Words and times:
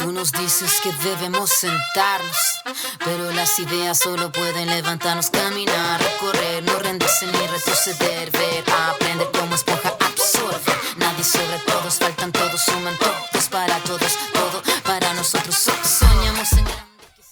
Tú 0.00 0.12
nos 0.12 0.32
dices 0.32 0.80
que 0.82 0.90
debemos 1.06 1.50
sentarnos, 1.50 2.62
pero 3.04 3.30
las 3.32 3.58
ideas 3.58 3.98
solo 3.98 4.32
pueden 4.32 4.68
levantarnos, 4.68 5.28
caminar, 5.28 6.00
recorrer, 6.00 6.62
no 6.62 6.78
rendirse 6.78 7.26
ni 7.26 7.46
retroceder, 7.46 8.30
ver, 8.30 8.64
aprender 8.70 9.28
esponja 9.52 9.90
absorbe. 10.00 10.72
Nadie 10.96 11.22
sobre 11.22 11.58
todos, 11.66 11.98
faltan 11.98 12.32
todos, 12.32 12.62
suman 12.62 12.96
todos 12.96 13.48
para 13.50 13.76
todos, 13.80 14.16
todo 14.32 14.62
para 14.84 15.12
nosotros. 15.12 15.54
Soñamos 15.54 16.52
en 16.54 16.64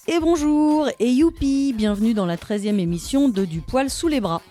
Et 0.07 0.21
bonjour 0.21 0.91
et 0.99 1.15
youpi, 1.15 1.73
bienvenue 1.73 2.13
dans 2.13 2.27
la 2.27 2.37
13e 2.37 2.79
émission 2.79 3.31
de 3.31 3.47
Du 3.47 3.63
poil 3.63 3.89
sous 3.89 4.09
les 4.09 4.21
bras. 4.21 4.43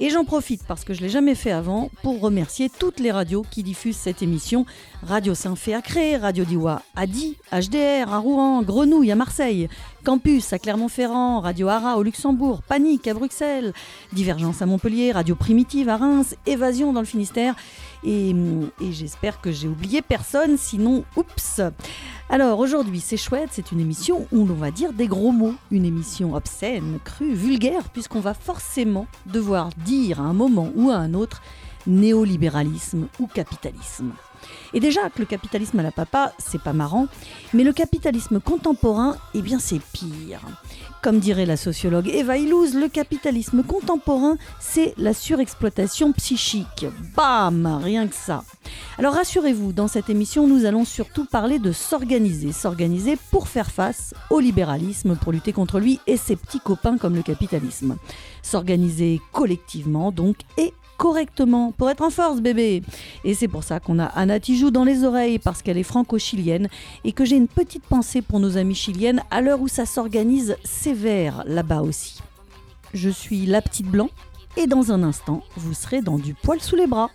Et 0.00 0.10
j'en 0.10 0.24
profite 0.24 0.64
parce 0.66 0.82
que 0.82 0.92
je 0.92 1.00
ne 1.00 1.04
l'ai 1.06 1.12
jamais 1.12 1.36
fait 1.36 1.52
avant 1.52 1.88
pour 2.02 2.20
remercier 2.20 2.68
toutes 2.68 2.98
les 2.98 3.12
radios 3.12 3.44
qui 3.48 3.62
diffusent 3.62 3.96
cette 3.96 4.22
émission. 4.22 4.66
Radio 5.04 5.34
Saint-Fé 5.34 5.72
à 5.72 5.82
Cré, 5.82 6.16
Radio 6.16 6.44
Diwa 6.44 6.82
à 6.96 7.06
Die, 7.06 7.36
HDR 7.52 8.12
à 8.12 8.18
Rouen, 8.18 8.62
Grenouille 8.62 9.12
à 9.12 9.14
Marseille, 9.14 9.68
Campus 10.04 10.52
à 10.52 10.58
Clermont-Ferrand, 10.58 11.38
Radio 11.38 11.68
Ara 11.68 11.96
au 11.96 12.02
Luxembourg, 12.02 12.62
Panique 12.62 13.06
à 13.06 13.14
Bruxelles, 13.14 13.72
Divergence 14.12 14.62
à 14.62 14.66
Montpellier, 14.66 15.12
Radio 15.12 15.36
Primitive 15.36 15.88
à 15.88 15.96
Reims, 15.96 16.34
Évasion 16.44 16.92
dans 16.92 17.00
le 17.00 17.06
Finistère. 17.06 17.54
Et, 18.04 18.34
j'espère 18.92 19.40
que 19.40 19.50
j'ai 19.50 19.68
oublié 19.68 20.02
personne, 20.02 20.58
sinon, 20.58 21.04
oups. 21.16 21.60
Alors 22.28 22.58
aujourd'hui, 22.58 23.00
c'est 23.00 23.16
chouette, 23.16 23.50
c'est 23.52 23.72
une 23.72 23.80
émission 23.80 24.26
où 24.32 24.46
l'on 24.46 24.54
va 24.54 24.70
dire 24.70 24.92
des 24.92 25.06
gros 25.06 25.32
mots, 25.32 25.54
une 25.70 25.84
émission 25.84 26.34
obscène, 26.34 26.98
crue, 27.04 27.34
vulgaire, 27.34 27.88
puisqu'on 27.90 28.20
va 28.20 28.34
forcément 28.34 29.06
devoir 29.26 29.70
dire 29.84 30.20
à 30.20 30.24
un 30.24 30.32
moment 30.32 30.70
ou 30.74 30.90
à 30.90 30.96
un 30.96 31.14
autre 31.14 31.42
néolibéralisme 31.86 33.08
ou 33.18 33.26
capitalisme. 33.26 34.12
Et 34.72 34.80
déjà 34.80 35.08
que 35.10 35.20
le 35.20 35.26
capitalisme 35.26 35.78
à 35.78 35.82
la 35.82 35.92
papa, 35.92 36.32
c'est 36.38 36.60
pas 36.60 36.72
marrant, 36.72 37.06
mais 37.52 37.64
le 37.64 37.72
capitalisme 37.72 38.40
contemporain, 38.40 39.16
eh 39.34 39.42
bien 39.42 39.58
c'est 39.58 39.80
pire. 39.92 40.40
Comme 41.04 41.18
dirait 41.18 41.44
la 41.44 41.58
sociologue 41.58 42.08
Eva 42.08 42.38
Illouz, 42.38 42.74
le 42.74 42.88
capitalisme 42.88 43.62
contemporain, 43.62 44.38
c'est 44.58 44.94
la 44.96 45.12
surexploitation 45.12 46.12
psychique. 46.12 46.86
Bam 47.14 47.78
Rien 47.82 48.08
que 48.08 48.14
ça. 48.14 48.42
Alors 48.96 49.12
rassurez-vous, 49.12 49.74
dans 49.74 49.86
cette 49.86 50.08
émission, 50.08 50.46
nous 50.46 50.64
allons 50.64 50.86
surtout 50.86 51.26
parler 51.26 51.58
de 51.58 51.72
s'organiser. 51.72 52.52
S'organiser 52.52 53.18
pour 53.30 53.48
faire 53.48 53.70
face 53.70 54.14
au 54.30 54.40
libéralisme, 54.40 55.14
pour 55.14 55.32
lutter 55.32 55.52
contre 55.52 55.78
lui 55.78 56.00
et 56.06 56.16
ses 56.16 56.36
petits 56.36 56.58
copains 56.58 56.96
comme 56.96 57.14
le 57.14 57.22
capitalisme. 57.22 57.98
S'organiser 58.40 59.20
collectivement, 59.30 60.10
donc, 60.10 60.36
et 60.56 60.72
correctement 60.96 61.72
pour 61.72 61.90
être 61.90 62.02
en 62.02 62.10
force 62.10 62.40
bébé. 62.40 62.82
Et 63.24 63.34
c'est 63.34 63.48
pour 63.48 63.64
ça 63.64 63.80
qu'on 63.80 63.98
a 63.98 64.04
Anna 64.06 64.40
Tijoux 64.40 64.70
dans 64.70 64.84
les 64.84 65.04
oreilles 65.04 65.38
parce 65.38 65.62
qu'elle 65.62 65.78
est 65.78 65.82
franco-chilienne 65.82 66.68
et 67.04 67.12
que 67.12 67.24
j'ai 67.24 67.36
une 67.36 67.48
petite 67.48 67.84
pensée 67.84 68.22
pour 68.22 68.40
nos 68.40 68.56
amis 68.56 68.74
chiliennes 68.74 69.22
à 69.30 69.40
l'heure 69.40 69.60
où 69.60 69.68
ça 69.68 69.86
s'organise 69.86 70.56
sévère 70.64 71.42
là-bas 71.46 71.82
aussi. 71.82 72.20
Je 72.92 73.10
suis 73.10 73.46
la 73.46 73.62
petite 73.62 73.86
blanc 73.86 74.10
et 74.56 74.66
dans 74.66 74.92
un 74.92 75.02
instant, 75.02 75.42
vous 75.56 75.74
serez 75.74 76.00
dans 76.00 76.18
du 76.18 76.34
poil 76.34 76.60
sous 76.60 76.76
les 76.76 76.86
bras. 76.86 77.10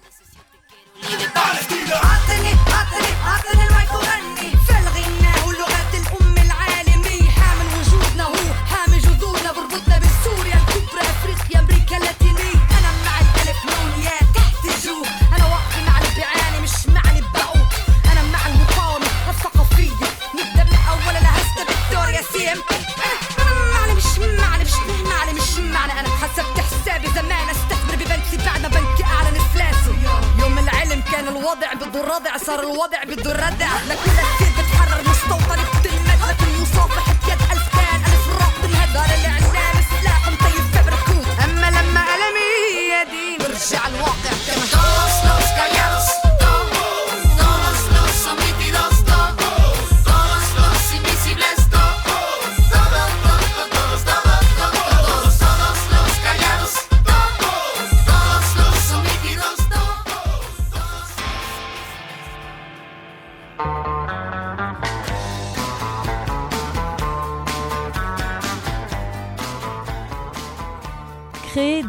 صار 32.50 32.60
الوضع 32.60 33.04
بده 33.04 33.32
الردع 33.32 33.68
لكل 33.90 34.49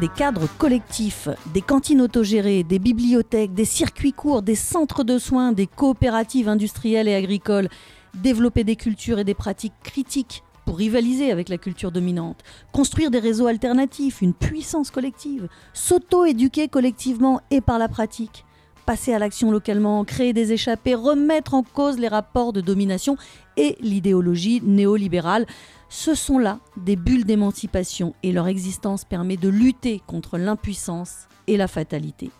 des 0.00 0.08
cadres 0.08 0.48
collectifs, 0.56 1.28
des 1.52 1.60
cantines 1.60 2.00
autogérées, 2.00 2.62
des 2.62 2.78
bibliothèques, 2.78 3.52
des 3.52 3.66
circuits 3.66 4.14
courts, 4.14 4.40
des 4.40 4.54
centres 4.54 5.04
de 5.04 5.18
soins, 5.18 5.52
des 5.52 5.66
coopératives 5.66 6.48
industrielles 6.48 7.06
et 7.06 7.14
agricoles, 7.14 7.68
développer 8.14 8.64
des 8.64 8.76
cultures 8.76 9.18
et 9.18 9.24
des 9.24 9.34
pratiques 9.34 9.74
critiques 9.82 10.42
pour 10.64 10.78
rivaliser 10.78 11.30
avec 11.30 11.50
la 11.50 11.58
culture 11.58 11.92
dominante, 11.92 12.42
construire 12.72 13.10
des 13.10 13.18
réseaux 13.18 13.46
alternatifs, 13.46 14.22
une 14.22 14.32
puissance 14.32 14.90
collective, 14.90 15.48
s'auto-éduquer 15.74 16.68
collectivement 16.68 17.42
et 17.50 17.60
par 17.60 17.78
la 17.78 17.88
pratique, 17.88 18.46
passer 18.90 19.14
à 19.14 19.20
l'action 19.20 19.52
localement, 19.52 20.04
créer 20.04 20.32
des 20.32 20.50
échappées, 20.50 20.96
remettre 20.96 21.54
en 21.54 21.62
cause 21.62 21.96
les 21.96 22.08
rapports 22.08 22.52
de 22.52 22.60
domination 22.60 23.16
et 23.56 23.76
l'idéologie 23.80 24.60
néolibérale. 24.64 25.46
Ce 25.88 26.16
sont 26.16 26.38
là 26.38 26.58
des 26.76 26.96
bulles 26.96 27.24
d'émancipation 27.24 28.16
et 28.24 28.32
leur 28.32 28.48
existence 28.48 29.04
permet 29.04 29.36
de 29.36 29.48
lutter 29.48 30.02
contre 30.08 30.38
l'impuissance 30.38 31.28
et 31.46 31.56
la 31.56 31.68
fatalité. 31.68 32.32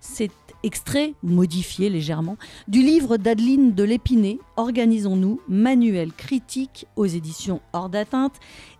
C'est 0.00 0.32
extrait, 0.62 1.14
modifié 1.22 1.88
légèrement, 1.88 2.36
du 2.68 2.82
livre 2.82 3.16
d'Adeline 3.16 3.72
de 3.74 3.82
l'Épinay, 3.82 4.38
Organisons-nous, 4.56 5.40
manuel 5.48 6.12
critique 6.12 6.86
aux 6.96 7.06
éditions 7.06 7.62
Hors 7.72 7.88
d'atteinte. 7.88 8.34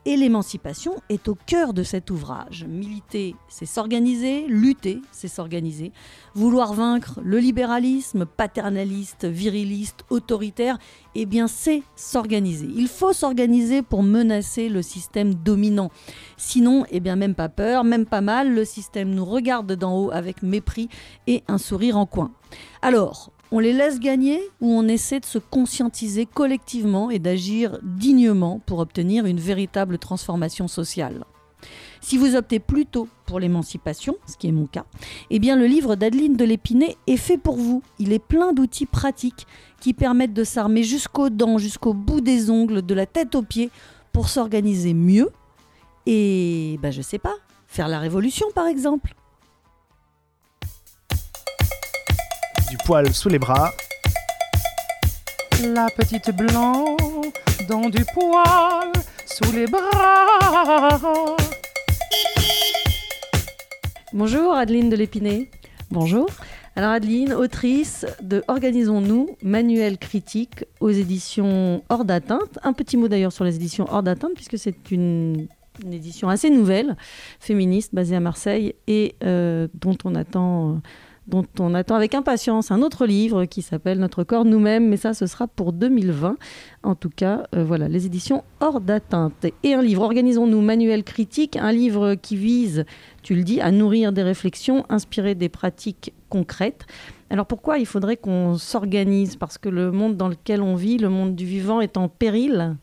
Et 0.08 0.16
l'émancipation 0.16 0.94
est 1.08 1.26
au 1.26 1.34
cœur 1.34 1.74
de 1.74 1.82
cet 1.82 2.12
ouvrage. 2.12 2.64
Militer, 2.68 3.34
c'est 3.48 3.66
s'organiser, 3.66 4.46
lutter, 4.46 5.02
c'est 5.10 5.26
s'organiser. 5.26 5.90
Vouloir 6.32 6.74
vaincre 6.74 7.18
le 7.24 7.38
libéralisme 7.38 8.24
paternaliste, 8.24 9.24
viriliste, 9.24 10.04
autoritaire, 10.08 10.78
eh 11.16 11.26
bien 11.26 11.48
c'est 11.48 11.82
s'organiser. 11.96 12.68
Il 12.72 12.86
faut 12.86 13.12
s'organiser 13.12 13.82
pour 13.82 14.04
menacer 14.04 14.68
le 14.68 14.80
système 14.80 15.34
dominant. 15.34 15.90
Sinon, 16.36 16.84
eh 16.92 17.00
bien 17.00 17.16
même 17.16 17.34
pas 17.34 17.48
peur, 17.48 17.82
même 17.82 18.06
pas 18.06 18.20
mal, 18.20 18.54
le 18.54 18.64
système 18.64 19.10
nous 19.12 19.24
regarde 19.24 19.72
d'en 19.72 19.98
haut 19.98 20.12
avec 20.12 20.40
mépris 20.44 20.88
et 21.26 21.42
un 21.48 21.58
sourire 21.58 21.96
en 21.96 22.06
coin. 22.06 22.30
Alors, 22.80 23.32
on 23.56 23.58
les 23.58 23.72
laisse 23.72 24.00
gagner 24.00 24.38
ou 24.60 24.70
on 24.70 24.86
essaie 24.86 25.18
de 25.18 25.24
se 25.24 25.38
conscientiser 25.38 26.26
collectivement 26.26 27.10
et 27.10 27.18
d'agir 27.18 27.78
dignement 27.82 28.60
pour 28.66 28.80
obtenir 28.80 29.24
une 29.24 29.40
véritable 29.40 29.96
transformation 29.96 30.68
sociale 30.68 31.24
si 32.02 32.18
vous 32.18 32.36
optez 32.36 32.60
plutôt 32.60 33.08
pour 33.24 33.40
l'émancipation, 33.40 34.16
ce 34.26 34.36
qui 34.36 34.46
est 34.46 34.52
mon 34.52 34.66
cas, 34.66 34.84
eh 35.30 35.38
bien 35.38 35.56
le 35.56 35.66
livre 35.66 35.96
d'Adeline 35.96 36.36
de 36.36 36.44
l'Épinay 36.44 36.96
est 37.06 37.16
fait 37.16 37.38
pour 37.38 37.56
vous. 37.56 37.82
Il 37.98 38.12
est 38.12 38.20
plein 38.20 38.52
d'outils 38.52 38.86
pratiques 38.86 39.46
qui 39.80 39.94
permettent 39.94 40.34
de 40.34 40.44
s'armer 40.44 40.82
jusqu'aux 40.82 41.30
dents, 41.30 41.58
jusqu'au 41.58 41.94
bout 41.94 42.20
des 42.20 42.50
ongles, 42.50 42.82
de 42.82 42.94
la 42.94 43.06
tête 43.06 43.34
aux 43.34 43.42
pieds, 43.42 43.70
pour 44.12 44.28
s'organiser 44.28 44.94
mieux 44.94 45.30
et, 46.04 46.78
ben, 46.80 46.92
je 46.92 47.02
sais 47.02 47.18
pas, 47.18 47.34
faire 47.66 47.88
la 47.88 47.98
révolution 47.98 48.46
par 48.54 48.66
exemple. 48.66 49.16
Du 52.68 52.76
poil 52.78 53.12
sous 53.12 53.28
les 53.28 53.38
bras. 53.38 53.72
La 55.62 55.88
petite 55.90 56.30
blanc 56.34 56.96
dans 57.68 57.88
du 57.88 58.04
poil 58.12 58.92
sous 59.24 59.52
les 59.52 59.66
bras. 59.66 61.36
Bonjour 64.12 64.54
Adeline 64.54 64.90
de 64.90 64.96
l'Épinay. 64.96 65.50
Bonjour. 65.90 66.28
Alors 66.74 66.90
Adeline, 66.90 67.32
autrice 67.32 68.04
de 68.20 68.42
Organisons-nous, 68.48 69.36
manuel 69.42 69.98
critique 69.98 70.64
aux 70.80 70.90
éditions 70.90 71.82
Hors 71.88 72.04
d'atteinte. 72.04 72.58
Un 72.62 72.72
petit 72.72 72.96
mot 72.96 73.08
d'ailleurs 73.08 73.32
sur 73.32 73.44
les 73.44 73.56
éditions 73.56 73.86
Hors 73.88 74.02
d'atteinte, 74.02 74.32
puisque 74.34 74.58
c'est 74.58 74.90
une, 74.90 75.46
une 75.84 75.92
édition 75.92 76.28
assez 76.28 76.50
nouvelle, 76.50 76.96
féministe, 77.40 77.94
basée 77.94 78.16
à 78.16 78.20
Marseille, 78.20 78.74
et 78.86 79.14
euh, 79.22 79.68
dont 79.74 79.96
on 80.04 80.14
attend 80.14 80.80
dont 81.26 81.46
on 81.58 81.74
attend 81.74 81.96
avec 81.96 82.14
impatience 82.14 82.70
un 82.70 82.82
autre 82.82 83.06
livre 83.06 83.44
qui 83.46 83.62
s'appelle 83.62 83.98
Notre 83.98 84.24
corps 84.24 84.44
nous-mêmes, 84.44 84.88
mais 84.88 84.96
ça 84.96 85.14
ce 85.14 85.26
sera 85.26 85.46
pour 85.46 85.72
2020. 85.72 86.36
En 86.82 86.94
tout 86.94 87.10
cas, 87.10 87.44
euh, 87.54 87.64
voilà, 87.64 87.88
les 87.88 88.06
éditions 88.06 88.44
hors 88.60 88.80
d'atteinte. 88.80 89.46
Et 89.62 89.74
un 89.74 89.82
livre, 89.82 90.02
Organisons-nous, 90.02 90.60
manuel 90.60 91.02
critique, 91.04 91.56
un 91.56 91.72
livre 91.72 92.14
qui 92.14 92.36
vise, 92.36 92.84
tu 93.22 93.34
le 93.34 93.42
dis, 93.42 93.60
à 93.60 93.72
nourrir 93.72 94.12
des 94.12 94.22
réflexions, 94.22 94.84
inspirer 94.88 95.34
des 95.34 95.48
pratiques 95.48 96.12
concrètes. 96.28 96.86
Alors 97.28 97.46
pourquoi 97.46 97.78
il 97.78 97.86
faudrait 97.86 98.16
qu'on 98.16 98.56
s'organise? 98.56 99.36
Parce 99.36 99.58
que 99.58 99.68
le 99.68 99.90
monde 99.90 100.16
dans 100.16 100.28
lequel 100.28 100.62
on 100.62 100.76
vit, 100.76 100.98
le 100.98 101.08
monde 101.08 101.34
du 101.34 101.44
vivant, 101.44 101.80
est 101.80 101.96
en 101.96 102.08
péril? 102.08 102.76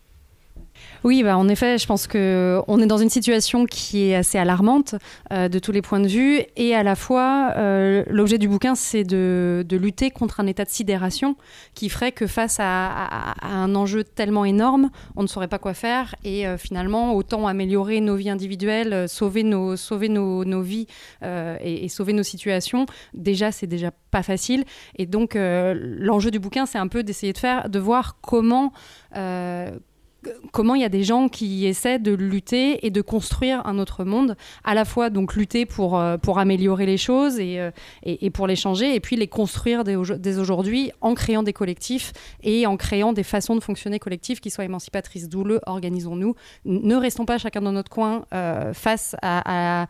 Oui, 1.03 1.21
bah, 1.21 1.37
en 1.37 1.49
effet, 1.49 1.77
je 1.77 1.85
pense 1.85 2.07
qu'on 2.07 2.79
est 2.79 2.85
dans 2.85 2.97
une 2.97 3.09
situation 3.09 3.65
qui 3.65 4.09
est 4.09 4.15
assez 4.15 4.37
alarmante 4.37 4.95
euh, 5.31 5.49
de 5.49 5.59
tous 5.59 5.73
les 5.73 5.81
points 5.81 5.99
de 5.99 6.07
vue. 6.07 6.41
Et 6.55 6.73
à 6.73 6.83
la 6.83 6.95
fois, 6.95 7.51
euh, 7.57 8.03
l'objet 8.07 8.37
du 8.37 8.47
bouquin, 8.47 8.73
c'est 8.75 9.03
de, 9.03 9.65
lutter 9.71 10.11
contre 10.11 10.39
un 10.39 10.47
état 10.47 10.63
de 10.63 10.69
sidération 10.69 11.35
qui 11.73 11.89
ferait 11.89 12.11
que 12.13 12.25
face 12.25 12.57
à, 12.59 13.35
un 13.41 13.75
enjeu 13.75 14.03
tellement 14.03 14.45
énorme, 14.45 14.91
on 15.15 15.23
ne 15.23 15.27
saurait 15.27 15.47
pas 15.49 15.59
quoi 15.59 15.73
faire. 15.73 16.15
Et 16.23 16.47
euh, 16.47 16.57
finalement, 16.57 17.15
autant 17.15 17.47
améliorer 17.47 17.99
nos 17.99 18.15
vies 18.15 18.29
individuelles, 18.29 19.09
sauver 19.09 19.43
nos, 19.43 19.75
vies 20.61 20.87
et, 21.23 21.85
et, 21.85 21.89
sauver 21.89 22.13
nos 22.13 22.23
situations, 22.23 22.85
déjà, 23.13 23.51
c'est 23.51 23.67
déjà 23.67 23.91
pas 24.11 24.23
facile. 24.23 24.63
Et 24.97 25.05
donc, 25.05 25.35
l'enjeu 25.35 26.31
du 26.31 26.39
bouquin, 26.39 26.65
c'est 26.65 26.77
un 26.77 26.87
peu 26.87 27.03
d'essayer 27.03 27.33
de 27.33 27.37
faire, 27.37 27.69
de 27.69 27.79
voir 27.79 28.17
comment 28.21 28.71
comment 30.51 30.75
il 30.75 30.81
y 30.81 30.85
a 30.85 30.89
des 30.89 31.03
gens 31.03 31.29
qui 31.29 31.65
essaient 31.65 31.99
de 31.99 32.13
lutter 32.13 32.85
et 32.85 32.91
de 32.91 33.01
construire 33.01 33.65
un 33.65 33.79
autre 33.79 34.03
monde, 34.03 34.35
à 34.63 34.73
la 34.73 34.85
fois 34.85 35.09
donc 35.09 35.35
lutter 35.35 35.65
pour, 35.65 35.97
euh, 35.97 36.17
pour 36.17 36.39
améliorer 36.39 36.85
les 36.85 36.97
choses 36.97 37.37
euh, 37.39 37.71
et, 38.03 38.25
et, 38.25 38.29
pour 38.29 38.47
les 38.47 38.55
changer, 38.55 38.95
et 38.95 38.99
puis 38.99 39.15
les 39.15 39.27
construire 39.27 39.83
dès, 39.83 40.37
aujourd'hui 40.37 40.91
en 41.01 41.13
créant 41.13 41.43
des 41.43 41.53
collectifs 41.53 42.13
et 42.43 42.65
en 42.65 42.77
créant 42.77 43.13
des 43.13 43.23
façons 43.23 43.55
de 43.55 43.61
fonctionner 43.61 43.99
collectives 43.99 44.39
qui 44.39 44.49
soient 44.49 44.65
émancipatrices. 44.65 45.29
D'où 45.29 45.43
le 45.43 45.59
organisons-nous. 45.65 46.35
Ne 46.65 46.95
restons 46.95 47.25
pas 47.25 47.37
chacun 47.37 47.61
dans 47.61 47.71
notre 47.71 47.89
coin 47.89 48.25
euh, 48.33 48.73
face 48.73 49.15
à, 49.21 49.87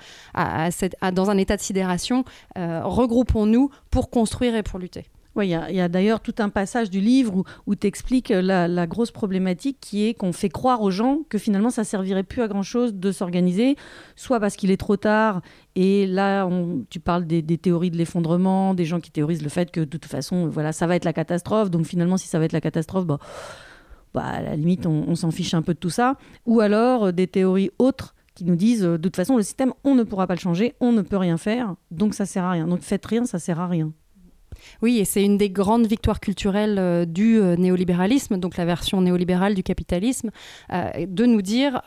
dans 1.14 1.30
un 1.30 1.38
état 1.38 1.58
de 1.58 1.62
sidération. 1.62 2.24
regroupons-nous 2.56 3.70
pour 3.90 4.10
construire 4.10 4.56
et 4.56 4.64
pour 4.64 4.80
lutter. 4.80 5.06
Oui, 5.36 5.48
il 5.48 5.76
y 5.76 5.80
a, 5.82 5.90
d'ailleurs 5.90 6.20
tout 6.20 6.36
un 6.38 6.50
passage 6.50 6.92
du 6.92 7.00
livre 7.00 7.44
où, 7.66 7.76
tu 7.76 7.88
expliques 7.88 8.30
la, 8.30 8.88
grosse 8.88 9.10
problématique 9.10 9.78
qui 9.82 10.06
est 10.06 10.14
qu'on 10.14 10.32
fait 10.32 10.50
croire 10.50 10.82
aux 10.84 10.92
gens 10.92 11.22
que 11.28 11.40
finalement 11.40 11.72
ça 11.72 11.84
servirait 11.84 12.24
plus 12.24 12.44
à 12.44 12.48
grand-chose 12.48 12.94
de 12.94 13.12
s'organiser, 13.12 13.76
soit 14.16 14.40
parce 14.40 14.56
qu'il 14.56 14.70
est 14.70 14.78
trop 14.78 14.96
tard, 14.96 15.42
et 15.76 16.06
là 16.06 16.48
tu 16.90 17.00
parles 17.00 17.26
des, 17.26 17.42
théories 17.58 17.90
de 17.90 17.98
l'effondrement, 17.98 18.76
des 18.76 18.86
gens 18.86 19.00
qui 19.00 19.10
théorisent 19.10 19.42
le 19.42 19.50
fait 19.50 19.72
que 19.72 19.80
de 19.80 19.86
toute 19.86 20.06
façon 20.06 20.48
voilà 20.48 20.72
ça 20.72 20.86
va 20.86 20.96
être 20.96 21.06
la 21.06 21.14
catastrophe, 21.14 21.72
donc 21.72 21.86
finalement 21.86 22.18
si 22.18 22.28
ça 22.28 22.38
va 22.38 22.46
être 22.46 22.54
la 22.54 22.62
catastrophe, 22.62 23.08
bah, 23.08 23.18
bah 24.14 24.26
à 24.26 24.42
la 24.44 24.56
limite 24.56 24.86
on, 24.86 25.06
on 25.08 25.16
s'en 25.16 25.32
fiche 25.32 25.56
un 25.56 25.64
peu 25.64 25.74
de 25.74 25.80
tout 25.80 25.90
ça, 25.90 26.18
ou 26.46 26.60
alors 26.60 27.06
euh, 27.06 27.12
des 27.12 27.28
théories 27.28 27.72
autres 27.80 28.14
qui 28.36 28.46
nous 28.46 28.56
disent 28.56 28.86
euh, 28.86 28.98
de 28.98 29.04
toute 29.04 29.16
façon 29.16 29.36
le 29.36 29.44
système 29.44 29.74
on 29.84 29.96
ne 29.96 30.04
pourra 30.04 30.28
pas 30.28 30.36
le 30.36 30.40
changer, 30.40 30.76
on 30.80 30.92
ne 30.92 31.02
peut 31.02 31.18
rien 31.18 31.38
faire, 31.38 31.74
donc 31.90 32.14
ça 32.14 32.28
sert 32.28 32.44
à 32.44 32.52
rien, 32.52 32.68
donc 32.68 32.82
faites 32.82 33.06
rien, 33.06 33.26
ça 33.26 33.40
sert 33.40 33.60
à 33.60 33.68
rien. 33.68 33.94
Oui, 34.82 35.00
et 35.00 35.06
c'est 35.06 35.24
une 35.24 35.38
des 35.38 35.50
grandes 35.50 35.88
victoires 35.88 36.20
culturelles 36.20 36.78
euh, 36.80 37.06
du 37.06 37.40
euh, 37.40 37.56
néolibéralisme, 37.56 38.38
donc 38.38 38.58
la 38.58 38.66
version 38.66 39.02
néolibérale 39.02 39.54
du 39.56 39.64
capitalisme, 39.64 40.32
euh, 40.72 41.06
de 41.08 41.26
nous 41.26 41.42
dire 41.42 41.82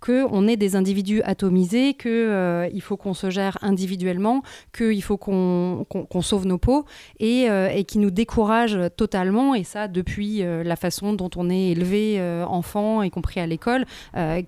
qu'on 0.00 0.48
est 0.48 0.56
des 0.56 0.76
individus 0.76 1.22
atomisés, 1.22 1.94
qu'il 1.94 2.80
faut 2.80 2.96
qu'on 2.96 3.14
se 3.14 3.30
gère 3.30 3.58
individuellement, 3.62 4.42
qu'il 4.76 5.02
faut 5.02 5.16
qu'on 5.16 6.22
sauve 6.22 6.46
nos 6.46 6.58
peaux, 6.58 6.84
et, 7.20 7.48
qui 7.86 7.98
nous 7.98 8.10
décourage 8.10 8.78
totalement, 8.96 9.54
et 9.54 9.64
ça 9.64 9.88
depuis 9.88 10.42
la 10.42 10.76
façon 10.76 11.12
dont 11.12 11.30
on 11.36 11.50
est 11.50 11.70
élevé 11.70 12.20
enfant, 12.46 13.02
y 13.02 13.10
compris 13.10 13.40
à 13.40 13.46
l'école, 13.46 13.84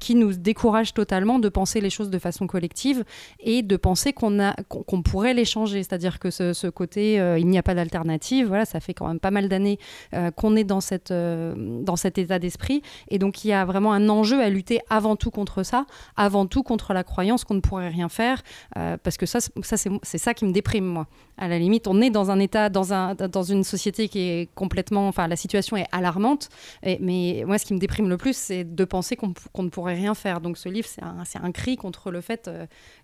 qui 0.00 0.14
nous 0.14 0.32
décourage 0.34 0.94
totalement 0.94 1.38
de 1.38 1.48
penser 1.48 1.80
les 1.80 1.90
choses 1.90 2.10
de 2.10 2.18
façon 2.18 2.46
collective 2.46 3.04
et 3.40 3.62
de 3.62 3.76
penser 3.76 4.12
qu'on 4.12 5.02
pourrait 5.02 5.34
les 5.34 5.44
changer. 5.44 5.82
C'est-à-dire 5.82 6.18
que 6.18 6.30
ce, 6.30 6.68
côté 6.68 7.18
il 7.38 7.46
n'y 7.46 7.58
a 7.58 7.62
pas 7.62 7.74
d'alternative. 7.74 8.46
Voilà, 8.48 8.64
ça 8.64 8.80
fait 8.80 8.94
quand 8.94 9.06
même 9.06 9.20
pas 9.20 9.30
mal 9.30 9.48
d'années 9.48 9.78
euh, 10.14 10.30
qu'on 10.30 10.56
est 10.56 10.64
dans, 10.64 10.80
cette, 10.80 11.10
euh, 11.10 11.54
dans 11.82 11.96
cet 11.96 12.18
état 12.18 12.38
d'esprit. 12.38 12.82
Et 13.08 13.18
donc, 13.18 13.44
il 13.44 13.48
y 13.48 13.52
a 13.52 13.64
vraiment 13.64 13.92
un 13.92 14.08
enjeu 14.08 14.40
à 14.40 14.48
lutter 14.48 14.80
avant 14.90 15.16
tout 15.16 15.30
contre 15.30 15.62
ça, 15.62 15.86
avant 16.16 16.46
tout 16.46 16.62
contre 16.62 16.92
la 16.92 17.04
croyance 17.04 17.44
qu'on 17.44 17.54
ne 17.54 17.60
pourrait 17.60 17.88
rien 17.88 18.08
faire, 18.08 18.42
parce 19.02 19.16
que 19.16 19.26
ça, 19.26 19.38
c'est 20.02 20.18
ça 20.18 20.34
qui 20.34 20.44
me 20.44 20.52
déprime, 20.52 20.84
moi. 20.84 21.06
À 21.38 21.48
la 21.48 21.58
limite, 21.58 21.86
on 21.86 22.00
est 22.00 22.08
dans 22.08 22.30
un 22.30 22.38
état, 22.38 22.70
dans, 22.70 22.94
un, 22.94 23.14
dans 23.14 23.42
une 23.42 23.62
société 23.62 24.08
qui 24.08 24.20
est 24.20 24.48
complètement. 24.54 25.08
Enfin, 25.08 25.28
la 25.28 25.36
situation 25.36 25.76
est 25.76 25.86
alarmante. 25.92 26.48
Mais 26.82 27.44
moi, 27.46 27.58
ce 27.58 27.66
qui 27.66 27.74
me 27.74 27.78
déprime 27.78 28.08
le 28.08 28.16
plus, 28.16 28.36
c'est 28.36 28.64
de 28.64 28.84
penser 28.84 29.16
qu'on 29.16 29.62
ne 29.62 29.68
pourrait 29.68 29.94
rien 29.94 30.14
faire. 30.14 30.40
Donc, 30.40 30.56
ce 30.56 30.68
livre, 30.68 30.88
c'est 30.88 31.02
un, 31.02 31.22
un, 31.42 31.52
cri 31.52 31.76
contre 31.76 32.10
le 32.10 32.22
fait 32.22 32.50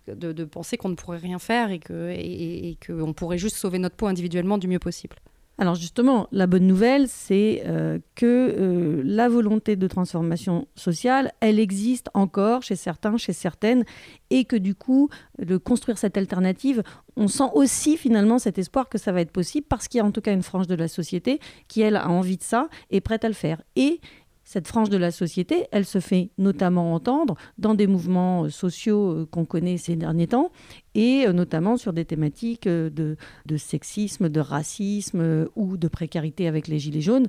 de, 0.07 0.43
penser 0.45 0.77
qu'on 0.77 0.89
ne 0.89 0.95
pourrait 0.95 1.17
rien 1.17 1.39
faire 1.39 1.71
et 1.71 1.79
qu'on 1.79 2.09
et, 2.09 2.77
et 2.81 3.13
pourrait 3.15 3.37
juste 3.37 3.55
sauver 3.55 3.79
notre 3.79 3.95
peau 3.95 4.07
individuellement 4.13 4.57
du 4.57 4.67
mieux 4.67 4.79
possible. 4.79 5.17
Alors 5.59 5.75
justement, 5.75 6.27
la 6.31 6.47
bonne 6.47 6.65
nouvelle, 6.65 7.07
c'est 7.07 7.61
euh, 7.67 7.99
que 8.15 8.25
euh, 8.25 9.03
la 9.05 9.29
volonté 9.29 9.75
de 9.75 9.87
transformation 9.87 10.67
sociale, 10.75 11.31
elle 11.41 11.59
existe 11.59 12.09
encore 12.15 12.63
chez 12.63 12.75
certains, 12.75 13.17
chez 13.17 13.33
certaines, 13.33 13.85
et 14.31 14.45
que 14.45 14.55
du 14.55 14.73
coup, 14.73 15.09
de 15.37 15.57
construire 15.57 15.99
cette 15.99 16.17
alternative, 16.17 16.81
on 17.15 17.27
sent 17.27 17.51
aussi 17.53 17.97
finalement 17.97 18.39
cet 18.39 18.57
espoir 18.57 18.89
que 18.89 18.97
ça 18.97 19.11
va 19.11 19.21
être 19.21 19.31
possible, 19.31 19.67
parce 19.69 19.87
qu'il 19.87 19.99
y 19.99 20.01
a 20.01 20.05
en 20.05 20.11
tout 20.11 20.21
cas 20.21 20.33
une 20.33 20.41
frange 20.41 20.65
de 20.65 20.75
la 20.75 20.87
société 20.87 21.39
qui, 21.67 21.81
elle, 21.81 21.97
a 21.97 22.09
envie 22.09 22.37
de 22.37 22.43
ça, 22.43 22.67
et 22.89 22.99
prête 22.99 23.23
à 23.23 23.27
le 23.27 23.35
faire. 23.35 23.61
Et 23.75 24.01
cette 24.43 24.67
frange 24.67 24.89
de 24.89 24.97
la 24.97 25.11
société, 25.11 25.67
elle 25.71 25.85
se 25.85 25.99
fait 25.99 26.31
notamment 26.39 26.95
entendre 26.95 27.35
dans 27.59 27.75
des 27.75 27.85
mouvements 27.85 28.45
euh, 28.45 28.49
sociaux 28.49 29.27
qu'on 29.29 29.45
connaît 29.45 29.77
ces 29.77 29.95
derniers 29.95 30.27
temps, 30.27 30.51
et 30.95 31.25
euh, 31.27 31.33
notamment 31.33 31.77
sur 31.77 31.93
des 31.93 32.05
thématiques 32.05 32.67
de, 32.67 33.17
sexisme, 33.57 34.29
de 34.29 34.39
racisme 34.39 35.47
ou 35.55 35.77
de 35.77 35.87
précarité 35.87 36.47
avec 36.47 36.67
les 36.67 36.79
Gilets 36.79 37.01
jaunes. 37.01 37.27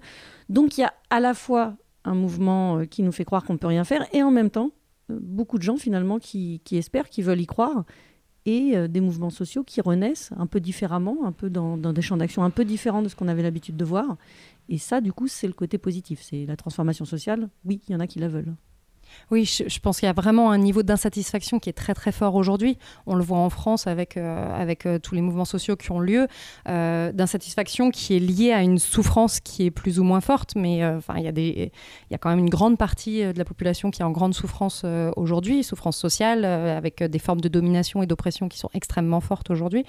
Donc 0.48 0.78
il 0.78 0.82
y 0.82 0.84
a 0.84 0.94
à 1.10 1.20
la 1.20 1.34
fois 1.34 1.76
un 2.04 2.14
mouvement 2.14 2.84
qui 2.86 3.02
nous 3.02 3.12
fait 3.12 3.24
croire 3.24 3.44
qu'on 3.44 3.54
ne 3.54 3.58
peut 3.58 3.66
rien 3.66 3.84
faire, 3.84 4.06
et 4.12 4.22
en 4.22 4.30
même 4.30 4.50
temps, 4.50 4.72
beaucoup 5.08 5.56
de 5.56 5.62
gens 5.62 5.76
finalement 5.76 6.18
qui, 6.18 6.60
espèrent, 6.72 7.08
qui 7.08 7.22
veulent 7.22 7.40
y 7.40 7.46
croire, 7.46 7.84
et 8.44 8.88
des 8.88 9.00
mouvements 9.00 9.30
sociaux 9.30 9.64
qui 9.64 9.80
renaissent 9.80 10.30
un 10.36 10.46
peu 10.46 10.60
différemment, 10.60 11.24
un 11.24 11.32
peu 11.32 11.48
dans 11.48 11.78
des 11.78 12.02
champs 12.02 12.18
d'action 12.18 12.44
un 12.44 12.50
peu 12.50 12.66
différents 12.66 13.00
de 13.00 13.08
ce 13.08 13.16
qu'on 13.16 13.28
avait 13.28 13.42
l'habitude 13.42 13.78
de 13.78 13.86
voir, 13.86 14.18
et 14.68 14.78
ça, 14.78 15.00
du 15.00 15.12
coup, 15.12 15.28
c'est 15.28 15.46
le 15.46 15.52
côté 15.52 15.78
positif. 15.78 16.20
C'est 16.22 16.46
la 16.46 16.56
transformation 16.56 17.04
sociale. 17.04 17.48
Oui, 17.64 17.80
il 17.88 17.92
y 17.92 17.96
en 17.96 18.00
a 18.00 18.06
qui 18.06 18.18
la 18.18 18.28
veulent. 18.28 18.54
Oui, 19.30 19.44
je, 19.44 19.78
pense 19.80 20.00
qu'il 20.00 20.06
y 20.06 20.10
a 20.10 20.12
vraiment 20.12 20.50
un 20.50 20.58
niveau 20.58 20.82
d'insatisfaction 20.82 21.58
qui 21.58 21.70
est 21.70 21.74
très 21.74 21.94
très 21.94 22.12
fort 22.12 22.34
aujourd'hui. 22.34 22.78
On 23.06 23.14
le 23.14 23.24
voit 23.24 23.38
en 23.38 23.50
France 23.50 23.86
avec, 23.86 24.16
euh, 24.16 24.54
avec 24.54 24.86
euh, 24.86 24.98
tous 24.98 25.14
les 25.14 25.20
mouvements 25.20 25.44
sociaux 25.44 25.76
qui 25.76 25.90
ont 25.90 26.00
lieu, 26.00 26.28
euh, 26.68 27.12
d'insatisfaction 27.12 27.90
qui 27.90 28.16
est 28.16 28.18
liée 28.18 28.52
à 28.52 28.62
une 28.62 28.78
souffrance 28.78 29.40
qui 29.40 29.66
est 29.66 29.70
plus 29.70 29.98
ou 29.98 30.04
moins 30.04 30.20
forte, 30.20 30.54
mais 30.56 30.84
enfin 30.86 31.14
il 31.16 31.24
y, 31.24 31.28
a 31.28 31.30
y 31.30 32.14
a 32.14 32.18
quand 32.18 32.28
même 32.28 32.38
une 32.38 32.50
grande 32.50 32.78
partie 32.78 33.22
de 33.22 33.38
la 33.38 33.44
population 33.44 33.90
qui 33.90 34.02
est 34.02 34.04
en 34.04 34.10
grande 34.10 34.34
souffrance 34.34 34.84
aujourd'hui, 35.16 35.64
souffrance 35.64 35.96
sociale, 35.96 36.44
avec 36.44 37.02
des 37.02 37.18
formes 37.18 37.40
de 37.40 37.48
domination 37.48 38.02
et 38.02 38.06
d'oppression 38.06 38.48
qui 38.48 38.58
sont 38.58 38.70
extrêmement 38.74 39.20
fortes 39.20 39.50
aujourd'hui. 39.50 39.84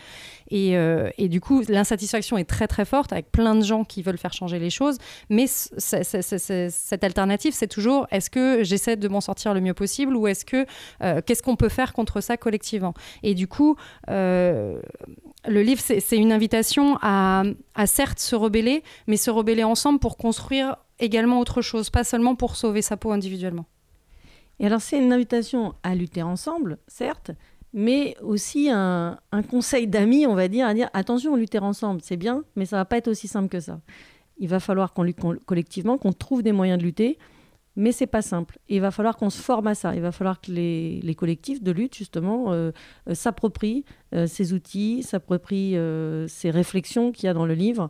Et, 0.50 0.75
et, 1.17 1.29
du 1.29 1.41
coup, 1.41 1.62
l'insatisfaction 1.67 2.38
est 2.38 2.46
très 2.46 2.67
très 2.67 2.86
forte 2.86 3.12
avec 3.13 3.32
plein 3.32 3.55
de 3.55 3.63
gens 3.63 3.84
qui 3.84 4.01
veulent 4.01 4.17
faire 4.17 4.34
changer 4.34 4.60
les 4.60 4.70
choses, 4.70 4.98
mais 5.29 5.46
cette 5.48 7.03
alternative, 7.03 7.53
c'est 7.53 7.67
toujours 7.67 8.08
est-ce 8.12 8.29
que 8.29 8.63
j'essaie 8.63 8.96
de 8.96 9.08
m'en 9.15 9.22
sortir 9.22 9.53
le 9.53 9.62
mieux 9.62 9.74
possible 9.74 10.15
ou 10.15 10.27
est-ce 10.27 10.45
que 10.45 10.65
euh, 11.01 11.22
qu'est-ce 11.25 11.41
qu'on 11.41 11.55
peut 11.55 11.69
faire 11.69 11.93
contre 11.93 12.22
ça 12.22 12.38
collectivement? 12.38 12.93
Et 13.24 13.34
du 13.34 13.48
coup, 13.48 13.75
euh, 14.10 14.79
le 15.48 15.62
livre, 15.62 15.81
c'est 15.81 16.17
une 16.17 16.31
invitation 16.31 16.98
à, 17.01 17.43
certes 17.86 18.19
se 18.19 18.36
rebeller, 18.36 18.84
mais 19.07 19.17
se 19.17 19.31
rebeller 19.31 19.63
ensemble 19.63 20.00
pour 20.00 20.17
construire 20.17 20.77
également 21.00 21.39
autre 21.39 21.62
chose, 21.62 21.89
pas 21.89 22.03
seulement 22.03 22.36
pour 22.36 22.55
sauver 22.55 22.81
sa 22.81 22.98
peau 22.98 23.12
individuellement. 23.12 23.65
Et 24.60 24.65
alors 24.65 24.81
c'est 24.81 24.98
une 24.98 25.12
invitation 25.12 25.75
à 25.84 25.95
lutter 25.95 26.24
ensemble, 26.24 26.77
certes, 26.88 27.31
mais 27.74 28.15
aussi 28.22 28.69
un, 28.69 29.19
un 29.31 29.43
conseil 29.43 29.88
d'amis, 29.88 30.25
on 30.25 30.36
va 30.36 30.48
dire, 30.48 30.65
à 30.65 30.74
dire 30.74 30.89
attention, 30.93 31.36
lutter 31.36 31.60
ensemble, 31.60 32.01
c'est 32.01 32.17
bien, 32.17 32.43
mais 32.55 32.65
ça 32.65 32.77
va 32.77 32.86
pas 32.86 32.98
être 32.98 33.10
aussi 33.10 33.27
simple 33.27 33.50
que 33.50 33.60
ça. 33.60 33.81
Il 34.38 34.48
va 34.48 34.60
falloir 34.60 34.93
qu'on 34.93 35.03
lutte 35.03 35.19
collectivement, 35.45 35.98
qu'on 35.98 36.13
trouve 36.13 36.41
des 36.41 36.53
moyens 36.53 36.79
de 36.79 36.84
lutter, 36.84 37.17
mais 37.75 37.91
c'est 37.91 38.08
pas 38.08 38.22
simple. 38.22 38.58
il 38.70 38.82
va 38.82 38.91
falloir 38.91 39.17
qu'on 39.17 39.29
se 39.29 39.41
forme 39.41 39.67
à 39.67 39.75
ça. 39.75 39.96
Il 39.96 40.01
va 40.01 40.12
falloir 40.12 40.39
que 40.39 40.51
les, 40.51 41.15
collectifs 41.15 41.62
de 41.62 41.72
lutte, 41.72 41.96
justement, 41.96 42.51
euh, 42.53 42.72
euh, 43.10 43.13
s'approprient 43.13 43.84
euh, 44.13 44.27
ces 44.27 44.53
outils, 44.53 45.03
s'approprient 45.03 45.77
ces 46.27 46.51
réflexions 46.51 47.12
qu'il 47.12 47.25
y 47.25 47.29
a 47.29 47.34
dans 47.34 47.46
le 47.46 47.53
livre 47.53 47.89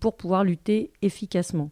pour 0.00 0.16
pouvoir 0.16 0.44
lutter 0.44 0.92
efficacement. 1.02 1.70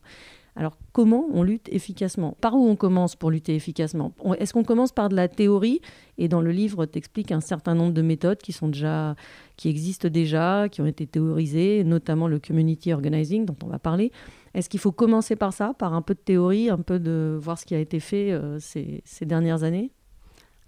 Alors 0.54 0.76
comment 0.92 1.26
on 1.33 1.42
lutte 1.42 1.69
efficacement? 1.71 2.37
Par 2.40 2.54
où 2.54 2.69
on 2.69 2.76
commence 2.76 3.16
pour 3.16 3.31
lutter 3.31 3.54
efficacement? 3.54 4.12
Est-ce 4.38 4.52
qu'on 4.52 4.64
commence 4.64 4.92
par 4.92 5.09
de 5.09 5.16
la 5.16 5.28
théorie? 5.28 5.81
Et 6.19 6.28
dans 6.28 6.42
le 6.42 6.50
livre, 6.50 6.85
tu 6.85 6.99
expliques 6.99 7.33
un 7.33 7.40
certain 7.40 7.75
nombre 7.75 7.92
de 7.92 8.02
méthodes 8.02 8.38
qui 8.38 8.52
sont 8.52 8.69
déjà, 8.69 9.14
qui 9.57 9.71
existent 9.71 10.09
déjà, 10.09 10.69
qui 10.71 10.83
ont 10.83 10.87
été 10.87 11.07
théorisées, 11.07 11.85
notamment 11.85 12.28
le 12.28 12.38
community 12.38 12.92
organizing 12.92 13.47
dont 13.47 13.57
on 13.64 13.69
va 13.69 13.78
parler. 13.78 14.12
Est-ce 14.54 14.68
qu'il 14.68 14.80
faut 14.80 14.92
commencer 14.92 15.37
par 15.37 15.52
ça, 15.52 15.75
par 15.75 15.94
un 15.94 16.02
peu 16.02 16.14
de 16.14 16.21
théorie, 16.21 16.68
un 16.71 16.78
peu 16.78 16.99
de 16.99 17.38
voir 17.40 17.59
ce 17.59 17.64
qui 17.64 17.75
a 17.75 17.78
été 17.78 18.00
fait 18.00 18.32
euh, 18.32 18.59
ces, 18.59 19.02
ces 19.04 19.26
dernières 19.26 19.62
années? 19.62 19.92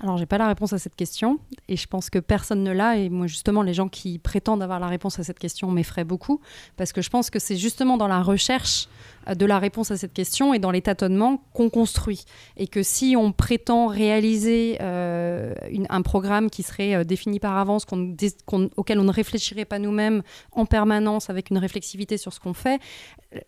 Alors, 0.00 0.18
j'ai 0.18 0.26
pas 0.26 0.38
la 0.38 0.48
réponse 0.48 0.72
à 0.72 0.78
cette 0.78 0.96
question 0.96 1.38
et 1.68 1.76
je 1.76 1.86
pense 1.86 2.10
que 2.10 2.18
personne 2.18 2.62
ne 2.64 2.72
l'a. 2.72 2.96
Et 2.96 3.08
moi, 3.08 3.26
justement, 3.26 3.62
les 3.62 3.74
gens 3.74 3.88
qui 3.88 4.18
prétendent 4.18 4.62
avoir 4.62 4.80
la 4.80 4.88
réponse 4.88 5.18
à 5.20 5.22
cette 5.22 5.38
question 5.38 5.70
m'effraient 5.70 6.04
beaucoup 6.04 6.40
parce 6.76 6.92
que 6.92 7.00
je 7.00 7.10
pense 7.10 7.30
que 7.30 7.38
c'est 7.38 7.56
justement 7.56 7.96
dans 7.96 8.08
la 8.08 8.20
recherche 8.20 8.88
euh, 9.28 9.34
de 9.34 9.46
la 9.46 9.58
réponse 9.58 9.92
à 9.92 9.96
cette 9.96 10.12
question 10.12 10.52
et 10.52 10.58
dans 10.58 10.72
les 10.72 10.82
tâtonnements 10.82 11.42
qu'on 11.52 11.70
construit. 11.70 12.24
Et 12.56 12.66
que 12.66 12.82
si 12.82 13.14
on 13.16 13.30
prétend 13.32 13.86
réaliser 13.86 14.78
euh, 14.80 15.54
un 15.88 16.02
programme 16.02 16.50
qui 16.50 16.64
serait 16.64 16.96
euh, 16.96 17.04
défini 17.04 17.38
par 17.38 17.56
avance, 17.56 17.86
auquel 18.76 18.98
on 18.98 19.04
ne 19.04 19.12
réfléchirait 19.12 19.64
pas 19.64 19.78
nous-mêmes 19.78 20.22
en 20.52 20.66
permanence 20.66 21.30
avec 21.30 21.50
une 21.50 21.58
réflexivité 21.58 22.18
sur 22.18 22.32
ce 22.32 22.40
qu'on 22.40 22.54
fait, 22.54 22.80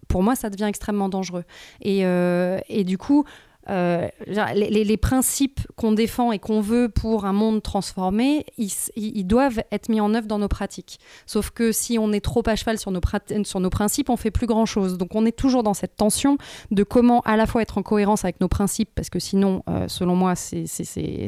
pour 0.08 0.22
moi, 0.22 0.36
ça 0.36 0.48
devient 0.48 0.64
extrêmement 0.64 1.08
dangereux. 1.08 1.44
Et 1.80 2.84
du 2.84 2.98
coup, 2.98 3.24
euh, 3.68 4.06
les, 4.26 4.96
principes 4.96 5.60
qu'on 5.76 5.92
défend 5.92 6.32
et 6.32 6.38
qu'on 6.38 6.60
veut 6.60 6.88
pour 6.88 7.24
un 7.24 7.32
monde 7.32 7.62
transformé, 7.62 8.46
ils, 8.56 9.26
doivent 9.26 9.62
être 9.72 9.88
mis 9.88 10.00
en 10.00 10.14
œuvre 10.14 10.26
dans 10.26 10.38
nos 10.38 10.48
pratiques. 10.48 10.98
Sauf 11.26 11.50
que 11.50 11.72
si 11.72 11.98
on 11.98 12.12
est 12.12 12.20
trop 12.20 12.42
à 12.46 12.56
cheval 12.56 12.78
sur 12.78 12.90
nos, 12.90 13.00
sur 13.44 13.60
nos 13.60 13.70
principes, 13.70 14.08
on 14.08 14.16
fait 14.16 14.30
plus 14.30 14.46
grand-chose. 14.46 14.96
Donc 14.98 15.14
on 15.14 15.26
est 15.26 15.36
toujours 15.36 15.62
dans 15.62 15.74
cette 15.74 15.96
tension 15.96 16.38
de 16.70 16.82
comment 16.82 17.20
à 17.20 17.36
la 17.36 17.46
fois 17.46 17.62
être 17.62 17.78
en 17.78 17.82
cohérence 17.82 18.24
avec 18.24 18.40
nos 18.40 18.48
principes, 18.48 18.90
parce 18.94 19.10
que 19.10 19.18
sinon, 19.18 19.62
euh, 19.68 19.88
selon 19.88 20.16
moi, 20.16 20.34
c'est- 20.34 20.66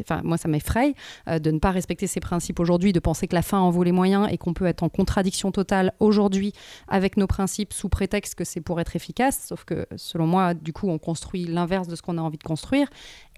enfin, 0.00 0.21
moi 0.25 0.38
ça 0.38 0.49
m'effraie 0.49 0.95
euh, 1.28 1.38
de 1.38 1.50
ne 1.50 1.59
pas 1.59 1.71
respecter 1.71 2.07
ces 2.07 2.21
principes 2.21 2.61
aujourd'hui, 2.61 2.92
de 2.92 3.00
penser 3.00 3.26
que 3.26 3.35
la 3.35 3.42
fin 3.42 3.59
en 3.59 3.71
vaut 3.71 3.83
les 3.83 3.92
moyens 3.92 4.28
et 4.30 4.38
qu'on 4.38 4.54
peut 4.54 4.66
être 4.66 4.83
en 4.83 4.88
contradiction 4.88 5.50
totale 5.50 5.92
aujourd'hui 6.00 6.52
avec 6.88 7.16
nos 7.16 7.26
principes 7.26 7.73
sous 7.73 7.88
prétexte 7.88 8.35
que 8.35 8.45
c'est 8.45 8.61
pour 8.61 8.80
être 8.80 8.97
efficace. 8.97 9.47
Sauf 9.49 9.64
que 9.64 9.87
selon 9.97 10.26
moi, 10.26 10.54
du 10.54 10.73
coup, 10.73 10.88
on 10.88 10.99
construit 10.99 11.45
l'inverse 11.45 11.88
de 11.88 11.97
ce 11.97 12.02
qu'on 12.02 12.18
a 12.18 12.27
envie 12.28 12.38
de 12.38 12.44
construire. 12.44 12.88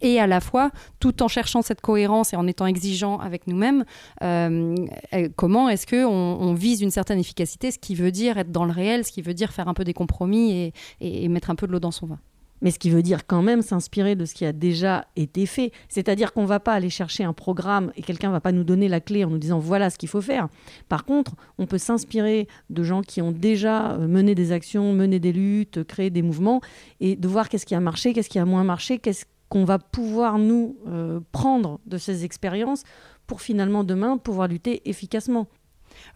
Et 0.02 0.18
à 0.20 0.26
la 0.26 0.40
fois, 0.40 0.70
tout 0.98 1.22
en 1.22 1.28
cherchant 1.28 1.62
cette 1.62 1.80
cohérence 1.80 2.32
et 2.32 2.36
en 2.36 2.46
étant 2.46 2.66
exigeant 2.66 3.18
avec 3.18 3.46
nous-mêmes, 3.46 3.84
euh, 4.22 4.74
euh, 5.14 5.28
comment 5.36 5.68
est-ce 5.68 5.86
qu'on 5.86 6.06
on 6.06 6.54
vise 6.54 6.80
une 6.82 6.90
certaine 6.90 7.18
efficacité, 7.18 7.70
ce 7.70 7.78
qui 7.78 7.94
veut 7.94 8.10
dire 8.12 8.38
être 8.38 8.50
dans 8.52 8.64
le 8.64 8.72
réel, 8.72 9.04
ce 9.04 9.12
qui 9.12 9.22
veut 9.22 9.34
dire 9.34 9.52
faire 9.52 9.68
un 9.68 9.74
peu 9.74 9.84
des 9.84 9.92
compromis 9.94 10.52
et, 10.52 10.72
et- 11.00 11.24
et 11.24 11.28
mettre 11.28 11.50
un 11.50 11.54
peu 11.54 11.66
de 11.66 11.72
l'eau 11.72 11.80
dans 11.80 11.90
son 11.90 12.06
vin. 12.06 12.18
Mais 12.62 12.70
ce 12.70 12.78
qui 12.78 12.90
veut 12.90 13.02
dire 13.02 13.26
quand 13.26 13.42
même 13.42 13.62
s'inspirer 13.62 14.16
de 14.16 14.24
ce 14.24 14.34
qui 14.34 14.44
a 14.44 14.52
déjà 14.52 15.06
été 15.16 15.46
fait. 15.46 15.72
C'est-à-dire 15.88 16.32
qu'on 16.32 16.42
ne 16.42 16.46
va 16.46 16.60
pas 16.60 16.74
aller 16.74 16.90
chercher 16.90 17.24
un 17.24 17.32
programme 17.32 17.92
et 17.96 18.02
quelqu'un 18.02 18.28
ne 18.28 18.32
va 18.32 18.40
pas 18.40 18.52
nous 18.52 18.64
donner 18.64 18.88
la 18.88 19.00
clé 19.00 19.24
en 19.24 19.30
nous 19.30 19.38
disant 19.38 19.58
voilà 19.58 19.90
ce 19.90 19.98
qu'il 19.98 20.08
faut 20.08 20.20
faire. 20.20 20.48
Par 20.88 21.04
contre, 21.04 21.34
on 21.58 21.66
peut 21.66 21.78
s'inspirer 21.78 22.48
de 22.68 22.82
gens 22.82 23.02
qui 23.02 23.22
ont 23.22 23.32
déjà 23.32 23.92
euh, 23.92 24.06
mené 24.06 24.34
des 24.34 24.52
actions, 24.52 24.92
mené 24.92 25.18
des 25.18 25.32
luttes, 25.32 25.84
créé 25.84 26.10
des 26.10 26.22
mouvements 26.22 26.60
et 27.00 27.16
de 27.16 27.28
voir 27.28 27.48
qu'est-ce 27.48 27.66
qui 27.66 27.74
a 27.74 27.80
marché, 27.80 28.12
qu'est-ce 28.12 28.28
qui 28.28 28.38
a 28.38 28.44
moins 28.44 28.64
marché, 28.64 28.98
qu'est-ce 28.98 29.24
qu'on 29.48 29.64
va 29.64 29.78
pouvoir 29.78 30.38
nous 30.38 30.76
euh, 30.86 31.20
prendre 31.32 31.80
de 31.86 31.98
ces 31.98 32.24
expériences 32.24 32.84
pour 33.26 33.42
finalement 33.42 33.84
demain 33.84 34.16
pouvoir 34.16 34.48
lutter 34.48 34.88
efficacement. 34.88 35.48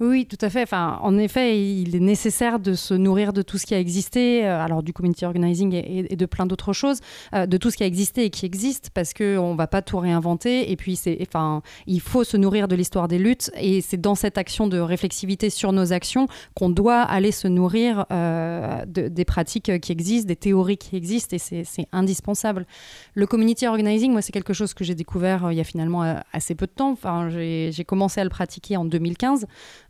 Oui, 0.00 0.26
tout 0.26 0.38
à 0.40 0.50
fait. 0.50 0.62
Enfin, 0.62 0.98
en 1.02 1.16
effet, 1.18 1.60
il 1.60 1.94
est 1.94 2.00
nécessaire 2.00 2.58
de 2.58 2.74
se 2.74 2.94
nourrir 2.94 3.32
de 3.32 3.42
tout 3.42 3.58
ce 3.58 3.66
qui 3.66 3.74
a 3.74 3.78
existé, 3.78 4.44
euh, 4.44 4.60
alors 4.60 4.82
du 4.82 4.92
community 4.92 5.24
organizing 5.24 5.72
et, 5.74 6.16
de 6.16 6.26
plein 6.26 6.46
d'autres 6.46 6.72
choses, 6.72 7.00
euh, 7.34 7.46
de 7.46 7.56
tout 7.56 7.70
ce 7.70 7.76
qui 7.76 7.82
a 7.84 7.86
existé 7.86 8.24
et 8.24 8.30
qui 8.30 8.46
existe, 8.46 8.90
parce 8.92 9.12
que 9.12 9.38
on 9.38 9.54
va 9.54 9.66
pas 9.66 9.82
tout 9.82 9.98
réinventer. 9.98 10.70
Et 10.70 10.76
puis, 10.76 11.00
enfin, 11.22 11.62
il 11.86 12.00
faut 12.00 12.24
se 12.24 12.36
nourrir 12.36 12.68
de 12.68 12.74
l'histoire 12.74 13.08
des 13.08 13.18
luttes, 13.18 13.50
et 13.56 13.80
c'est 13.80 14.00
dans 14.00 14.14
cette 14.14 14.38
action 14.38 14.66
de 14.66 14.78
réflexivité 14.78 15.50
sur 15.50 15.72
nos 15.72 15.92
actions 15.92 16.26
qu'on 16.54 16.70
doit 16.70 17.02
aller 17.02 17.32
se 17.32 17.46
nourrir 17.48 18.06
euh, 18.10 18.84
de- 18.86 19.08
des 19.08 19.24
pratiques 19.24 19.80
qui 19.80 19.92
existent, 19.92 20.26
des 20.26 20.36
théories 20.36 20.76
qui 20.76 20.96
existent, 20.96 21.36
et 21.36 21.38
c'est, 21.38 21.64
indispensable. 21.92 22.66
Le 23.14 23.26
community 23.26 23.66
organizing, 23.66 24.10
moi, 24.12 24.22
c'est 24.22 24.32
quelque 24.32 24.52
chose 24.52 24.74
que 24.74 24.84
j'ai 24.84 24.94
découvert 24.94 25.52
il 25.52 25.56
y 25.56 25.60
a 25.60 25.64
finalement 25.64 26.02
assez 26.32 26.54
peu 26.54 26.66
de 26.66 26.72
temps. 26.72 26.90
Enfin, 26.90 27.28
j'ai 27.28 27.84
commencé 27.86 28.20
à 28.20 28.24
le 28.24 28.30
pratiquer 28.30 28.76
en 28.76 28.84
2015. 28.84 29.46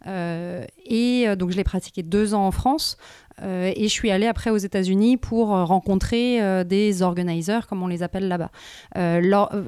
Euh, 0.07 0.65
et 0.85 1.29
euh, 1.29 1.37
donc 1.37 1.51
je 1.51 1.57
l'ai 1.57 1.65
pratiqué 1.65 2.03
deux 2.03 2.35
ans 2.35 2.47
en 2.47 2.51
France. 2.51 2.97
Euh, 3.43 3.73
et 3.75 3.85
je 3.85 3.93
suis 3.93 4.11
allée 4.11 4.27
après 4.27 4.51
aux 4.51 4.57
États-Unis 4.57 5.17
pour 5.17 5.55
euh, 5.55 5.65
rencontrer 5.65 6.41
euh, 6.41 6.63
des 6.63 7.03
organizers, 7.03 7.67
comme 7.67 7.83
on 7.83 7.89
les 7.89 8.03
appelle 8.03 8.29
là-bas. 8.29 8.51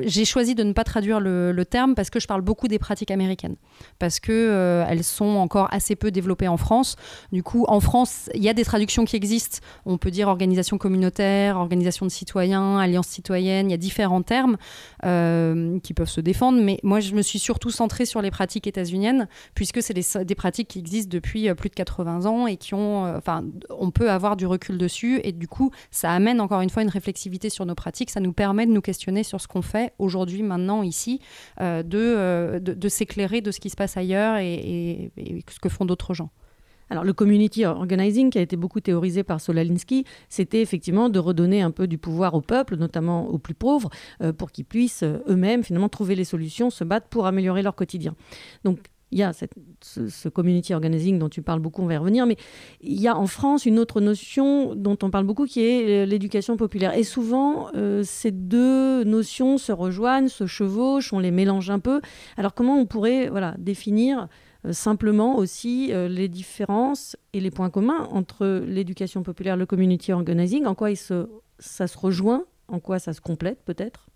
J'ai 0.02 0.24
choisi 0.24 0.54
de 0.54 0.62
ne 0.62 0.72
pas 0.72 0.84
traduire 0.84 1.20
le, 1.20 1.64
terme 1.68 1.96
parce 1.96 2.10
que 2.10 2.20
je 2.20 2.28
parle 2.28 2.42
beaucoup 2.42 2.68
des 2.68 2.78
pratiques 2.78 3.10
américaines, 3.10 3.56
parce 3.98 4.20
que 4.20 4.84
elles 4.88 5.02
sont 5.02 5.24
encore 5.24 5.66
assez 5.72 5.96
peu 5.96 6.12
développées 6.12 6.46
en 6.46 6.56
France. 6.56 6.94
Du 7.32 7.42
coup, 7.42 7.64
en 7.66 7.80
France, 7.80 8.30
il 8.34 8.42
y 8.42 8.48
a 8.48 8.54
des 8.54 8.64
traductions 8.64 9.04
qui 9.04 9.16
existent. 9.16 9.58
On 9.84 9.98
peut 9.98 10.12
dire 10.12 10.28
organisation 10.28 10.78
communautaire, 10.78 11.56
organisation 11.56 12.06
de 12.06 12.10
citoyens, 12.10 12.78
alliance 12.78 13.08
citoyenne. 13.08 13.68
Il 13.68 13.72
y 13.72 13.74
a 13.74 13.78
différents 13.78 14.22
termes 14.22 14.56
qui 15.02 15.94
peuvent 15.94 16.08
se 16.08 16.20
défendre, 16.20 16.62
mais 16.62 16.78
moi, 16.84 17.00
je 17.00 17.14
me 17.14 17.22
suis 17.22 17.40
surtout 17.40 17.70
centrée 17.70 18.06
sur 18.06 18.22
les 18.22 18.30
pratiques 18.30 18.68
états-uniennes 18.68 19.26
puisque 19.54 19.82
c'est 19.82 19.94
des, 19.94 20.34
pratiques 20.36 20.68
qui 20.68 20.78
existent 20.78 21.10
depuis 21.10 21.52
plus 21.54 21.70
de 21.70 21.74
80 21.74 22.26
ans 22.26 22.46
et 22.46 22.56
qui 22.56 22.74
ont, 22.74 23.16
enfin, 23.16 23.42
on 23.70 23.90
peut 23.90 24.10
avoir 24.10 24.36
du 24.36 24.46
recul 24.46 24.78
dessus 24.78 25.20
et 25.24 25.32
du 25.32 25.48
coup, 25.48 25.70
ça 25.90 26.10
amène 26.10 26.40
encore 26.40 26.60
une 26.60 26.70
fois 26.70 26.82
une 26.82 26.88
réflexivité 26.88 27.50
sur 27.50 27.66
nos 27.66 27.74
pratiques. 27.74 28.10
Ça 28.10 28.20
nous 28.20 28.32
permet 28.32 28.66
de 28.66 28.72
nous 28.72 28.80
questionner 28.80 29.22
sur 29.22 29.40
ce 29.40 29.48
qu'on 29.48 29.62
fait 29.62 29.92
aujourd'hui, 29.98 30.42
maintenant, 30.42 30.82
ici, 30.82 31.20
euh, 31.60 31.82
de, 31.82 31.98
euh, 31.98 32.60
de, 32.60 32.74
de 32.74 32.88
s'éclairer 32.88 33.40
de 33.40 33.50
ce 33.50 33.60
qui 33.60 33.70
se 33.70 33.76
passe 33.76 33.96
ailleurs 33.96 34.36
et, 34.38 35.10
ce 35.48 35.60
que 35.60 35.68
font 35.68 35.84
d'autres 35.84 36.14
gens. 36.14 36.30
Alors 36.88 37.02
le 37.02 37.12
community 37.12 37.64
organizing 37.64 38.30
qui 38.30 38.38
a 38.38 38.40
été 38.40 38.56
beaucoup 38.56 38.80
théorisé 38.80 39.24
par 39.24 39.40
Solalinsky, 39.40 40.04
c'était 40.28 40.62
effectivement 40.62 41.08
de 41.08 41.18
redonner 41.18 41.60
un 41.60 41.72
peu 41.72 41.88
du 41.88 41.98
pouvoir 41.98 42.34
au 42.34 42.40
peuple, 42.40 42.76
notamment 42.76 43.28
aux 43.28 43.38
plus 43.38 43.54
pauvres, 43.54 43.90
euh, 44.22 44.32
pour 44.32 44.52
qu'ils 44.52 44.66
puissent 44.66 45.02
eux-mêmes 45.02 45.64
finalement 45.64 45.88
trouver 45.88 46.14
les 46.14 46.24
solutions, 46.24 46.70
se 46.70 46.84
battre 46.84 47.08
pour 47.08 47.26
améliorer 47.26 47.62
leur 47.62 47.74
quotidien. 47.74 48.14
Donc 48.64 48.78
il 49.16 49.20
y 49.20 49.22
a 49.22 49.32
ce, 49.32 50.28
community 50.28 50.74
organizing 50.74 51.18
dont 51.18 51.30
tu 51.30 51.40
parles 51.40 51.60
beaucoup, 51.60 51.80
on 51.80 51.86
va 51.86 51.94
y 51.94 51.96
revenir, 51.96 52.26
mais 52.26 52.36
il 52.82 53.00
y 53.00 53.08
a 53.08 53.16
en 53.16 53.26
France 53.26 53.64
une 53.64 53.78
autre 53.78 54.02
notion 54.02 54.74
dont 54.74 54.98
on 55.02 55.08
parle 55.08 55.24
beaucoup 55.24 55.46
qui 55.46 55.62
est 55.62 56.02
euh, 56.02 56.04
l'éducation 56.04 56.58
populaire. 56.58 56.94
Et 56.94 57.02
souvent, 57.02 57.68
euh, 57.74 58.02
ces 58.04 58.30
deux 58.30 59.04
notions 59.04 59.56
se 59.56 59.72
rejoignent, 59.72 60.28
se 60.28 60.46
chevauchent, 60.46 61.14
on 61.14 61.18
les 61.18 61.30
mélange 61.30 61.70
un 61.70 61.78
peu. 61.78 62.02
Alors 62.36 62.52
comment 62.52 62.78
on 62.78 62.84
pourrait 62.84 63.30
voilà, 63.30 63.54
définir 63.56 64.28
euh, 64.66 64.74
simplement 64.74 65.38
aussi 65.38 65.92
les 66.10 66.28
différences 66.28 67.16
et 67.32 67.40
les 67.40 67.50
points 67.50 67.70
communs 67.70 68.08
entre 68.10 68.62
l'éducation 68.66 69.22
populaire, 69.22 69.56
le 69.56 69.64
community 69.64 70.12
organizing, 70.12 70.66
en 70.66 70.74
quoi 70.74 70.90
il 70.90 70.96
se, 70.96 71.26
ça 71.58 71.86
se 71.86 71.96
rejoint, 71.96 72.44
en 72.68 72.80
quoi 72.80 72.98
ça 72.98 73.14
se 73.14 73.22
complète 73.22 73.62
peut-être? 73.64 74.10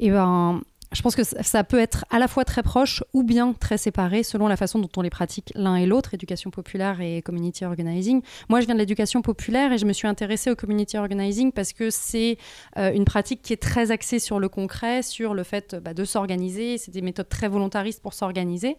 Et 0.00 0.10
ben, 0.10 0.60
je 0.92 1.02
pense 1.02 1.16
que 1.16 1.22
ça- 1.24 1.64
peut 1.64 1.78
être 1.78 2.04
à 2.10 2.18
la 2.18 2.28
fois 2.28 2.44
très 2.44 2.62
proche 2.62 3.04
ou 3.12 3.22
bien 3.22 3.52
très 3.52 3.78
séparé 3.78 4.22
selon 4.22 4.48
la 4.48 4.56
façon 4.56 4.78
dont 4.78 4.88
on 4.96 5.00
les 5.00 5.10
pratique 5.10 5.52
l'un 5.54 5.76
et 5.76 5.86
l'autre, 5.86 6.12
éducation 6.14 6.50
populaire 6.50 7.00
et 7.00 7.22
community 7.22 7.64
organizing. 7.64 8.20
Moi, 8.48 8.60
je 8.60 8.66
viens 8.66 8.74
de 8.74 8.80
l'éducation 8.80 9.22
populaire 9.22 9.72
et 9.72 9.78
je 9.78 9.86
me 9.86 9.92
suis 9.92 10.08
intéressée 10.08 10.50
au 10.50 10.56
community 10.56 10.98
organizing 10.98 11.52
parce 11.52 11.72
que 11.72 11.90
c'est 11.90 12.36
euh, 12.78 12.92
une 12.92 13.04
pratique 13.04 13.42
qui 13.42 13.52
est 13.52 13.62
très 13.62 13.90
axée 13.90 14.18
sur 14.18 14.40
le 14.40 14.48
concret, 14.48 15.02
sur 15.02 15.34
le 15.34 15.44
fait 15.44 15.76
bah, 15.76 15.94
de 15.94 16.04
s'organiser. 16.04 16.78
C'est 16.78 16.90
des 16.90 17.02
méthodes 17.02 17.28
très 17.28 17.48
volontaristes 17.48 18.02
pour 18.02 18.14
s'organiser 18.14 18.76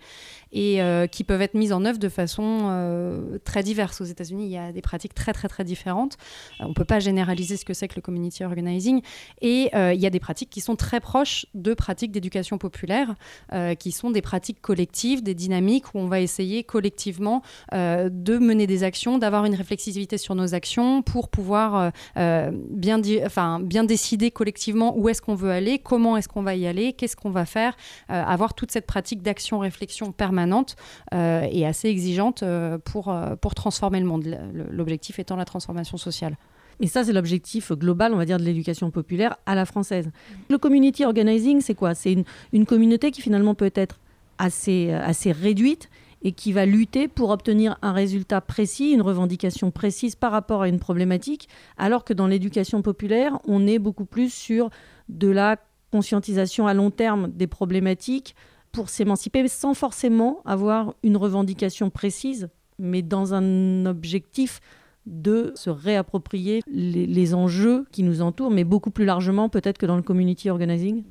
et 0.51 0.81
euh, 0.81 1.07
qui 1.07 1.23
peuvent 1.23 1.41
être 1.41 1.55
mises 1.55 1.71
en 1.73 1.85
œuvre 1.85 1.99
de 1.99 2.09
façon 2.09 2.67
euh, 2.69 3.37
très 3.45 3.63
diverse. 3.63 4.01
Aux 4.01 4.05
États-Unis, 4.05 4.45
il 4.45 4.51
y 4.51 4.57
a 4.57 4.71
des 4.71 4.81
pratiques 4.81 5.13
très 5.13 5.31
très 5.31 5.47
très 5.47 5.63
différentes. 5.63 6.17
Euh, 6.59 6.65
on 6.65 6.69
ne 6.69 6.73
peut 6.73 6.85
pas 6.85 6.99
généraliser 6.99 7.55
ce 7.57 7.65
que 7.65 7.73
c'est 7.73 7.87
que 7.87 7.95
le 7.95 8.01
community 8.01 8.43
organizing. 8.43 9.01
Et 9.41 9.69
euh, 9.73 9.93
il 9.93 10.01
y 10.01 10.05
a 10.05 10.09
des 10.09 10.19
pratiques 10.19 10.49
qui 10.49 10.61
sont 10.61 10.75
très 10.75 10.99
proches 10.99 11.45
de 11.53 11.73
pratiques 11.73 12.02
d'éducation 12.11 12.57
populaire, 12.57 13.15
euh, 13.53 13.75
qui 13.75 13.91
sont 13.91 14.11
des 14.11 14.21
pratiques 14.21 14.61
collectives, 14.61 15.23
des 15.23 15.33
dynamiques 15.33 15.93
où 15.93 15.99
on 15.99 16.07
va 16.07 16.19
essayer 16.19 16.63
collectivement 16.63 17.41
euh, 17.73 18.09
de 18.11 18.37
mener 18.37 18.67
des 18.67 18.83
actions, 18.83 19.17
d'avoir 19.17 19.45
une 19.45 19.55
réflexivité 19.55 20.17
sur 20.17 20.35
nos 20.35 20.53
actions 20.53 21.01
pour 21.01 21.29
pouvoir 21.29 21.91
euh, 22.17 22.51
bien, 22.69 23.01
enfin, 23.25 23.59
bien 23.59 23.83
décider 23.83 24.31
collectivement 24.31 24.97
où 24.97 25.09
est-ce 25.09 25.21
qu'on 25.21 25.35
veut 25.35 25.51
aller, 25.51 25.79
comment 25.79 26.17
est-ce 26.17 26.27
qu'on 26.27 26.43
va 26.43 26.55
y 26.55 26.67
aller, 26.67 26.93
qu'est-ce 26.93 27.15
qu'on 27.15 27.31
va 27.31 27.45
faire, 27.45 27.75
avoir 28.07 28.53
toute 28.53 28.71
cette 28.71 28.85
pratique 28.85 29.21
d'action-réflexion 29.21 30.11
permanente 30.11 30.75
et 31.11 31.65
assez 31.65 31.87
exigeante 31.87 32.43
pour, 32.85 33.15
pour 33.41 33.55
transformer 33.55 33.99
le 33.99 34.05
monde. 34.05 34.37
L'objectif 34.71 35.19
étant 35.19 35.35
la 35.35 35.45
transformation 35.45 35.97
sociale. 35.97 36.37
Et 36.79 36.87
ça, 36.87 37.03
c'est 37.03 37.13
l'objectif 37.13 37.71
global, 37.71 38.13
on 38.13 38.17
va 38.17 38.25
dire, 38.25 38.37
de 38.37 38.43
l'éducation 38.43 38.91
populaire 38.91 39.37
à 39.45 39.55
la 39.55 39.65
française. 39.65 40.09
Le 40.49 40.57
community 40.57 41.05
organizing, 41.05 41.61
c'est 41.61 41.75
quoi? 41.75 41.95
C'est 41.95 42.13
une, 42.13 42.23
une 42.51 42.65
communauté 42.65 43.11
qui 43.11 43.21
finalement 43.21 43.55
peut 43.55 43.71
être 43.75 43.99
assez, 44.37 44.89
euh, 44.91 44.99
assez 45.01 45.31
réduite 45.31 45.89
et 46.23 46.31
qui 46.31 46.53
va 46.53 46.65
lutter 46.65 47.07
pour 47.07 47.29
obtenir 47.29 47.77
un 47.81 47.91
résultat 47.91 48.41
précis, 48.41 48.91
une 48.91 49.01
revendication 49.01 49.71
précise 49.71 50.15
par 50.15 50.31
rapport 50.31 50.61
à 50.61 50.69
une 50.69 50.79
problématique, 50.79 51.49
alors 51.77 52.05
que 52.05 52.13
dans 52.13 52.27
l'éducation 52.27 52.81
populaire, 52.81 53.39
on 53.45 53.67
est 53.67 53.79
beaucoup 53.79 54.05
plus 54.05 54.31
sur 54.31 54.69
de 55.09 55.27
la 55.27 55.57
conscientisation 55.91 56.65
à 56.65 56.73
long 56.73 56.91
terme 56.91 57.27
des 57.27 57.47
problématiques 57.47 58.35
pour 58.71 58.89
s'émanciper 58.89 59.47
sans 59.47 59.73
forcément 59.73 60.41
avoir 60.45 60.95
une 61.03 61.17
revendication 61.17 61.89
précise, 61.89 62.49
mais 62.79 63.01
dans 63.01 63.33
un 63.33 63.85
objectif 63.85 64.61
de 65.05 65.51
se 65.55 65.69
réapproprier 65.69 66.61
les, 66.67 67.33
enjeux 67.33 67.85
qui 67.91 68.03
nous 68.03 68.21
entourent, 68.21 68.51
mais 68.51 68.63
beaucoup 68.63 68.91
plus 68.91 69.05
largement 69.05 69.49
peut-être 69.49 69.77
que 69.77 69.85
dans 69.85 69.97
le 69.97 70.01
community 70.01 70.49
organizing? 70.49 71.03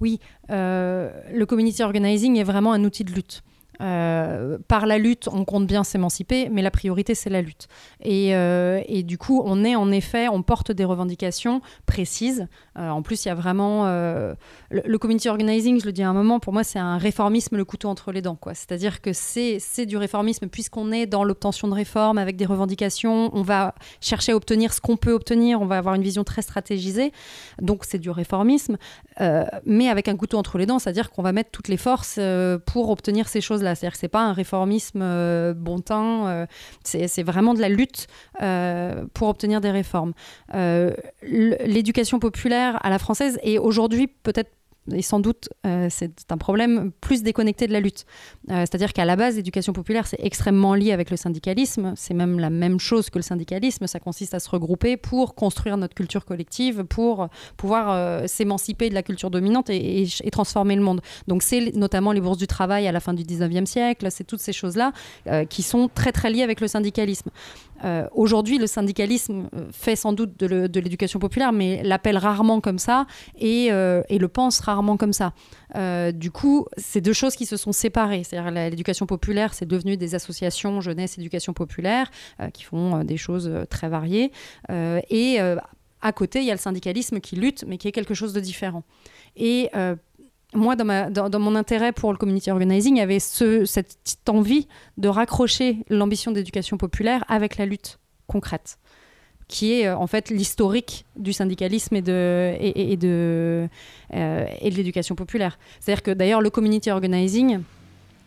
Oui, 0.00 0.20
euh, 0.50 1.10
le 1.32 1.46
community 1.46 1.82
organizing 1.82 2.36
est 2.36 2.44
vraiment 2.44 2.72
un 2.72 2.84
outil 2.84 3.04
de 3.04 3.12
lutte. 3.12 3.42
Euh, 3.80 4.58
par 4.68 4.86
la 4.86 4.98
lutte, 4.98 5.28
on 5.28 5.44
compte 5.44 5.66
bien 5.66 5.84
s'émanciper, 5.84 6.48
mais 6.50 6.62
la 6.62 6.70
priorité, 6.70 7.14
c'est 7.14 7.30
la 7.30 7.42
lutte. 7.42 7.68
Et, 8.02 8.34
euh, 8.34 8.82
du 9.02 9.18
coup, 9.18 9.42
on 9.44 9.64
est 9.64 9.76
en 9.76 9.90
effet, 9.90 10.28
on 10.28 10.42
porte 10.42 10.72
des 10.72 10.84
revendications 10.84 11.60
précises. 11.86 12.46
Euh, 12.78 12.88
en 12.88 13.02
plus, 13.02 13.24
il 13.24 13.28
y 13.28 13.30
a 13.30 13.34
vraiment 13.34 13.84
le, 13.84 14.36
le, 14.70 14.98
community 14.98 15.28
organizing, 15.28 15.80
je 15.80 15.86
le 15.86 15.92
dis 15.92 16.02
à 16.02 16.08
un 16.08 16.14
moment, 16.14 16.40
pour 16.40 16.52
moi, 16.52 16.64
c'est 16.64 16.78
un 16.78 16.96
réformisme 16.96 17.56
le 17.56 17.64
couteau 17.64 17.88
entre 17.88 18.12
les 18.12 18.22
dents. 18.22 18.38
C'est-à-dire 18.52 19.00
que 19.00 19.12
c'est 19.12 19.86
du 19.86 19.96
réformisme, 19.96 20.48
puisqu'on 20.48 20.92
est 20.92 21.06
dans 21.06 21.24
l'obtention 21.24 21.68
de 21.68 21.74
réformes 21.74 22.18
avec 22.18 22.36
des 22.36 22.46
revendications, 22.46 23.30
on 23.34 23.42
va 23.42 23.74
chercher 24.00 24.32
à 24.32 24.36
obtenir 24.36 24.72
ce 24.72 24.80
qu'on 24.80 24.96
peut 24.96 25.12
obtenir, 25.12 25.60
on 25.60 25.66
va 25.66 25.78
avoir 25.78 25.94
une 25.94 26.02
vision 26.02 26.24
très 26.24 26.42
stratégisée. 26.42 27.12
Donc, 27.60 27.84
c'est 27.84 27.98
du 27.98 28.10
réformisme, 28.10 28.76
mais 29.66 29.88
avec 29.88 30.08
un 30.08 30.16
couteau 30.16 30.38
entre 30.38 30.58
les 30.58 30.66
dents, 30.66 30.78
c'est-à-dire 30.78 31.10
qu'on 31.10 31.22
va 31.22 31.32
mettre 31.32 31.50
toutes 31.50 31.68
les 31.68 31.76
forces 31.76 32.18
pour 32.66 32.90
obtenir 32.90 33.28
ces 33.28 33.40
choses 33.40 33.63
c'est-à-dire 33.66 33.92
que 33.92 33.98
c'est 33.98 34.08
pas 34.08 34.22
un 34.22 34.32
réformisme 34.32 35.00
euh, 35.02 35.54
bon 35.54 35.78
temps, 35.78 36.28
euh, 36.28 36.46
c'est 36.82 37.22
vraiment 37.22 37.54
de 37.54 37.60
la 37.60 37.68
lutte 37.68 38.06
euh, 38.42 39.04
pour 39.14 39.28
obtenir 39.28 39.60
des 39.60 39.70
réformes. 39.70 40.12
L'éducation 41.22 42.18
populaire 42.18 42.78
à 42.84 42.90
la 42.90 42.98
française 42.98 43.38
est 43.42 43.58
aujourd'hui 43.58 44.06
peut-être 44.06 44.50
et 44.92 45.02
sans 45.02 45.20
doute 45.20 45.48
euh, 45.66 45.88
c'est 45.90 46.30
un 46.30 46.36
problème 46.36 46.92
plus 47.00 47.22
déconnecté 47.22 47.66
de 47.66 47.72
la 47.72 47.80
lutte. 47.80 48.04
Euh, 48.50 48.60
c'est-à-dire 48.60 48.92
qu'à 48.92 49.04
la 49.04 49.16
base, 49.16 49.36
l'éducation 49.36 49.72
populaire, 49.72 50.06
c'est 50.06 50.20
extrêmement 50.20 50.74
lié 50.74 50.92
avec 50.92 51.10
le 51.10 51.16
syndicalisme. 51.16 51.94
C'est 51.96 52.14
même 52.14 52.38
la 52.38 52.50
même 52.50 52.78
chose 52.78 53.10
que 53.10 53.18
le 53.18 53.22
syndicalisme. 53.22 53.86
Ça 53.86 54.00
consiste 54.00 54.34
à 54.34 54.40
se 54.40 54.50
regrouper 54.50 54.96
pour 54.96 55.34
construire 55.34 55.76
notre 55.76 55.94
culture 55.94 56.24
collective, 56.24 56.84
pour 56.84 57.28
pouvoir 57.56 57.90
euh, 57.90 58.26
s'émanciper 58.26 58.90
de 58.90 58.94
la 58.94 59.02
culture 59.02 59.30
dominante 59.30 59.70
et, 59.70 60.02
et, 60.02 60.08
et, 60.22 60.30
transformer 60.30 60.76
le 60.76 60.82
monde. 60.82 61.00
Donc 61.28 61.42
c'est 61.42 61.74
notamment 61.74 62.12
les 62.12 62.20
bourses 62.20 62.38
du 62.38 62.46
travail 62.46 62.86
à 62.86 62.92
la 62.92 63.00
fin 63.00 63.14
du 63.14 63.22
19e 63.22 63.66
siècle, 63.66 64.06
c'est 64.10 64.24
toutes 64.24 64.40
ces 64.40 64.52
choses-là 64.52 64.92
qui 65.48 65.62
sont 65.62 65.88
très 65.88 66.12
très 66.12 66.30
liées 66.30 66.42
avec 66.42 66.60
le 66.60 66.68
syndicalisme. 66.68 67.30
Euh, 67.84 68.08
Aujourd'hui, 68.12 68.58
le 68.58 68.66
syndicalisme 68.66 69.48
fait 69.72 69.96
sans 69.96 70.12
doute 70.12 70.38
de 70.38 70.80
l'éducation 70.80 71.18
populaire, 71.18 71.52
mais 71.52 71.82
l'appelle 71.82 72.16
rarement 72.16 72.60
comme 72.60 72.78
ça 72.78 73.06
et, 73.38 73.68
euh, 73.70 74.02
le 74.10 74.28
pense 74.28 74.60
rarement 74.60 74.96
comme 74.96 75.12
ça. 75.12 75.32
Euh, 75.76 76.12
du 76.12 76.30
coup, 76.30 76.66
c'est 76.76 77.00
deux 77.00 77.12
choses 77.12 77.34
qui 77.34 77.46
se 77.46 77.56
sont 77.56 77.72
séparées. 77.72 78.22
C'est-à-dire 78.24 78.50
l'éducation 78.50 79.06
populaire, 79.06 79.54
c'est 79.54 79.66
devenu 79.66 79.96
des 79.96 80.14
associations 80.14 80.80
jeunesse 80.80 81.18
éducation 81.18 81.52
populaire 81.52 82.10
euh, 82.40 82.50
qui 82.50 82.62
font 82.64 82.96
euh, 82.96 83.04
des 83.04 83.16
choses 83.16 83.50
très 83.70 83.88
variées. 83.88 84.32
et 84.70 85.38
à 86.00 86.12
côté, 86.12 86.40
il 86.40 86.44
y 86.44 86.50
a 86.50 86.54
le 86.54 86.60
syndicalisme 86.60 87.18
qui 87.18 87.36
lutte, 87.36 87.64
mais 87.66 87.78
qui 87.78 87.88
est 87.88 87.92
quelque 87.92 88.12
chose 88.12 88.34
de 88.34 88.40
différent. 88.40 88.82
Moi, 90.54 90.76
dans, 90.76 91.40
mon 91.40 91.54
intérêt 91.54 91.92
pour 91.92 92.12
le 92.12 92.18
community 92.18 92.50
organizing, 92.50 92.96
il 92.96 92.98
y 93.00 93.02
avait 93.02 93.20
ce, 93.20 93.64
cette 93.64 93.98
petite 94.02 94.28
envie 94.28 94.68
de 94.96 95.08
raccrocher 95.08 95.78
l'ambition 95.88 96.32
d'éducation 96.32 96.76
populaire 96.76 97.24
avec 97.28 97.56
la 97.58 97.66
lutte 97.66 97.98
concrète, 98.26 98.78
qui 99.48 99.72
est 99.72 99.86
euh, 99.86 99.96
en 99.96 100.06
fait 100.06 100.30
l'historique 100.30 101.04
du 101.16 101.32
syndicalisme 101.32 101.96
et 101.96 102.02
de, 102.02 102.12
euh, 102.12 102.56
et 102.80 102.96
de 104.70 104.74
l'éducation 104.76 105.14
populaire. 105.14 105.58
C'est-à-dire 105.80 106.02
que 106.02 106.10
d'ailleurs, 106.12 106.40
le 106.40 106.50
community 106.50 106.90
organizing, 106.90 107.60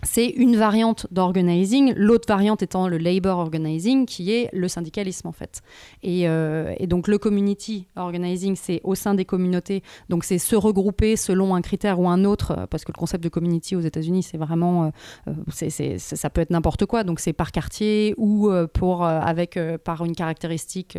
c'est 0.03 0.27
une 0.27 0.55
variante 0.55 1.07
d'organizing, 1.11 1.93
l'autre 1.95 2.27
variante 2.27 2.61
étant 2.61 2.87
le 2.87 2.97
labor 2.97 3.39
organizing, 3.39 4.05
qui 4.05 4.31
est 4.31 4.49
le 4.53 4.67
syndicalisme 4.67 5.27
en 5.27 5.31
fait. 5.31 5.61
Et, 6.03 6.27
euh, 6.27 6.73
et 6.77 6.87
donc 6.87 7.07
le 7.07 7.17
community 7.17 7.87
organizing, 7.95 8.55
c'est 8.55 8.79
au 8.83 8.95
sein 8.95 9.15
des 9.15 9.25
communautés, 9.25 9.81
donc 10.09 10.23
c'est 10.23 10.37
se 10.37 10.55
regrouper 10.55 11.15
selon 11.15 11.55
un 11.55 11.61
critère 11.61 11.99
ou 11.99 12.07
un 12.09 12.25
autre, 12.25 12.51
euh, 12.51 12.67
parce 12.67 12.85
que 12.85 12.91
le 12.91 12.97
concept 12.97 13.23
de 13.23 13.29
community 13.29 13.75
aux 13.75 13.81
États-Unis, 13.81 14.23
c'est 14.23 14.37
vraiment, 14.37 14.91
euh, 15.27 15.97
ça 15.97 16.29
peut 16.29 16.41
être 16.41 16.51
n'importe 16.51 16.85
quoi, 16.85 17.03
donc 17.03 17.19
c'est 17.19 17.33
par 17.33 17.51
quartier 17.51 18.13
ou 18.17 18.49
pour, 18.73 19.03
avec, 19.03 19.59
par 19.83 20.05
une 20.05 20.15
caractéristique 20.15 20.97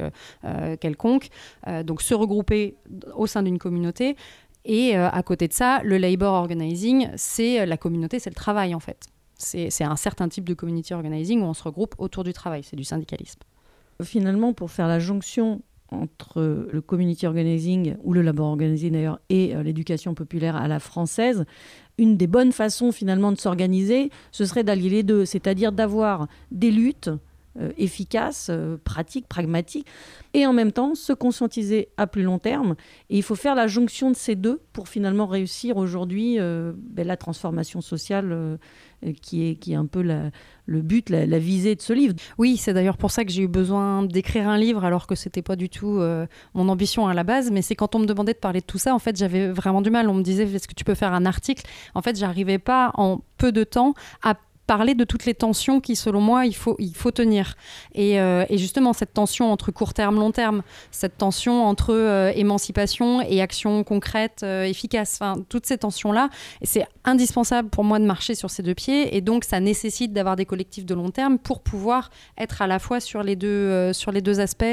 quelconque. 0.80 1.28
donc 1.84 2.02
se 2.02 2.14
regrouper 2.14 2.76
au 3.14 3.26
sein 3.26 3.42
d'une 3.42 3.58
communauté. 3.58 4.16
Et 4.64 4.97
euh, 4.97 5.09
à 5.11 5.23
côté 5.23 5.49
de 5.49 5.53
ça, 5.53 5.81
le 5.83 5.99
labor 5.99 6.35
organizing, 6.35 7.09
c'est 7.16 7.64
la 7.64 7.77
communauté, 7.77 8.18
c'est 8.18 8.31
le 8.31 8.35
travail 8.35 8.75
en 8.75 8.81
fait. 8.81 9.07
C'est 9.40 9.85
un 9.85 9.94
certain 9.94 10.29
type 10.29 10.49
de 10.49 10.55
community 10.55 10.94
organizing 10.94 11.42
où 11.42 11.44
on 11.44 11.55
se 11.55 11.62
regroupe 11.62 11.94
autour 11.99 12.25
du 12.25 12.33
travail, 12.33 12.64
c'est 12.64 12.75
du 12.75 12.83
syndicalisme. 12.83 13.38
Finalement, 14.03 14.53
pour 14.53 14.73
faire 14.73 14.88
la 14.88 14.99
jonction 14.99 15.62
entre 15.90 16.68
le 16.71 16.81
community 16.81 17.27
organizing 17.27 17.97
ou 18.03 18.12
le 18.12 18.23
labor 18.23 18.49
organizing 18.49 18.92
d'ailleurs 18.92 19.21
et 19.31 19.55
euh, 19.55 19.62
l'éducation 19.62 20.14
populaire 20.14 20.57
à 20.57 20.68
la 20.68 20.81
française, 20.81 21.44
une 21.97 22.16
des 22.16 22.27
bonnes 22.27 22.53
façons 22.53 22.92
finalement 22.92 23.33
de 23.33 23.38
s'organiser, 23.38 24.11
ce 24.31 24.44
serait 24.44 24.64
d'allier 24.64 24.90
les 24.90 25.03
deux, 25.03 25.25
c'est-à-dire 25.25 25.73
d'avoir 25.73 26.29
des 26.51 26.71
luttes 26.71 27.11
euh, 27.61 27.71
efficaces, 27.77 28.49
euh, 28.51 28.77
pratiques, 28.85 29.27
pragmatiques, 29.27 29.87
et 30.33 30.47
en 30.47 30.53
même 30.53 30.71
temps 30.71 30.94
se 30.94 31.12
conscientiser 31.12 31.88
à 31.97 32.07
plus 32.07 32.23
long 32.23 32.38
terme. 32.38 32.77
Et 33.11 33.16
il 33.16 33.23
faut 33.23 33.35
faire 33.35 33.57
la 33.57 33.66
jonction 33.66 34.11
de 34.11 34.16
ces 34.16 34.37
deux 34.37 34.61
pour 34.73 34.88
finalement 34.88 35.27
réussir 35.27 35.77
aujourd'hui 35.77 36.38
euh, 36.38 36.73
ben, 36.77 37.07
la 37.07 37.16
transformation 37.16 37.81
sociale 37.81 38.59
qui, 39.23 39.49
est, 39.49 39.55
qui 39.57 39.73
est 39.73 39.77
un 39.77 39.87
peu 39.87 40.03
le 40.03 40.83
but, 40.83 41.11
la, 41.11 41.38
visée 41.38 41.75
de 41.75 41.83
ce 41.83 41.92
livre. 41.92 42.14
Oui, 42.37 42.57
c'est 42.57 42.75
d'ailleurs 42.75 42.97
pour 42.97 43.11
ça 43.11 43.25
que 43.25 43.31
j'ai 43.31 43.42
eu 43.42 43.49
besoin 43.49 44.03
d'écrire 44.03 44.49
un 44.49 44.59
livre 44.59 44.85
alors 44.85 45.07
que 45.07 45.14
c'était 45.14 45.42
pas 45.42 45.57
du 45.57 45.68
tout 45.68 46.01
mon 46.55 46.68
ambition 46.68 47.07
à 47.07 47.14
la 47.14 47.23
base. 47.23 47.51
Mais 47.51 47.62
c'est 47.62 47.77
quand 47.77 47.94
on 47.94 48.01
me 48.01 48.07
demandait 48.07 48.35
de 48.35 48.38
parler 48.38 48.61
de 48.61 48.66
tout 48.66 48.79
ça, 48.79 48.94
en 48.94 48.99
fait, 48.99 49.16
j'avais 49.16 49.49
vraiment 49.49 49.83
du 49.83 49.90
mal. 49.90 50.09
On 50.09 50.14
me 50.14 50.23
disait, 50.23 50.44
est-ce 50.53 50.66
que 50.66 50.75
tu 50.75 50.85
peux 50.85 50.97
faire 50.97 51.12
un 51.12 51.27
article? 51.27 51.64
En 51.94 52.03
fait, 52.03 52.18
j'arrivais 52.18 52.59
pas 52.59 52.90
en 52.94 53.21
peu 53.37 53.53
de 53.53 53.62
temps 53.64 53.94
à 54.23 54.35
parler 54.68 54.94
de 54.94 55.04
toutes 55.04 55.24
les 55.24 55.35
tensions 55.35 55.81
qui, 55.81 55.96
selon 55.96 56.20
moi, 56.20 56.44
il 56.44 56.54
faut, 56.54 56.76
il 56.78 56.94
faut 56.94 57.11
tenir. 57.11 57.57
Et, 57.94 58.20
euh, 58.20 58.44
justement, 58.52 58.92
cette 58.92 59.14
tension 59.14 59.50
entre 59.50 59.72
court 59.72 59.94
terme, 59.94 60.16
long 60.16 60.31
terme, 60.31 60.62
cette 60.90 61.16
tension 61.16 61.64
entre 61.64 61.94
euh, 61.94 62.31
émancipation 62.37 63.22
et 63.22 63.40
action 63.40 63.83
concrète, 63.83 64.42
euh, 64.42 64.64
efficace, 64.64 65.20
toutes 65.48 65.64
ces 65.64 65.78
tensions-là, 65.78 66.28
c'est 66.62 66.87
indispensable 67.04 67.70
pour 67.70 67.83
moi 67.83 67.98
de 67.98 68.04
marcher 68.04 68.35
sur 68.35 68.50
ces 68.50 68.62
deux 68.62 68.74
pieds. 68.74 69.16
Et 69.16 69.22
donc, 69.22 69.44
ça 69.44 69.59
nécessite 69.59 70.12
d'avoir 70.12 70.37
des 70.37 70.44
collectifs 70.44 70.85
de 70.85 70.94
long 70.94 71.11
terme 71.11 71.38
pour 71.38 71.62
pouvoir 71.62 72.11
être 72.37 72.61
à 72.61 72.66
la 72.66 72.78
fois 72.78 73.00
sur 73.00 73.22
les 73.22 73.37
deux, 73.37 73.48
euh, 73.48 73.94
sur 73.94 74.12
les 74.12 74.20
deux 74.20 74.38
aspects 74.38 74.66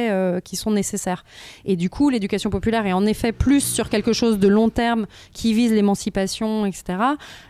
qui 0.44 0.58
sont 0.58 0.72
nécessaires. 0.72 1.24
Et 1.64 1.78
du 1.78 1.90
coup, 1.90 2.10
l'éducation 2.10 2.50
populaire 2.50 2.86
est 2.86 2.94
en 2.94 3.06
effet 3.06 3.32
plus 3.32 3.62
sur 3.62 3.90
quelque 3.90 4.12
chose 4.12 4.40
de 4.40 4.50
long 4.50 4.70
terme 4.70 5.06
qui 5.32 5.54
vise 5.54 5.72
l'émancipation, 5.72 6.66
etc. 6.66 6.98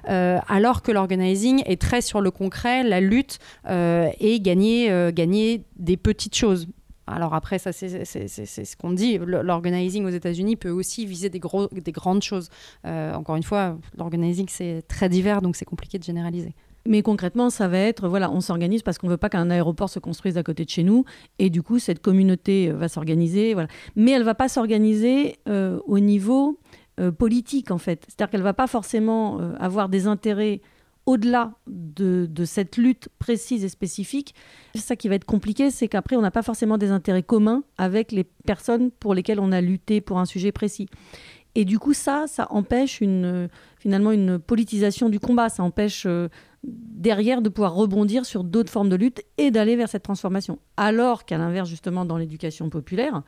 Alors 0.05 0.83
que 0.83 0.91
l'organizing 0.91 1.63
est 1.65 1.81
très 1.81 2.01
sur 2.01 2.21
le 2.21 2.31
concret, 2.35 2.83
la 2.83 3.01
lutte 3.01 3.39
euh, 3.67 4.09
et 4.19 4.39
gagner, 4.39 4.91
euh, 4.91 5.11
gagner 5.11 5.63
des 5.77 5.97
petites 5.97 6.35
choses. 6.35 6.67
Alors 7.07 7.35
après, 7.35 7.59
ça 7.59 7.71
c'est 7.71 8.05
ce 8.05 8.77
qu'on 8.77 8.91
dit. 8.91 9.19
L'organizing 9.19 10.05
aux 10.05 10.09
États-Unis 10.09 10.55
peut 10.55 10.71
aussi 10.71 11.05
viser 11.05 11.29
des, 11.29 11.39
gros, 11.39 11.67
des 11.67 11.91
grandes 11.91 12.23
choses. 12.23 12.49
Euh, 12.85 13.13
encore 13.13 13.35
une 13.35 13.43
fois, 13.43 13.77
l'organizing 13.95 14.47
c'est 14.49 14.83
très 14.87 15.07
divers, 15.07 15.41
donc 15.43 15.55
c'est 15.55 15.65
compliqué 15.65 15.99
de 15.99 16.03
généraliser. 16.03 16.53
Mais 16.87 17.03
concrètement, 17.03 17.51
ça 17.51 17.67
va 17.67 17.77
être, 17.77 18.07
voilà, 18.07 18.31
on 18.31 18.41
s'organise 18.41 18.81
parce 18.81 18.97
qu'on 18.97 19.07
ne 19.07 19.11
veut 19.11 19.17
pas 19.17 19.29
qu'un 19.29 19.49
aéroport 19.51 19.89
se 19.89 19.99
construise 19.99 20.37
à 20.37 20.43
côté 20.43 20.65
de 20.65 20.69
chez 20.69 20.83
nous. 20.83 21.03
Et 21.39 21.49
du 21.51 21.63
coup, 21.63 21.79
cette 21.79 21.99
communauté 21.99 22.71
va 22.71 22.87
s'organiser. 22.87 23.53
Voilà. 23.53 23.69
Mais 23.95 24.11
elle 24.11 24.19
ne 24.19 24.25
va 24.25 24.35
pas 24.35 24.49
s'organiser 24.49 25.39
au 25.47 25.97
niveau 25.97 26.59
politique, 27.17 27.71
en 27.71 27.79
fait. 27.79 28.05
C'est-à-dire 28.07 28.29
qu'elle 28.29 28.41
ne 28.41 28.45
va 28.45 28.53
pas 28.53 28.67
forcément 28.67 29.39
avoir 29.59 29.89
des 29.89 30.05
intérêts 30.05 30.61
au-delà 31.05 31.53
de, 31.67 32.27
cette 32.45 32.77
lutte 32.77 33.09
précise 33.19 33.63
et 33.63 33.69
spécifique, 33.69 34.33
ça 34.75 34.95
qui 34.95 35.07
va 35.07 35.15
être 35.15 35.25
compliqué, 35.25 35.69
c'est 35.69 35.87
qu'après, 35.87 36.15
on 36.15 36.21
n'a 36.21 36.31
pas 36.31 36.41
forcément 36.41 36.77
des 36.77 36.91
intérêts 36.91 37.23
communs 37.23 37.63
avec 37.77 38.11
les 38.11 38.23
personnes 38.23 38.91
pour 38.91 39.13
lesquelles 39.13 39.39
on 39.39 39.51
a 39.51 39.61
lutté 39.61 40.01
pour 40.01 40.19
un 40.19 40.25
sujet 40.25 40.51
précis. 40.51 40.87
Et 41.53 41.63
du 41.63 41.79
coup, 41.79 41.93
ça, 41.93 42.25
ça 42.27 42.47
empêche 42.49 42.99
une, 43.01 43.47
finalement 43.77 44.11
une 44.11 44.39
politisation 44.39 45.07
du 45.07 45.19
combat, 45.19 45.47
ça 45.47 45.63
empêche 45.63 46.05
euh, 46.05 46.27
derrière 46.63 47.41
de 47.41 47.49
pouvoir 47.49 47.75
rebondir 47.75 48.25
sur 48.25 48.43
d'autres 48.43 48.71
formes 48.71 48.89
de 48.89 48.95
lutte 48.95 49.23
et 49.37 49.51
d'aller 49.51 49.75
vers 49.77 49.87
cette 49.87 50.03
transformation. 50.03 50.59
Alors 50.75 51.23
qu'à 51.23 51.37
l'inverse, 51.37 51.69
justement, 51.69 52.03
dans 52.03 52.17
l'éducation 52.17 52.69
populaire, 52.69 53.23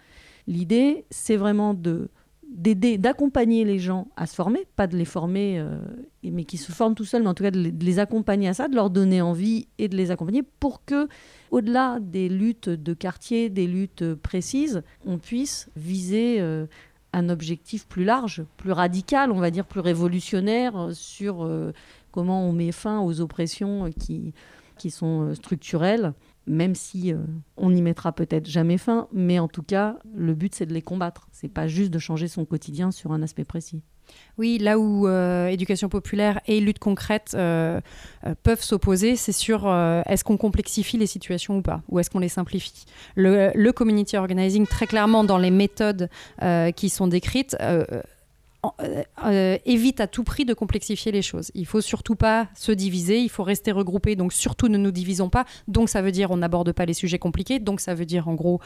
l'idée, 0.47 1.05
c'est 1.09 1.37
vraiment 1.37 1.73
de 1.73 2.09
d'aider, 2.49 2.97
d'accompagner 2.97 3.65
les 3.65 3.79
gens 3.79 4.07
à 4.15 4.25
se 4.25 4.35
former, 4.35 4.65
pas 4.75 4.87
de 4.87 4.97
les 4.97 5.05
former, 5.05 5.59
euh, 5.59 5.79
mais 6.23 6.45
qui 6.45 6.57
se 6.57 6.71
forment 6.71 6.95
tout 6.95 7.05
seuls, 7.05 7.21
mais 7.21 7.29
en 7.29 7.33
tout 7.33 7.43
cas 7.43 7.51
de 7.51 7.71
les, 7.79 7.99
accompagner 7.99 8.47
à 8.47 8.53
ça, 8.53 8.67
de 8.67 8.75
leur 8.75 8.89
donner 8.89 9.21
envie 9.21 9.67
et 9.77 9.87
de 9.87 9.97
les 9.97 10.11
accompagner 10.11 10.43
pour 10.43 10.85
que, 10.85 11.07
au-delà 11.51 11.99
des 12.01 12.29
luttes 12.29 12.69
de 12.69 12.93
quartier, 12.93 13.49
des 13.49 13.67
luttes 13.67 14.13
précises, 14.15 14.81
on 15.05 15.17
puisse 15.17 15.69
viser 15.75 16.37
euh, 16.39 16.67
un 17.13 17.29
objectif 17.29 17.85
plus 17.87 18.05
large, 18.05 18.43
plus 18.55 18.71
radical, 18.71 19.31
on 19.31 19.39
va 19.39 19.51
dire 19.51 19.65
plus 19.65 19.81
révolutionnaire 19.81 20.89
sur 20.93 21.43
euh, 21.43 21.73
comment 22.11 22.47
on 22.47 22.53
met 22.53 22.71
fin 22.71 23.01
aux 23.01 23.19
oppressions 23.19 23.89
qui, 23.99 24.33
qui 24.77 24.89
sont 24.89 25.33
structurelles, 25.35 26.13
même 26.47 26.75
si 26.75 27.13
euh, 27.13 27.17
on 27.57 27.71
n'y 27.71 27.81
mettra 27.81 28.11
peut-être 28.11 28.47
jamais 28.47 28.77
fin, 28.77 29.07
mais 29.13 29.39
en 29.39 29.47
tout 29.47 29.63
cas, 29.63 29.97
le 30.15 30.33
but 30.33 30.55
c'est 30.55 30.65
de 30.65 30.73
les 30.73 30.81
combattre. 30.81 31.27
C'est 31.31 31.51
pas 31.51 31.67
juste 31.67 31.91
de 31.91 31.99
changer 31.99 32.27
son 32.27 32.45
quotidien 32.45 32.91
sur 32.91 33.11
un 33.11 33.21
aspect 33.21 33.45
précis. 33.45 33.81
Oui, 34.37 34.57
là 34.57 34.79
où 34.79 35.05
euh, 35.05 35.47
éducation 35.47 35.89
populaire 35.89 36.39
et 36.47 36.61
lutte 36.61 36.79
concrète 36.79 37.33
euh, 37.35 37.81
peuvent 38.41 38.63
s'opposer, 38.63 39.17
c'est 39.17 39.33
sur 39.33 39.67
est-ce 39.67 40.23
qu'on 40.23 40.37
complexifie 40.37 40.97
les 40.97 41.07
situations 41.07 41.57
ou 41.57 41.61
pas, 41.61 41.81
ou 41.89 41.99
est-ce 41.99 42.09
qu'on 42.09 42.19
les 42.19 42.29
simplifie. 42.29 42.85
Le, 43.15 43.71
community 43.71 44.15
organizing, 44.15 44.65
très 44.65 44.87
clairement, 44.87 45.25
dans 45.25 45.37
les 45.37 45.51
méthodes 45.51 46.09
qui 46.77 46.89
sont 46.89 47.07
décrites, 47.07 47.57
euh, 48.81 49.03
euh, 49.25 49.57
évite 49.65 50.01
à 50.01 50.07
tout 50.07 50.23
prix 50.23 50.43
de 50.43 50.53
complexifier 50.53 51.11
les 51.11 51.21
choses. 51.21 51.51
Il 51.53 51.65
faut 51.65 51.79
surtout 51.81 52.15
pas 52.15 52.47
se 52.55 52.71
diviser, 52.71 53.19
il 53.19 53.29
faut 53.29 53.43
rester 53.43 53.71
regroupé, 53.71 54.15
donc 54.15 54.33
surtout 54.33 54.67
ne 54.67 54.77
nous 54.77 54.91
divisons 54.91 55.29
pas. 55.29 55.45
Donc 55.67 55.89
ça 55.89 56.01
veut 56.01 56.11
dire 56.11 56.31
on 56.31 56.37
n'aborde 56.37 56.71
pas 56.71 56.85
les 56.85 56.93
sujets 56.93 57.19
compliqués, 57.19 57.59
donc 57.59 57.79
ça 57.79 57.93
veut 57.93 58.05
dire 58.05 58.27
en 58.27 58.33
gros 58.33 58.59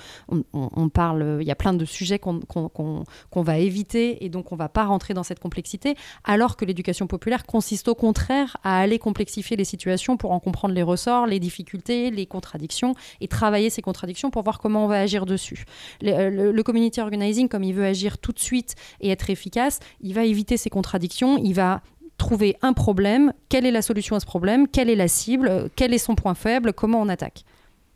on, 0.54 0.90
parle, 0.90 1.40
il 1.42 1.48
y 1.48 1.52
a 1.52 1.56
plein 1.56 1.74
de 1.74 1.86
sujets 1.86 2.20
qu'on 2.20 2.40
qu'on- 2.40 3.04
qu'on 3.30 3.42
va 3.42 3.58
éviter 3.60 4.24
et 4.24 4.30
donc 4.30 4.52
on 4.52 4.56
va 4.56 4.70
pas 4.70 4.86
rentrer 4.86 5.14
dans 5.14 5.24
cette 5.24 5.40
complexité, 5.40 5.96
alors 6.24 6.56
que 6.56 6.66
l'éducation 6.66 7.08
populaire 7.08 7.46
consiste 7.46 7.88
au 7.88 7.96
contraire 7.96 8.58
à 8.64 8.80
aller 8.80 8.98
complexifier 8.98 9.58
les 9.58 9.66
situations 9.66 10.18
pour 10.18 10.32
en 10.32 10.40
comprendre 10.40 10.74
les 10.74 10.84
ressorts, 10.84 11.28
les 11.28 11.40
difficultés, 11.40 12.12
les 12.12 12.26
contradictions 12.26 12.96
et 13.20 13.28
travailler 13.28 13.70
ces 13.70 13.82
contradictions 13.82 14.32
pour 14.32 14.44
voir 14.44 14.60
comment 14.60 14.86
on 14.86 14.88
va 14.88 15.02
agir 15.02 15.26
dessus. 15.26 15.66
Le, 16.02 16.12
euh, 16.14 16.64
community 16.64 17.02
organizing, 17.02 17.50
comme 17.50 17.64
il 17.64 17.74
veut 17.74 17.86
agir 17.86 18.18
tout 18.18 18.32
de 18.32 18.40
suite 18.40 18.76
et 19.02 19.10
être 19.10 19.30
efficace, 19.30 19.80
il 20.02 20.13
va 20.13 20.26
éviter 20.26 20.58
ces 20.58 20.70
contradictions, 20.70 21.38
il 21.38 21.54
va 21.54 21.82
trouver 22.17 22.56
un 22.62 22.74
problème, 22.74 23.34
quelle 23.50 23.65
est 23.65 23.72
la 23.72 23.82
solution 23.82 24.15
à 24.15 24.20
ce 24.20 24.26
problème, 24.26 24.67
quelle 24.67 24.89
est 24.89 24.96
la 24.96 25.08
cible, 25.08 25.70
quel 25.76 25.94
est 25.94 25.98
son 25.98 26.15
point 26.15 26.36
faible, 26.36 26.72
comment 26.74 27.02
on 27.02 27.10
attaque? 27.10 27.44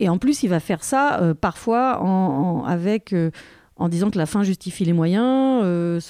Et 0.00 0.08
en 0.08 0.18
plus, 0.18 0.42
il 0.42 0.48
va 0.48 0.60
faire 0.60 0.84
ça 0.84 1.20
euh, 1.20 1.32
parfois 1.32 2.02
en, 2.02 2.64
avec, 2.64 3.12
euh, 3.12 3.30
en 3.76 3.88
disant 3.88 4.10
que 4.10 4.18
la 4.18 4.26
fin 4.26 4.42
justifie 4.42 4.84
les 4.84 4.92
moyens. 4.92 5.62
Euh, 5.64 6.00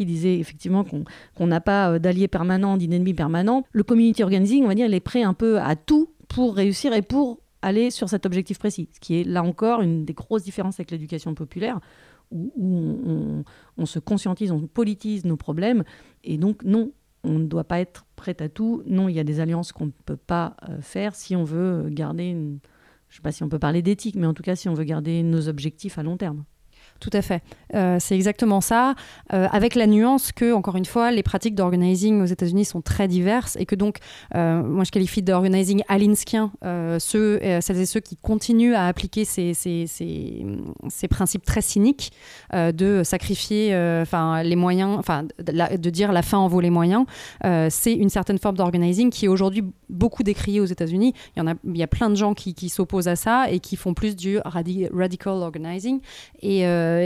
disait 0.00 0.38
effectivement 0.38 0.84
qu'on 0.84 1.04
qu'on 1.34 1.46
n'a 1.46 1.60
pas 1.60 1.90
euh, 1.90 1.98
d'alliés 1.98 2.28
permanents, 2.28 2.76
d'ennemis 2.76 3.14
permanents. 3.14 3.64
Le 3.72 3.82
community 3.82 4.22
organizing, 4.22 4.64
on 4.64 4.68
va 4.68 4.74
dire, 4.74 4.86
il 4.86 4.94
est 4.94 5.00
prêt 5.00 5.22
un 5.22 5.34
peu 5.34 5.60
à 5.60 5.76
tout 5.76 6.10
pour 6.28 6.54
réussir 6.54 6.92
et 6.92 7.02
pour 7.02 7.38
aller 7.62 7.90
sur 7.90 8.08
cet 8.08 8.26
objectif 8.26 8.58
précis. 8.58 8.88
Ce 8.94 9.00
qui 9.00 9.20
est 9.20 9.24
là 9.24 9.42
encore 9.42 9.82
une 9.82 10.04
des 10.04 10.14
grosses 10.14 10.44
différences 10.44 10.80
avec 10.80 10.90
l'éducation 10.90 11.34
populaire, 11.34 11.80
où, 12.30 13.42
on 13.76 13.86
se 13.86 13.98
conscientise, 13.98 14.50
on 14.50 14.66
politise 14.66 15.24
nos 15.24 15.36
problèmes. 15.36 15.84
Et 16.24 16.38
donc, 16.38 16.62
non, 16.64 16.92
on 17.24 17.38
ne 17.38 17.46
doit 17.46 17.64
pas 17.64 17.80
être 17.80 18.06
prêt 18.16 18.36
à 18.40 18.48
tout. 18.48 18.82
Non, 18.86 19.08
il 19.08 19.16
y 19.16 19.20
a 19.20 19.24
des 19.24 19.40
alliances 19.40 19.72
qu'on 19.72 19.86
ne 19.86 19.92
peut 20.04 20.16
pas 20.16 20.56
euh, 20.68 20.80
faire 20.80 21.14
si 21.14 21.36
on 21.36 21.44
veut 21.44 21.88
garder 21.90 22.24
une 22.24 22.58
je 23.08 23.14
ne 23.14 23.16
sais 23.16 23.22
pas 23.22 23.32
si 23.32 23.42
on 23.42 23.48
peut 23.48 23.58
parler 23.58 23.80
d'éthique, 23.82 24.16
mais 24.16 24.26
en 24.26 24.34
tout 24.34 24.42
cas 24.42 24.54
si 24.54 24.68
on 24.68 24.74
veut 24.74 24.84
garder 24.84 25.22
nos 25.22 25.48
objectifs 25.48 25.98
à 25.98 26.02
long 26.02 26.16
terme. 26.16 26.44
Tout 27.00 27.10
à 27.12 27.22
fait. 27.22 27.42
Euh, 27.74 27.98
c'est 28.00 28.16
exactement 28.16 28.60
ça, 28.60 28.94
euh, 29.32 29.46
avec 29.52 29.74
la 29.76 29.86
nuance 29.86 30.32
que, 30.32 30.52
encore 30.52 30.76
une 30.76 30.84
fois, 30.84 31.12
les 31.12 31.22
pratiques 31.22 31.54
d'organizing 31.54 32.20
aux 32.20 32.26
États-Unis 32.26 32.64
sont 32.64 32.80
très 32.80 33.06
diverses 33.06 33.56
et 33.60 33.66
que 33.66 33.76
donc, 33.76 33.98
euh, 34.34 34.62
moi 34.62 34.84
je 34.84 34.90
qualifie 34.90 35.22
d'organizing 35.22 35.82
alinskien 35.88 36.50
ceux, 36.98 37.40
celles 37.60 37.78
et 37.78 37.86
ceux 37.86 38.00
qui 38.00 38.16
continuent 38.16 38.74
à 38.74 38.86
appliquer 38.86 39.24
ces, 39.24 39.54
ces, 39.54 39.86
ces, 39.86 41.08
principes 41.08 41.44
très 41.44 41.62
cyniques 41.62 42.12
de 42.52 43.02
sacrifier 43.04 43.74
enfin 44.02 44.42
les 44.42 44.56
moyens, 44.56 44.96
enfin 44.98 45.24
de, 45.38 45.90
dire 45.90 46.12
la 46.12 46.22
fin 46.22 46.38
en 46.38 46.48
vaut 46.48 46.60
les 46.60 46.70
moyens. 46.70 47.04
C'est 47.70 47.94
une 47.94 48.10
certaine 48.10 48.38
forme 48.38 48.56
d'organizing 48.56 49.10
qui 49.10 49.26
est 49.26 49.28
aujourd'hui 49.28 49.64
beaucoup 49.88 50.22
décriée 50.22 50.60
aux 50.60 50.66
États-Unis. 50.66 51.14
Il 51.36 51.40
y 51.40 51.42
en 51.42 51.46
a, 51.46 51.54
il 51.64 51.76
y 51.76 51.82
a 51.82 51.86
plein 51.86 52.10
de 52.10 52.14
gens 52.14 52.34
qui, 52.34 52.68
s'opposent 52.68 53.08
à 53.08 53.16
ça 53.16 53.50
et 53.50 53.60
qui 53.60 53.76
font 53.76 53.94
plus 53.94 54.16
du 54.16 54.38
radi- 54.38 54.88
radical 54.92 55.34
organizing 55.34 56.00
et, 56.42 56.64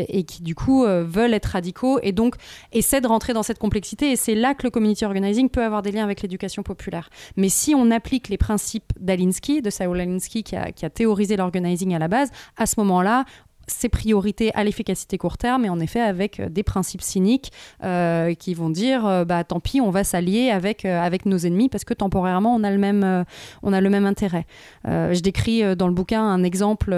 et 0.09 0.25
qui 0.25 0.43
du 0.43 0.55
coup 0.55 0.85
euh, 0.85 1.05
veulent 1.05 1.35
être 1.35 1.47
radicaux 1.47 1.99
et 2.03 2.13
donc 2.13 2.37
essaient 2.73 3.01
de 3.01 3.07
rentrer 3.07 3.33
dans 3.33 3.43
cette 3.43 3.59
complexité 3.59 4.11
et 4.11 4.17
c'est 4.17 4.35
là 4.35 4.55
que 4.55 4.65
le 4.65 4.71
community 4.71 5.05
organizing 5.05 5.49
peut 5.49 5.65
avoir 5.65 5.83
des 5.83 5.93
liens 5.93 6.05
avec 6.05 6.23
l'éducation 6.23 6.63
populaire. 6.63 7.11
Mais 7.37 7.49
si 7.49 7.75
on 7.75 7.91
applique 7.91 8.29
les 8.29 8.39
principes 8.39 8.93
d'Alinsky, 8.99 9.63
de 9.63 9.71
Saul 9.71 10.01
Alinsky 10.01 10.43
qui 10.43 10.57
a, 10.57 10.73
qui 10.73 10.85
a 10.85 10.91
théorisé 10.91 11.37
l'organizing 11.37 11.95
à 11.95 11.99
la 11.99 12.09
base, 12.09 12.31
à 12.57 12.67
ce 12.67 12.75
moment-là, 12.81 13.25
c'est 13.67 13.89
priorité 13.89 14.53
à 14.55 14.65
l'efficacité 14.65 15.19
court 15.19 15.39
terme 15.39 15.65
et 15.65 15.69
en 15.69 15.81
effet 15.81 16.01
avec 16.01 16.41
euh, 16.41 16.49
des 16.49 16.63
principes 16.63 17.03
cyniques 17.03 17.53
euh, 17.85 18.35
qui 18.35 18.55
vont 18.55 18.71
dire 18.71 19.07
euh, 19.07 19.25
bah 19.25 19.45
tant 19.45 19.61
pis 19.61 19.81
on 19.81 19.91
va 19.91 20.05
s'allier 20.05 20.51
avec 20.51 20.85
avec 20.85 21.27
nos 21.27 21.39
ennemis 21.39 21.69
parce 21.69 21.85
que 21.85 21.95
temporairement 21.95 22.55
on 22.55 22.65
a 22.65 22.71
le 22.71 22.79
même 22.79 23.25
on 23.63 23.73
a 23.73 23.81
le 23.81 23.91
même 23.91 24.07
intérêt. 24.07 24.47
Je 24.85 25.21
décris 25.21 25.77
dans 25.77 25.87
le 25.87 25.95
bouquin 25.95 26.23
un 26.23 26.43
exemple 26.43 26.97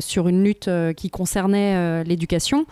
sur 0.00 0.28
une 0.28 0.42
lutte 0.42 0.70
qui 0.96 1.10
concernait 1.10 2.04
l'éducation, 2.04 2.66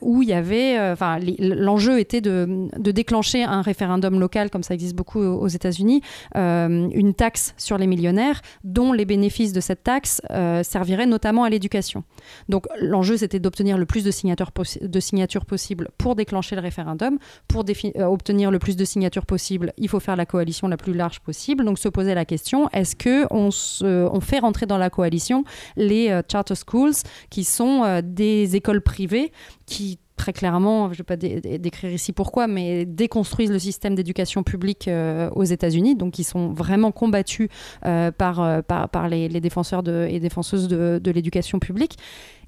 où 0.00 0.22
il 0.22 0.28
y 0.28 0.32
avait, 0.32 0.78
enfin, 0.92 1.18
l'enjeu 1.38 1.98
était 1.98 2.20
de, 2.20 2.68
de 2.76 2.90
déclencher 2.90 3.42
un 3.44 3.62
référendum 3.62 4.18
local, 4.18 4.50
comme 4.50 4.62
ça 4.62 4.74
existe 4.74 4.94
beaucoup 4.94 5.20
aux 5.20 5.48
États-Unis, 5.48 6.02
une 6.34 7.14
taxe 7.14 7.54
sur 7.56 7.78
les 7.78 7.86
millionnaires, 7.86 8.40
dont 8.62 8.92
les 8.92 9.04
bénéfices 9.04 9.52
de 9.52 9.60
cette 9.60 9.82
taxe 9.82 10.20
serviraient 10.62 11.06
notamment 11.06 11.44
à 11.44 11.50
l'éducation. 11.50 12.04
Donc 12.54 12.68
l'enjeu, 12.80 13.16
c'était 13.16 13.40
d'obtenir 13.40 13.76
le 13.76 13.84
plus 13.84 14.04
de 14.04 14.12
signatures, 14.12 15.44
possibles 15.44 15.88
pour 15.98 16.14
déclencher 16.14 16.54
le 16.54 16.60
référendum. 16.62 17.18
Pour 17.48 17.64
euh, 17.68 18.04
obtenir 18.04 18.52
le 18.52 18.60
plus 18.60 18.76
de 18.76 18.84
signatures 18.84 19.26
possibles, 19.26 19.72
il 19.76 19.88
faut 19.88 19.98
faire 19.98 20.14
la 20.14 20.24
coalition 20.24 20.68
la 20.68 20.76
plus 20.76 20.94
large 20.94 21.18
possible. 21.18 21.64
Donc 21.64 21.80
se 21.80 21.88
poser 21.88 22.14
la 22.14 22.24
question, 22.24 22.68
est-ce 22.68 22.94
que 22.94 23.26
on, 23.32 23.50
se- 23.50 24.06
on 24.06 24.20
fait 24.20 24.38
rentrer 24.38 24.66
dans 24.66 24.78
la 24.78 24.88
coalition 24.88 25.42
les 25.74 26.10
euh, 26.10 26.22
charter 26.30 26.54
schools, 26.54 26.94
qui 27.28 27.42
sont 27.42 27.82
euh, 27.82 28.02
des 28.04 28.54
écoles 28.54 28.82
privées 28.82 29.32
qui 29.66 29.98
très 30.16 30.32
clairement, 30.32 30.88
je 30.88 30.94
ne 30.94 30.96
vais 30.98 31.04
pas 31.04 31.16
dé- 31.16 31.40
dé- 31.40 31.58
décrire 31.58 31.92
ici 31.92 32.12
pourquoi, 32.12 32.46
mais 32.46 32.84
déconstruisent 32.84 33.50
le 33.50 33.58
système 33.58 33.94
d'éducation 33.94 34.42
publique 34.42 34.88
euh, 34.88 35.30
aux 35.30 35.44
États-Unis, 35.44 35.96
donc 35.96 36.14
qui 36.14 36.24
sont 36.24 36.52
vraiment 36.52 36.92
combattus 36.92 37.48
euh, 37.84 38.10
par, 38.10 38.40
euh, 38.40 38.62
par, 38.62 38.88
par 38.88 39.08
les, 39.08 39.28
défenseurs 39.40 39.82
et 39.88 40.20
défenseuses 40.20 40.68
de, 40.68 41.10
l'éducation 41.10 41.58
publique. 41.58 41.96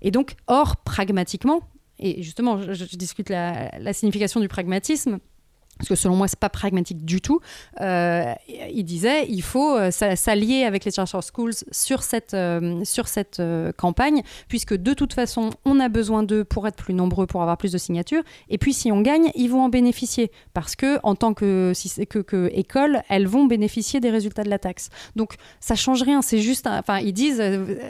Et 0.03 0.11
donc, 0.11 0.35
or, 0.47 0.77
pragmatiquement, 0.77 1.61
et 1.99 2.23
justement, 2.23 2.61
je, 2.61 2.97
discute 2.97 3.31
la 3.31 3.93
signification 3.93 4.41
du 4.41 4.49
pragmatisme, 4.49 5.19
parce 5.79 5.89
que 5.89 5.95
selon 5.95 6.17
moi, 6.17 6.29
c'est 6.29 6.39
pas 6.39 6.49
pragmatique 6.49 7.05
du 7.05 7.21
tout. 7.21 7.41
Euh, 7.81 8.33
il 8.73 8.85
disait, 8.85 9.27
il 9.29 9.43
faut 9.43 9.77
euh, 9.77 9.91
s'a- 9.91 10.17
s'allier 10.17 10.65
avec 10.65 10.85
les 10.85 10.91
charter 10.91 11.19
schools 11.23 11.53
sur 11.71 12.03
cette, 12.03 12.35
euh, 12.35 12.85
sur 12.85 13.09
cette 13.09 13.41
euh, 13.41 13.73
campagne, 13.73 14.23
puisque 14.49 14.75
de 14.75 14.95
toute 14.95 15.13
façon, 15.13 15.51
on 15.65 15.79
a 15.81 15.89
besoin 15.89 16.23
d'eux 16.23 16.45
pour 16.45 16.67
être 16.67 16.77
plus 16.77 16.95
nombreux, 16.95 17.27
pour 17.27 17.43
avoir 17.43 17.57
plus 17.59 17.73
de 17.73 17.79
signatures. 17.79 18.23
Et 18.49 18.59
puis, 18.59 18.73
si 18.73 18.91
on 18.91 19.01
gagne, 19.03 19.31
ils 19.35 19.49
vont 19.49 19.63
en 19.63 19.69
bénéficier, 19.69 20.31
parce 20.55 20.77
que 20.77 20.99
en 21.03 21.15
tant 21.15 21.35
que, 21.35 21.73
que, 22.05 22.51
école, 22.53 23.03
elles 23.09 23.27
vont 23.27 23.47
bénéficier 23.47 24.01
des 24.01 24.11
résultats 24.11 24.45
de 24.45 24.51
la 24.51 24.59
taxe. 24.59 24.89
Donc, 25.15 25.35
ça 25.61 25.75
change 25.75 26.03
rien. 26.03 26.23
C'est 26.23 26.39
juste, 26.41 26.67
enfin, 26.67 26.99
ils 27.01 27.13
disent, 27.13 27.43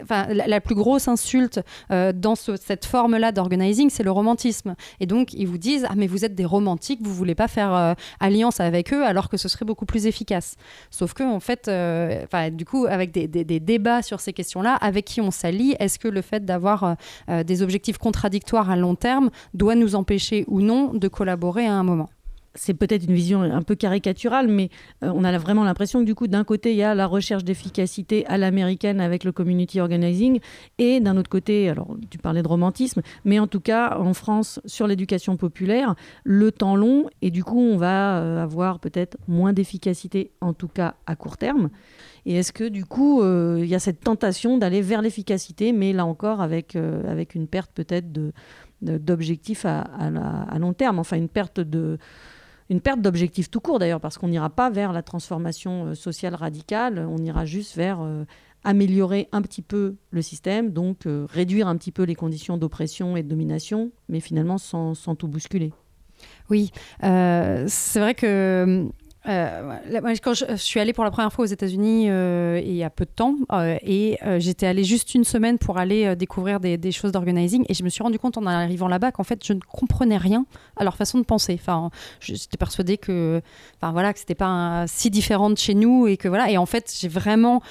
la, 0.09 0.61
plus 0.61 0.75
grosse 0.75 1.09
insulte 1.09 1.61
dans 1.91 2.35
ce- 2.35 2.57
cette 2.57 2.85
forme-là 2.85 3.33
d'organizing, 3.33 3.91
c'est 3.91 4.03
le 4.03 4.11
romantisme. 4.11 4.75
Et 5.01 5.07
donc, 5.07 5.33
ils 5.35 5.47
vous 5.47 5.59
disent, 5.59 5.87
ah 5.89 5.95
mais 5.97 6.07
vous 6.07 6.25
êtes 6.25 6.35
des 6.35 6.45
romantiques, 6.45 7.01
vous 7.03 7.15
voulez 7.15 7.35
pas 7.35 7.49
faire 7.49 7.73
euh, 7.77 7.95
alliance 8.21 8.61
avec 8.61 8.93
eux 8.93 9.05
alors 9.05 9.29
que 9.29 9.37
ce 9.37 9.49
serait 9.49 9.65
beaucoup 9.65 9.87
plus 9.87 10.07
efficace. 10.07 10.57
Sauf 10.91 11.15
que, 11.15 11.23
en 11.23 11.41
fait, 11.41 11.69
euh, 11.69 12.25
du 12.51 12.65
coup, 12.65 12.87
avec 12.87 13.11
des, 13.13 13.27
débats 13.61 14.03
sur 14.03 14.21
ces 14.21 14.33
questions-là, 14.33 14.75
avec 14.75 15.05
qui 15.05 15.21
on 15.21 15.31
s'allie, 15.31 15.77
est-ce 15.79 15.99
que 15.99 16.09
le 16.09 16.23
fait 16.23 16.45
d'avoir 16.45 16.97
euh, 17.29 17.45
des 17.45 17.63
objectifs 17.63 17.99
contradictoires 17.99 18.71
à 18.71 18.77
long 18.77 18.95
terme 18.95 19.31
doit 19.55 19.75
nous 19.75 19.95
empêcher 19.95 20.45
ou 20.49 20.61
non 20.61 20.93
de 20.93 21.09
collaborer 21.09 21.67
à 21.67 21.75
un 21.75 21.83
moment? 21.83 22.09
C'est 22.57 22.75
peut-être 22.75 23.05
une 23.05 23.15
vision 23.15 23.43
un 23.43 23.63
peu 23.63 23.75
caricaturale, 23.75 24.49
mais 24.49 24.71
euh, 25.03 25.13
on 25.15 25.25
a 25.25 25.37
vraiment 25.39 25.63
l'impression 25.63 26.01
que 26.01 26.05
du 26.05 26.15
coup, 26.15 26.27
d'un 26.27 26.43
côté, 26.43 26.73
il 26.73 26.77
y 26.77 26.83
a 26.83 26.95
la 26.95 27.07
recherche 27.07 27.45
d'efficacité 27.45 28.27
à 28.27 28.39
l'américaine 28.39 29.01
avec 29.01 29.25
le 29.25 29.33
community 29.33 29.81
organizing, 29.81 30.41
et 30.79 31.01
d'un 31.01 31.17
autre 31.17 31.31
côté, 31.31 31.69
alors 31.69 31.97
tu 32.11 32.19
parlais 32.19 32.43
de 32.43 32.49
romantisme, 32.49 33.03
mais 33.25 33.39
en 33.39 33.47
tout 33.47 33.61
cas, 33.61 33.99
en 33.99 34.15
France, 34.15 34.61
sur 34.65 34.87
l'éducation 34.87 35.37
populaire, 35.37 35.95
le 36.25 36.51
temps 36.51 36.77
long, 36.77 37.09
et 37.23 37.31
du 37.31 37.45
coup, 37.45 37.61
on 37.61 37.77
va 37.77 38.19
euh, 38.19 38.43
avoir 38.43 38.81
peut-être 38.81 39.17
moins 39.29 39.53
d'efficacité, 39.53 40.33
en 40.41 40.53
tout 40.53 40.69
cas 40.69 40.95
à 41.07 41.15
court 41.15 41.37
terme. 41.37 41.71
Et 42.25 42.35
est-ce 42.35 42.53
que 42.53 42.65
du 42.65 42.85
coup, 42.85 43.23
euh, 43.23 43.61
il 43.63 43.69
y 43.69 43.75
a 43.75 43.79
cette 43.79 44.01
tentation 44.01 44.59
d'aller 44.59 44.81
vers 44.81 45.03
l'efficacité, 45.03 45.73
mais 45.73 45.93
là 45.93 46.05
encore 46.05 46.41
avec, 46.41 46.75
avec 46.75 47.37
une 47.37 47.47
perte 47.47 47.71
peut-être 47.73 48.11
de, 48.11 48.33
d'objectifs 48.83 49.65
à, 49.65 49.83
à 49.83 50.59
long 50.59 50.73
terme. 50.73 50.99
Enfin, 50.99 51.17
une 51.17 51.29
perte 51.29 51.61
de 51.61 51.99
une 52.69 52.81
perte 52.81 53.01
d'objectifs 53.01 53.51
tout 53.51 53.61
court 53.61 53.79
d'ailleurs, 53.79 54.01
parce 54.01 54.19
qu'on 54.19 54.29
n'ira 54.29 54.51
pas 54.51 54.71
vers 54.71 54.93
la 54.93 55.03
transformation 55.03 55.87
euh, 55.87 55.95
sociale 55.95 56.35
radicale, 56.35 57.07
on 57.09 57.19
ira 57.19 57.45
juste 57.45 57.77
vers 57.77 58.01
euh, 58.01 58.25
améliorer 58.65 59.29
un 59.33 59.43
petit 59.43 59.63
peu 59.63 59.97
le 60.11 60.23
système, 60.23 60.73
donc 60.73 61.07
euh, 61.07 61.27
réduire 61.31 61.69
un 61.69 61.77
petit 61.77 61.93
peu 61.93 62.03
les 62.03 62.15
conditions 62.15 62.57
d'oppression 62.57 63.17
et 63.17 63.23
de 63.23 63.29
domination, 63.29 63.93
mais 64.09 64.21
finalement 64.21 64.59
sans, 64.59 64.95
sans 64.95 65.15
tout 65.15 65.29
bousculer. 65.29 65.73
Oui, 66.49 66.71
c'est 67.03 68.01
vrai 68.01 68.15
que 68.15 68.89
euh, 69.29 70.17
quand 70.23 70.35
je, 70.35 70.57
suis 70.57 70.81
allée 70.81 70.93
pour 70.93 71.05
la 71.05 71.11
première 71.11 71.33
fois 71.33 71.45
aux 71.45 71.49
États-Unis 71.49 72.09
euh, 72.09 72.61
il 72.65 72.75
y 72.75 72.85
a 72.85 72.91
peu 72.91 73.05
de 73.05 73.11
temps, 73.11 73.37
euh, 73.53 73.77
et 73.83 74.19
j'étais 74.39 74.67
allée 74.67 74.85
juste 74.85 75.15
une 75.15 75.25
semaine 75.25 75.59
pour 75.59 75.79
aller 75.79 76.15
découvrir 76.17 76.61
des, 76.61 76.93
choses 76.93 77.13
d'organizing, 77.13 77.65
et 77.69 77.75
je 77.75 77.83
me 77.83 77.89
suis 77.89 78.03
rendu 78.03 78.19
compte 78.19 78.39
en 78.39 78.47
arrivant 78.47 78.89
là-bas 78.89 79.13
qu'en 79.13 79.25
fait 79.25 79.45
je 79.45 79.53
ne 79.53 79.61
comprenais 79.61 80.17
rien 80.17 80.47
à 80.77 80.85
leur 80.85 80.97
façon 80.97 81.19
de 81.19 81.25
penser. 81.25 81.59
Enfin, 81.61 81.91
j'étais 82.21 82.57
persuadée 82.57 82.99
que, 82.99 83.41
enfin 83.81 83.93
voilà, 83.93 84.13
que 84.13 84.19
c'était 84.19 84.35
pas 84.35 84.85
si 84.87 85.11
différent 85.11 85.51
de 85.51 85.59
chez 85.59 85.75
nous, 85.75 86.07
et 86.07 86.17
que 86.17 86.29
voilà, 86.29 86.51
et 86.51 86.57
en 86.57 86.67
fait 86.67 86.95
j'ai 86.99 87.09
vraiment 87.09 87.63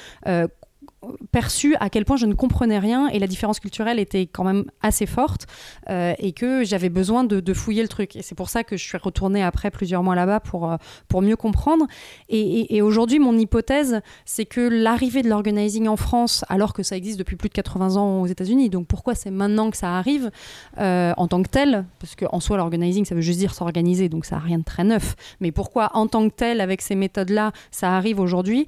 perçu 1.32 1.76
à 1.80 1.90
quel 1.90 2.06
point 2.06 2.18
je 2.18 2.26
ne 2.26 2.34
comprenais 2.34 2.80
rien 2.80 3.08
et 3.08 3.20
la 3.20 3.28
différence 3.28 3.60
culturelle 3.60 4.00
était 4.00 4.28
quand 4.28 4.44
même 4.44 4.66
assez 4.82 5.06
forte 5.06 5.48
euh, 5.90 6.14
et 6.20 6.32
que 6.32 6.64
j'avais 6.64 6.90
besoin 6.90 7.24
de, 7.24 7.54
fouiller 7.54 7.82
le 7.82 7.88
truc. 7.88 8.16
Et 8.16 8.22
c'est 8.22 8.36
pour 8.36 8.50
ça 8.50 8.64
que 8.64 8.76
je 8.76 8.84
suis 8.84 8.98
retournée 8.98 9.44
après 9.44 9.72
plusieurs 9.72 10.04
mois 10.04 10.16
là-bas 10.16 10.40
pour, 10.40 10.70
euh, 10.70 10.78
pour 11.08 11.22
mieux 11.22 11.36
comprendre. 11.36 11.86
Et, 12.30 12.82
aujourd'hui, 12.82 13.20
mon 13.20 13.38
hypothèse, 13.38 14.02
c'est 14.26 14.46
que 14.46 14.62
l'arrivée 14.62 15.22
de 15.22 15.30
l'organizing 15.30 15.88
en 15.88 15.96
France, 15.96 16.44
alors 16.50 16.74
que 16.74 16.84
ça 16.84 16.98
existe 16.98 17.18
depuis 17.18 17.36
plus 17.36 17.50
de 17.50 17.54
80 17.54 17.96
ans 17.96 18.22
aux 18.22 18.28
États-Unis, 18.28 18.70
donc 18.70 18.88
pourquoi 18.88 19.16
c'est 19.16 19.32
maintenant 19.32 19.72
que 19.72 19.78
ça 19.78 19.98
arrive 19.98 20.32
euh, 20.78 21.14
en 21.18 21.28
tant 21.28 21.42
que 21.42 21.50
tel 21.50 21.86
Parce 22.00 22.16
qu'en 22.16 22.40
soi, 22.40 22.58
l'organizing, 22.58 23.06
ça 23.06 23.16
veut 23.16 23.22
juste 23.22 23.40
dire 23.40 23.54
s'organiser, 23.54 24.10
donc 24.10 24.26
ça 24.26 24.36
n'a 24.36 24.42
rien 24.42 24.60
de 24.60 24.64
très 24.64 24.84
neuf. 24.84 25.16
Mais 25.40 25.52
pourquoi 25.52 25.92
en 25.94 26.08
tant 26.08 26.28
que 26.28 26.36
tel, 26.36 26.62
avec 26.62 26.82
ces 26.82 26.96
méthodes-là, 26.96 27.52
ça 27.72 27.96
arrive 27.96 28.20
aujourd'hui 28.20 28.68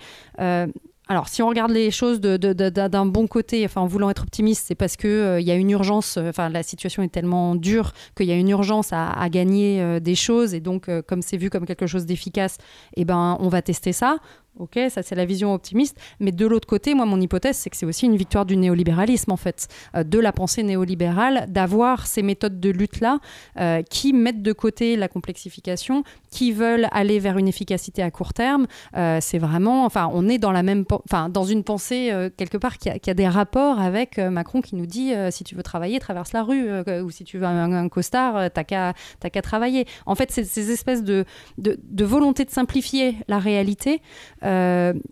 alors, 1.10 1.30
si 1.30 1.42
on 1.42 1.48
regarde 1.48 1.72
les 1.72 1.90
choses 1.90 2.20
d'un 2.20 3.06
bon 3.06 3.28
côté, 3.28 3.66
en 3.76 3.88
voulant 3.88 4.10
être 4.10 4.24
optimiste, 4.24 4.66
c'est 4.68 4.76
parce 4.76 4.98
que 4.98 5.08
euh, 5.08 5.40
y 5.40 5.52
a 5.52 5.56
une 5.56 5.70
urgence. 5.70 6.18
euh, 6.18 6.30
Enfin, 6.30 6.50
la 6.50 6.64
situation 6.64 7.02
est 7.02 7.08
tellement 7.08 7.56
dure 7.56 7.94
qu'il 8.16 8.26
y 8.28 8.32
a 8.32 8.36
une 8.36 8.50
urgence 8.50 8.90
à, 8.92 9.30
gagner 9.30 9.82
euh, 9.82 10.00
des 10.00 10.16
choses, 10.16 10.54
et 10.54 10.60
donc, 10.60 10.90
comme 11.08 11.22
c'est 11.22 11.38
vu 11.38 11.50
comme 11.50 11.66
quelque 11.66 11.88
chose 11.88 12.06
d'efficace, 12.06 12.58
eh 12.96 13.06
ben, 13.06 13.38
on 13.40 13.48
va 13.48 13.62
tester 13.62 13.94
ça. 13.94 14.18
Ok, 14.60 14.80
ça 14.90 15.04
c'est 15.04 15.16
la 15.16 15.26
vision 15.26 15.54
optimiste. 15.54 15.98
Mais 16.20 16.32
de 16.32 16.46
l'autre 16.46 16.68
côté, 16.68 16.94
moi, 16.94 17.06
mon 17.06 17.22
hypothèse, 17.22 17.58
c'est 17.58 17.70
que 17.70 17.78
c'est 17.78 17.86
aussi 17.86 18.06
une 18.06 18.18
victoire 18.18 18.46
du 18.46 18.58
néolibéralisme, 18.58 19.32
en 19.32 19.38
fait, 19.38 19.68
euh, 19.96 20.04
de 20.04 20.20
la 20.20 20.32
pensée 20.32 20.64
néolibérale, 20.64 21.46
d'avoir 21.50 22.08
ces 22.08 22.24
méthodes 22.24 22.60
de 22.60 22.70
lutte-là 22.70 23.20
euh, 23.60 23.82
qui 23.84 24.14
mettent 24.14 24.42
de 24.42 24.54
côté 24.54 24.96
la 24.96 25.08
complexification, 25.08 26.04
qui 26.32 26.52
veulent 26.52 26.88
aller 26.92 27.20
vers 27.20 27.38
une 27.38 27.48
efficacité 27.48 28.02
à 28.02 28.10
court 28.10 28.34
terme. 28.34 28.68
Euh, 28.96 29.20
c'est 29.22 29.38
vraiment, 29.38 29.86
enfin, 29.86 30.10
on 30.14 30.28
est 30.28 30.40
dans 30.40 30.52
la 30.52 30.64
même, 30.64 30.86
enfin, 31.06 31.30
dans 31.30 31.44
une 31.44 31.64
pensée 31.64 32.12
quelque 32.38 32.58
part 32.58 32.78
qui 32.78 32.90
a, 32.90 33.14
des 33.14 33.28
rapports 33.28 33.80
avec 33.80 34.18
Macron 34.18 34.62
qui 34.62 34.76
nous 34.76 34.86
dit 34.86 35.14
si 35.32 35.44
tu 35.44 35.56
veux 35.56 35.64
travailler, 35.64 36.00
traverse 36.00 36.34
la 36.34 36.44
rue, 36.44 36.70
ou 37.02 37.10
si 37.10 37.24
tu 37.24 37.38
veux 37.38 37.46
un, 37.46 37.90
costard, 37.90 38.52
t'as 38.52 38.64
qu'à 38.64 38.94
qu'à 39.32 39.42
travailler. 39.42 39.86
En 40.06 40.16
fait, 40.16 40.32
c'est 40.32 40.44
ces 40.44 40.72
espèces 40.72 41.04
de, 41.04 41.26
de, 41.58 42.06
volonté 42.06 42.46
de 42.46 42.52
simplifier 42.52 43.18
la 43.28 43.40
réalité 43.40 44.02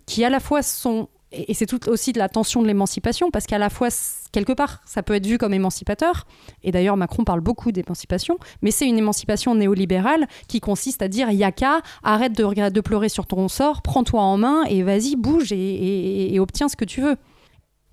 qui 0.06 0.24
à 0.24 0.30
la 0.30 0.40
fois 0.40 0.62
sont 0.62 1.08
et 1.32 1.54
c'est 1.54 1.66
tout 1.66 1.88
aussi 1.88 2.12
de 2.12 2.18
la 2.18 2.28
tension 2.28 2.62
de 2.62 2.66
l'émancipation, 2.66 3.30
parce 3.30 3.46
qu'à 3.46 3.58
la 3.58 3.68
fois, 3.68 3.88
quelque 4.32 4.52
part, 4.52 4.80
ça 4.86 5.02
peut 5.02 5.14
être 5.14 5.26
vu 5.26 5.38
comme 5.38 5.52
émancipateur, 5.52 6.26
et 6.62 6.70
d'ailleurs 6.70 6.96
Macron 6.96 7.24
parle 7.24 7.40
beaucoup 7.40 7.72
d'émancipation, 7.72 8.38
mais 8.62 8.70
c'est 8.70 8.86
une 8.86 8.96
émancipation 8.96 9.54
néolibérale 9.54 10.28
qui 10.48 10.60
consiste 10.60 11.02
à 11.02 11.08
dire, 11.08 11.30
Yaka, 11.30 11.80
arrête 12.02 12.32
de, 12.32 12.70
de 12.70 12.80
pleurer 12.80 13.08
sur 13.08 13.26
ton 13.26 13.48
sort, 13.48 13.82
prends-toi 13.82 14.22
en 14.22 14.38
main 14.38 14.62
et 14.64 14.82
vas-y, 14.82 15.16
bouge 15.16 15.52
et 15.52 16.38
obtiens 16.38 16.68
ce 16.68 16.76
que 16.76 16.84
tu 16.84 17.00
veux. 17.00 17.16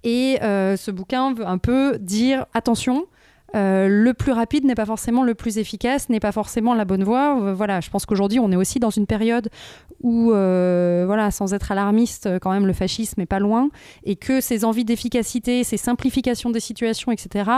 Et 0.04 0.38
euh, 0.42 0.76
ce 0.76 0.92
bouquin 0.92 1.34
veut 1.34 1.48
un 1.48 1.58
peu 1.58 1.98
dire, 1.98 2.46
attention, 2.54 3.06
euh, 3.56 3.88
le 3.88 4.14
plus 4.14 4.32
rapide 4.32 4.66
n'est 4.66 4.76
pas 4.76 4.86
forcément 4.86 5.24
le 5.24 5.36
plus 5.36 5.58
efficace, 5.58 6.10
n'est 6.10 6.20
pas 6.20 6.32
forcément 6.32 6.74
la 6.74 6.86
bonne 6.86 7.04
voie. 7.04 7.40
Euh, 7.42 7.54
voilà, 7.54 7.82
je 7.82 7.90
pense 7.90 8.06
qu'aujourd'hui, 8.06 8.40
on 8.40 8.52
est 8.52 8.56
aussi 8.56 8.80
dans 8.80 8.90
une 8.90 9.06
période 9.06 9.50
où, 10.02 10.32
euh, 10.32 11.04
voilà, 11.06 11.32
sans 11.32 11.54
être 11.54 11.72
alarmiste, 11.72 12.30
quand 12.40 12.52
même, 12.52 12.68
le 12.68 12.74
fascisme 12.74 13.22
est 13.22 13.26
pas 13.26 13.40
loin, 13.40 13.70
et 14.04 14.16
que 14.16 14.42
ces 14.42 14.66
envies 14.66 14.86
d'efficacité, 14.86 15.64
ces 15.64 15.78
simplifications 15.78 16.50
des 16.50 16.60
situations, 16.60 17.12
etc., 17.12 17.50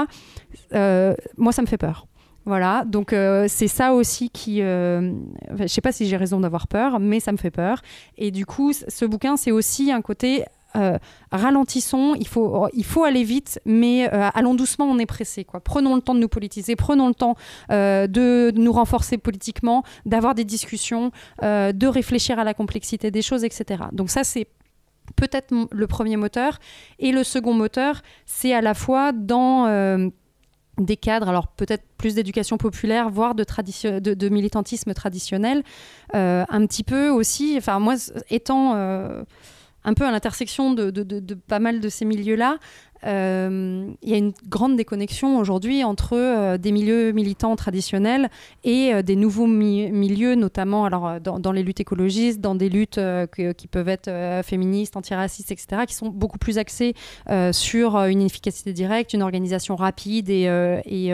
moi, 1.37 1.51
ça 1.51 1.61
me 1.61 1.67
fait 1.67 1.77
peur. 1.77 2.07
Voilà, 2.45 2.83
donc 2.85 3.15
c'est 3.47 3.67
ça 3.67 3.95
aussi 3.95 4.29
qui... 4.29 4.61
euh, 4.61 5.11
je 5.59 5.65
sais 5.65 5.81
pas 5.81 5.91
si 5.91 6.05
j'ai 6.05 6.17
raison 6.17 6.39
d'avoir 6.39 6.67
peur, 6.67 6.99
mais 6.99 7.19
ça 7.19 7.31
me 7.31 7.37
fait 7.37 7.49
peur. 7.49 7.81
Et 8.19 8.29
du 8.29 8.45
coup, 8.45 8.71
ce 8.73 9.05
bouquin, 9.05 9.35
c'est 9.37 9.51
aussi 9.51 9.91
un 9.91 10.01
côté... 10.01 10.43
euh, 10.75 10.97
ralentissons, 11.31 12.15
il 12.19 12.27
faut, 12.27 12.67
il 12.73 12.83
faut 12.83 13.03
aller 13.03 13.23
vite, 13.23 13.59
mais 13.65 14.07
euh, 14.13 14.29
allons 14.33 14.55
doucement, 14.55 14.85
on 14.85 14.97
est 14.99 15.05
pressé. 15.05 15.43
Quoi. 15.43 15.59
Prenons 15.59 15.95
le 15.95 16.01
temps 16.01 16.15
de 16.15 16.19
nous 16.19 16.27
politiser, 16.27 16.75
prenons 16.75 17.07
le 17.07 17.13
temps 17.13 17.35
euh, 17.71 18.07
de 18.07 18.51
nous 18.55 18.71
renforcer 18.71 19.17
politiquement, 19.17 19.83
d'avoir 20.05 20.35
des 20.35 20.45
discussions, 20.45 21.11
de 21.41 21.87
réfléchir 21.87 22.39
à 22.39 22.43
la 22.43 22.53
complexité 22.53 23.11
des 23.11 23.21
choses, 23.21 23.43
etc. 23.43 23.83
Donc 23.91 24.09
ça, 24.09 24.23
c'est 24.23 24.47
peut-être 25.15 25.53
le 25.71 25.87
premier 25.87 26.17
moteur. 26.17 26.59
Et 26.99 27.11
le 27.11 27.23
second 27.23 27.53
moteur, 27.53 28.01
c'est 28.25 28.53
à 28.53 28.61
la 28.61 28.73
fois 28.73 29.11
dans... 29.11 30.11
des 30.77 30.97
cadres, 30.97 31.29
alors 31.29 31.47
peut-être 31.47 31.83
plus 31.97 32.15
d'éducation 32.15 32.57
populaire, 32.57 33.09
voire 33.09 33.35
de, 33.35 33.45
de, 33.99 34.13
de 34.13 34.29
militantisme 34.29 34.93
traditionnel, 34.93 35.63
un 36.13 36.65
petit 36.67 36.83
peu 36.83 37.09
aussi, 37.09 37.55
enfin 37.57 37.79
moi 37.79 37.95
étant 38.29 38.73
un 39.85 39.93
peu 39.93 40.05
à 40.05 40.11
l'intersection 40.11 40.73
de, 40.73 41.33
pas 41.47 41.59
mal 41.59 41.79
de 41.79 41.89
ces 41.89 42.05
milieux-là, 42.05 42.57
euh, 43.05 43.87
il 44.01 44.09
y 44.09 44.13
a 44.13 44.17
une 44.17 44.33
grande 44.47 44.77
déconnexion 44.77 45.37
aujourd'hui 45.37 45.83
entre 45.83 46.13
euh, 46.13 46.57
des 46.57 46.71
milieux 46.71 47.11
militants 47.11 47.55
traditionnels 47.55 48.29
et 48.63 48.93
euh, 48.93 49.01
des 49.03 49.15
nouveaux 49.15 49.45
mi- 49.45 49.91
milieux, 49.91 50.33
notamment 50.33 50.85
alors, 50.85 51.21
dans, 51.21 51.51
les 51.51 51.61
luttes 51.61 51.81
écologistes, 51.81 52.41
dans 52.41 52.55
des 52.55 52.69
luttes 52.69 52.99
qui 53.57 53.67
peuvent 53.67 53.89
être 53.89 54.09
féministes, 54.43 54.97
antiracistes, 54.97 55.51
etc., 55.51 55.83
qui 55.87 55.93
sont 55.93 56.09
beaucoup 56.09 56.39
plus 56.39 56.57
axées 56.57 56.95
sur 57.51 57.97
une 57.97 58.21
efficacité 58.21 58.73
directe, 58.73 59.13
une 59.13 59.21
organisation 59.21 59.75
rapide 59.75 60.29
et, 60.29 60.49
et, 60.85 61.09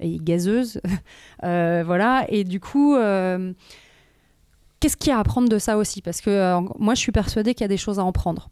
et 0.00 0.18
gazeuse. 0.22 0.80
Voilà, 1.42 2.24
et 2.28 2.44
du 2.44 2.60
coup... 2.60 2.96
Qu'est-ce 4.80 4.96
qu'il 4.96 5.08
y 5.08 5.12
a 5.12 5.16
à 5.16 5.20
apprendre 5.20 5.48
de 5.48 5.58
ça 5.58 5.78
aussi 5.78 6.02
Parce 6.02 6.20
que 6.20 6.30
euh, 6.30 6.60
moi, 6.78 6.94
je 6.94 7.00
suis 7.00 7.12
persuadée 7.12 7.54
qu'il 7.54 7.62
y 7.62 7.64
a 7.64 7.68
des 7.68 7.76
choses 7.76 7.98
à 7.98 8.04
en 8.04 8.12
prendre. 8.12 8.50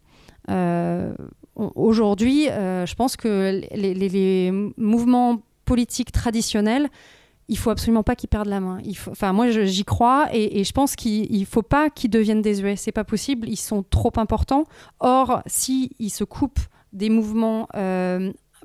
Euh, 0.50 1.14
Aujourd'hui, 1.56 2.48
euh, 2.48 2.84
je 2.84 2.96
pense 2.96 3.16
que 3.16 3.62
les, 3.72 4.50
mouvements 4.76 5.40
politiques 5.64 6.10
traditionnels, 6.10 6.88
il 7.48 7.56
faut 7.56 7.70
absolument 7.70 8.02
pas 8.02 8.16
qu'ils 8.16 8.28
perdent 8.28 8.48
la 8.48 8.58
main. 8.58 8.78
Enfin, 9.08 9.32
moi, 9.32 9.48
j'y 9.50 9.84
crois 9.84 10.28
et, 10.32 10.64
je 10.64 10.72
pense 10.72 10.96
qu'il 10.96 11.46
faut 11.46 11.62
pas 11.62 11.90
qu'ils 11.90 12.10
deviennent 12.10 12.42
désuets. 12.42 12.74
C'est 12.74 12.90
pas 12.90 13.04
possible. 13.04 13.48
Ils 13.48 13.56
sont 13.56 13.84
trop 13.84 14.12
importants. 14.16 14.64
Or, 14.98 15.42
si 15.46 15.92
ils 16.00 16.10
se 16.10 16.24
coupent 16.24 16.58
des 16.92 17.08
mouvements 17.08 17.68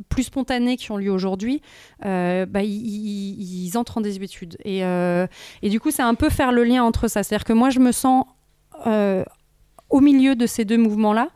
plus 0.08 0.24
spontanés 0.24 0.78
qui 0.78 0.92
ont 0.92 0.98
lieu 0.98 1.12
aujourd'hui, 1.12 1.62
euh, 2.06 2.46
bah, 2.46 2.64
ils, 2.64 3.72
entrent 3.76 3.98
en 3.98 4.02
désuétude. 4.02 4.58
Et, 4.64 4.84
euh, 4.84 5.28
et 5.62 5.70
du 5.70 5.80
coup, 5.80 5.92
c'est 5.92 6.02
un 6.02 6.16
peu 6.16 6.30
faire 6.30 6.52
le 6.52 6.64
lien 6.64 6.84
entre 6.84 7.08
ça. 7.08 7.24
C'est-à-dire 7.24 7.46
que 7.46 7.54
moi, 7.54 7.70
je 7.70 7.80
me 7.80 7.92
sens 7.92 8.26
euh, 8.88 9.24
au 9.90 10.00
milieu 10.00 10.36
de 10.36 10.46
ces 10.46 10.66
deux 10.66 10.78
mouvements-là 10.78 11.30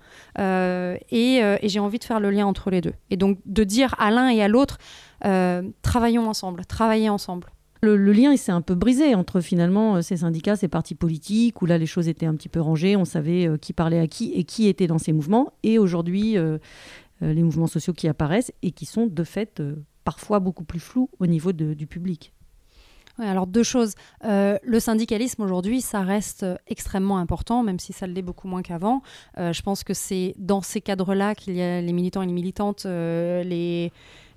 et, 1.11 1.41
j'ai 1.63 1.79
envie 1.79 1.99
de 1.99 2.03
faire 2.03 2.19
le 2.19 2.31
lien 2.31 2.45
entre 2.45 2.69
les 2.69 2.81
deux. 2.81 2.93
Et 3.09 3.17
donc, 3.17 3.39
de 3.45 3.63
dire 3.63 3.95
à 3.99 4.11
l'un 4.11 4.29
et 4.29 4.41
à 4.41 4.47
l'autre, 4.47 4.77
travaillons 5.81 6.27
ensemble, 6.27 6.65
travaillez 6.65 7.09
ensemble. 7.09 7.47
Le, 7.81 7.97
lien, 7.97 8.31
il 8.31 8.37
s'est 8.37 8.53
un 8.53 8.61
peu 8.61 8.75
brisé 8.75 9.13
entre 9.13 9.41
finalement 9.41 10.01
ces 10.01 10.17
syndicats, 10.17 10.55
ces 10.55 10.69
partis 10.69 10.95
politiques, 10.95 11.61
où 11.61 11.65
là 11.65 11.77
les 11.77 11.85
choses 11.85 12.07
étaient 12.07 12.25
un 12.25 12.33
petit 12.35 12.47
peu 12.47 12.61
rangées, 12.61 12.95
on 12.95 13.03
savait 13.03 13.49
qui 13.61 13.73
parlait 13.73 13.99
à 13.99 14.07
qui 14.07 14.31
et 14.31 14.45
qui 14.45 14.69
était 14.69 14.87
dans 14.87 14.99
ces 14.99 15.11
mouvements, 15.11 15.51
et 15.63 15.77
aujourd'hui 15.77 16.37
les 17.31 17.43
mouvements 17.43 17.67
sociaux 17.67 17.93
qui 17.93 18.07
apparaissent 18.07 18.51
et 18.63 18.71
qui 18.71 18.85
sont 18.85 19.07
de 19.07 19.23
fait 19.23 19.59
euh, 19.59 19.75
parfois 20.03 20.39
beaucoup 20.39 20.65
plus 20.65 20.79
flous 20.79 21.09
au 21.19 21.27
niveau 21.27 21.53
du 21.53 21.87
public. 21.87 22.33
Alors 23.19 23.45
deux 23.45 23.63
choses. 23.63 23.93
Euh, 24.25 24.57
le 24.63 24.79
syndicalisme 24.79 25.43
aujourd'hui, 25.43 25.81
ça 25.81 26.01
reste 26.01 26.41
euh, 26.43 26.55
extrêmement 26.67 27.19
important, 27.19 27.61
même 27.61 27.77
si 27.77 27.93
ça 27.93 28.07
l'est 28.07 28.23
beaucoup 28.23 28.47
moins 28.47 28.63
qu'avant. 28.63 29.03
Euh, 29.37 29.53
je 29.53 29.61
pense 29.61 29.83
que 29.83 29.93
c'est 29.93 30.33
dans 30.39 30.61
ces 30.61 30.81
cadres-là 30.81 31.35
qu'il 31.35 31.55
y 31.55 31.61
a 31.61 31.79
les 31.79 31.93
militants 31.93 32.23
et 32.23 32.25
les 32.25 32.33
militantes 32.33 32.87
euh, 32.87 33.43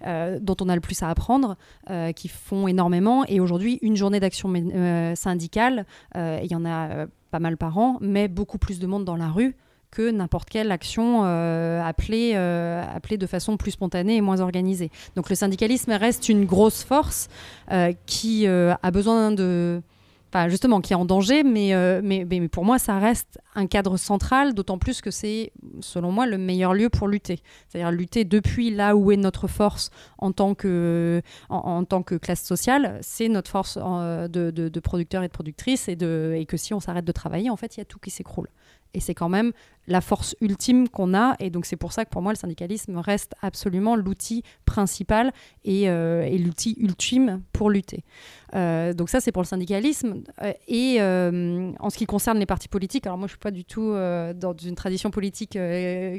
euh, 0.06 0.38
dont 0.42 0.56
on 0.60 0.68
a 0.68 0.74
le 0.74 0.82
plus 0.82 1.02
à 1.02 1.08
apprendre, 1.08 1.56
euh, 1.88 2.12
qui 2.12 2.28
font 2.28 2.68
énormément. 2.68 3.24
Et 3.24 3.40
aujourd'hui, 3.40 3.78
une 3.80 3.96
journée 3.96 4.20
d'action 4.20 4.52
euh, 4.54 5.14
syndicale, 5.14 5.86
euh, 6.14 6.38
il 6.42 6.52
y 6.52 6.54
en 6.54 6.66
a 6.66 6.90
euh, 6.90 7.06
pas 7.30 7.40
mal 7.40 7.56
par 7.56 7.78
an, 7.78 7.96
mais 8.02 8.28
beaucoup 8.28 8.58
plus 8.58 8.78
de 8.78 8.86
monde 8.86 9.06
dans 9.06 9.16
la 9.16 9.30
rue 9.30 9.56
que 9.90 10.10
n'importe 10.10 10.50
quelle 10.50 10.72
action 10.72 11.22
euh, 11.24 11.82
appelée, 11.82 12.32
euh, 12.34 12.82
appelée 12.94 13.16
de 13.16 13.26
façon 13.26 13.56
plus 13.56 13.72
spontanée 13.72 14.16
et 14.16 14.20
moins 14.20 14.40
organisée. 14.40 14.90
Donc 15.14 15.30
le 15.30 15.34
syndicalisme 15.34 15.92
reste 15.92 16.28
une 16.28 16.44
grosse 16.44 16.82
force 16.82 17.28
euh, 17.72 17.92
qui 18.06 18.46
a 18.46 18.90
besoin 18.90 19.32
de... 19.32 19.82
Enfin, 20.32 20.48
justement, 20.48 20.80
qui 20.80 20.92
est 20.92 20.96
en 20.96 21.04
danger, 21.04 21.44
mais, 21.44 21.72
mais, 22.02 22.26
mais, 22.28 22.48
pour 22.48 22.64
moi, 22.64 22.80
ça 22.80 22.98
reste 22.98 23.38
un 23.54 23.66
cadre 23.68 23.96
central, 23.96 24.54
d'autant 24.54 24.76
plus 24.76 25.00
que 25.00 25.12
c'est, 25.12 25.52
selon 25.80 26.10
moi, 26.10 26.26
le 26.26 26.36
meilleur 26.36 26.74
lieu 26.74 26.90
pour 26.90 27.06
lutter. 27.06 27.38
C'est-à-dire 27.68 27.92
lutter 27.92 28.24
depuis 28.24 28.70
là 28.70 28.96
où 28.96 29.12
est 29.12 29.16
notre 29.16 29.46
force 29.46 29.90
en 30.18 30.32
tant 30.32 30.54
que, 30.54 31.22
en, 31.48 31.84
tant 31.84 32.02
que 32.02 32.16
classe 32.16 32.42
sociale, 32.42 32.98
c'est 33.02 33.28
notre 33.28 33.50
force 33.50 33.78
de, 33.78 34.50
de, 34.50 34.80
producteurs 34.80 35.22
et 35.22 35.28
de 35.28 35.32
productrices, 35.32 35.88
et, 35.88 35.92
et 35.92 36.44
que 36.44 36.56
si 36.56 36.74
on 36.74 36.80
s'arrête 36.80 37.04
de 37.04 37.12
travailler, 37.12 37.48
en 37.48 37.56
fait, 37.56 37.76
il 37.76 37.80
y 37.80 37.82
a 37.82 37.86
tout 37.86 38.00
qui 38.00 38.10
s'écroule. 38.10 38.48
Et 38.96 39.00
c'est 39.00 39.14
quand 39.14 39.28
même 39.28 39.52
la 39.86 40.00
force 40.00 40.36
ultime 40.40 40.88
qu'on 40.88 41.14
a. 41.14 41.36
Et 41.40 41.50
donc 41.50 41.66
c'est 41.66 41.76
pour 41.76 41.92
ça 41.92 42.04
que 42.04 42.10
pour 42.10 42.22
moi, 42.22 42.32
le 42.32 42.38
syndicalisme 42.38 42.96
reste 42.98 43.34
absolument 43.42 43.96
l'outil 43.96 44.42
principal 44.64 45.32
et, 45.64 45.88
euh, 45.88 46.28
l'outil 46.38 46.76
ultime 46.78 47.42
pour 47.52 47.70
lutter. 47.70 48.04
Euh, 48.54 48.92
donc 48.92 49.08
ça, 49.10 49.20
c'est 49.20 49.32
pour 49.32 49.42
le 49.42 49.46
syndicalisme. 49.46 50.22
Euh, 50.42 50.52
et 50.68 51.00
en 51.80 51.90
ce 51.90 51.98
qui 51.98 52.06
concerne 52.06 52.38
les 52.38 52.46
partis 52.46 52.68
politiques, 52.68 53.06
alors 53.06 53.18
moi, 53.18 53.26
je 53.26 53.32
suis 53.32 53.38
pas 53.38 53.50
du 53.50 53.64
tout 53.64 53.92
dans 53.92 54.54
une 54.62 54.74
tradition 54.74 55.10
politique 55.10 55.58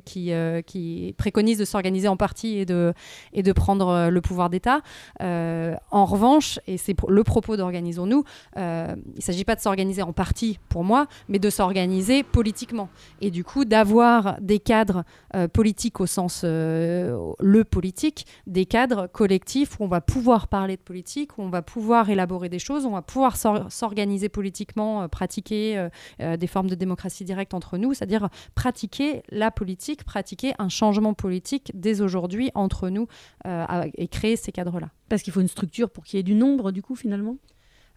qui, 0.06 0.32
qui 0.66 1.16
préconise 1.18 1.58
de 1.58 1.66
s'organiser 1.66 2.08
en 2.08 2.18
parti 2.18 2.58
et 2.58 2.66
de, 2.66 2.94
et 3.34 3.44
de 3.44 3.52
prendre 3.52 4.10
le 4.10 4.22
pouvoir 4.22 4.50
d'État. 4.50 4.82
En 5.20 6.06
revanche, 6.06 6.60
et 6.68 6.78
c'est 6.78 6.96
le 7.08 7.24
propos 7.24 7.58
d'Organisons-nous, 7.58 8.24
il 8.56 8.62
ne 8.62 9.22
s'agit 9.22 9.46
pas 9.46 9.56
de 9.56 9.62
s'organiser 9.62 10.02
en 10.02 10.14
parti 10.14 10.60
pour 10.70 10.84
moi, 10.84 11.08
mais 11.30 11.40
de 11.40 11.50
s'organiser 11.50 12.24
politiquement. 12.24 12.90
Et 13.22 13.32
du 13.32 13.44
coup, 13.44 13.57
d'avoir 13.66 14.40
des 14.42 14.60
cadres 14.60 15.04
euh, 15.36 15.48
politiques 15.48 16.00
au 16.00 16.06
sens 16.06 16.42
euh, 16.44 17.34
le 17.40 17.64
politique, 17.64 18.26
des 18.46 18.66
cadres 18.66 19.08
collectifs 19.08 19.80
où 19.80 19.84
on 19.84 19.88
va 19.88 20.02
pouvoir 20.02 20.48
parler 20.48 20.78
de 20.78 20.82
politique, 20.82 21.38
où 21.38 21.42
on 21.42 21.50
va 21.50 21.62
pouvoir 21.62 22.10
élaborer 22.10 22.50
des 22.50 22.60
choses, 22.60 22.86
où 22.86 22.90
on 22.90 22.94
va 22.94 23.02
pouvoir 23.02 23.38
s'or- 23.38 23.72
s'organiser 23.72 24.30
politiquement, 24.30 25.04
euh, 25.04 25.08
pratiquer 25.08 25.88
des 26.20 26.48
formes 26.48 26.70
de 26.70 26.76
démocratie 26.76 27.24
directe 27.24 27.54
entre 27.54 27.78
nous, 27.78 27.94
c'est-à-dire 27.94 28.30
pratiquer 28.56 29.24
la 29.30 29.52
politique, 29.52 30.04
pratiquer 30.04 30.54
un 30.60 30.70
changement 30.70 31.14
politique 31.14 31.72
dès 31.74 32.02
aujourd'hui 32.02 32.52
entre 32.56 32.90
nous 32.90 33.08
et 33.46 34.08
créer 34.08 34.36
ces 34.36 34.52
cadres-là. 34.52 34.90
Parce 35.10 35.22
qu'il 35.22 35.34
faut 35.34 35.42
une 35.42 35.48
structure 35.48 35.90
pour 35.90 36.04
qu'il 36.04 36.18
y 36.18 36.20
ait 36.20 36.24
du 36.24 36.36
nombre, 36.36 36.72
du 36.72 36.82
coup, 36.82 36.96
finalement? 36.96 37.38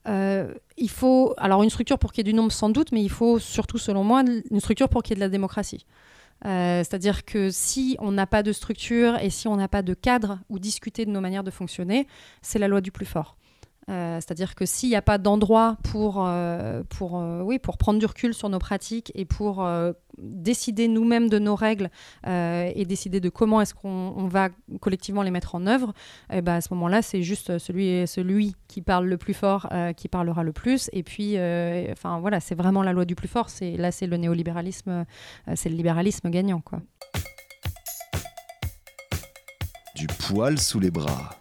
Euh, 0.09 0.55
il 0.77 0.91
faut 0.91 1.35
alors 1.37 1.63
une 1.63 1.71
structure 1.71 1.99
pour 1.99 2.13
qu'il 2.13 2.27
y 2.27 2.29
ait 2.29 2.33
du 2.33 2.37
nombre 2.37 2.53
sans 2.53 2.71
doute, 2.71 2.93
mais 2.93 3.03
il 3.03 3.11
faut 3.11 3.39
surtout, 3.39 3.79
selon 3.79 4.05
moi, 4.05 4.23
une 4.51 4.61
structure 4.61 4.89
pour 4.89 5.03
qu'il 5.03 5.11
y 5.11 5.15
ait 5.15 5.17
de 5.17 5.21
la 5.21 5.29
démocratie. 5.29 5.85
Euh, 6.47 6.79
C'est-à-dire 6.79 7.25
que 7.25 7.51
si 7.51 7.97
on 7.99 8.13
n'a 8.13 8.27
pas 8.27 8.43
de 8.43 8.53
structure 8.53 9.19
et 9.19 9.31
si 9.31 9.47
on 9.47 9.57
n'a 9.57 9.69
pas 9.69 9.83
de 9.83 9.95
cadre 9.95 10.39
où 10.49 10.59
discuter 10.59 11.05
de 11.05 11.11
nos 11.11 11.21
manières 11.21 11.45
de 11.45 11.51
fonctionner, 11.51 12.07
c'est 12.41 12.59
la 12.59 12.69
loi 12.69 12.81
du 12.81 12.91
plus 12.91 13.07
fort. 13.07 13.37
Euh, 13.91 14.17
C'est-à-dire 14.17 14.55
que 14.55 14.67
s'il 14.67 14.89
n'y 14.89 14.97
a 14.97 15.03
pas 15.03 15.19
d'endroit 15.19 15.77
pour, 15.83 16.25
euh, 16.25 16.83
pour, 16.89 17.19
euh, 17.19 17.43
oui, 17.43 17.59
pour 17.59 17.77
prendre 17.77 17.99
du 17.99 18.07
recul 18.07 18.35
sur 18.35 18.49
nos 18.49 18.59
pratiques 18.59 19.11
et 19.15 19.25
pour 19.25 19.67
décider 20.19 20.87
nous-mêmes 20.89 21.29
de 21.29 21.39
nos 21.39 21.55
règles 21.55 21.91
et 22.27 22.85
décider 22.87 23.21
de 23.21 23.29
comment 23.29 23.61
est-ce 23.61 23.75
qu'on 23.75 24.15
on 24.17 24.27
va 24.27 24.49
collectivement 24.81 25.23
les 25.23 25.31
mettre 25.31 25.55
en 25.55 25.67
œuvre, 25.67 25.93
eh 26.31 26.43
ben, 26.43 26.55
à 26.55 26.61
ce 26.61 26.73
moment-là, 26.75 27.03
c'est 27.03 27.23
juste 27.23 27.59
celui, 27.59 28.07
celui 28.07 28.55
qui 28.69 28.83
parle 28.83 29.07
le 29.07 29.17
plus 29.17 29.35
fort 29.35 29.69
qui 29.97 30.09
parlera 30.09 30.43
le 30.43 30.53
plus. 30.53 30.91
Et 30.93 31.03
puis, 31.03 31.37
enfin 31.91 32.21
voilà, 32.21 32.41
c'est 32.41 32.55
vraiment 32.55 32.83
la 32.83 32.93
loi 32.93 33.05
du 33.05 33.15
plus 33.15 33.29
fort. 33.29 33.49
Là, 33.61 33.93
c'est 33.93 34.07
le 34.07 34.17
néolibéralisme, 34.17 35.05
c'est 35.55 35.69
le 35.69 35.77
libéralisme 35.77 36.31
gagnant, 36.31 36.61
quoi. 36.61 36.81
Du 39.97 40.07
poil 40.07 40.59
sous 40.59 40.81
les 40.81 40.91
bras. 40.91 41.40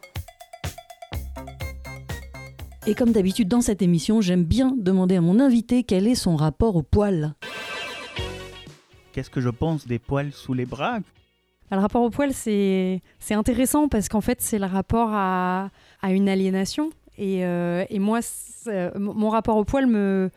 Et 2.89 2.95
comme 2.95 3.11
d'habitude 3.11 3.47
dans 3.47 3.61
cette 3.61 3.83
émission, 3.83 4.19
j'aime 4.19 4.43
bien 4.43 4.73
demander 4.75 5.17
à 5.17 5.21
mon 5.21 5.39
invité 5.39 5.83
quel 5.83 6.07
est 6.07 6.15
son 6.15 6.35
rapport 6.35 6.75
au 6.75 6.81
poil. 6.81 7.35
Qu'est-ce 9.13 9.29
que 9.29 9.41
je 9.41 9.49
pense 9.49 9.85
des 9.85 9.99
poils 9.99 10.31
sous 10.31 10.55
les 10.55 10.65
bras? 10.65 10.97
Bah, 11.69 11.75
Le 11.75 11.81
rapport 11.83 12.01
au 12.01 12.09
poil, 12.09 12.33
c'est 12.33 13.03
c'est 13.19 13.35
intéressant 13.35 13.89
parce 13.89 14.09
qu'en 14.09 14.21
fait, 14.21 14.41
c'est 14.41 14.57
le 14.57 14.65
rapport 14.65 15.09
à, 15.11 15.69
à 16.01 16.11
une 16.11 16.27
aliénation. 16.27 16.89
Et, 17.19 17.45
euh, 17.45 17.85
et 17.91 17.99
moi, 17.99 18.21
euh, 18.65 18.89
mon 18.97 19.13
mon 19.13 19.29
rapport 19.29 19.57
au 19.57 19.65
poil 19.65 19.85
me, 19.85 20.31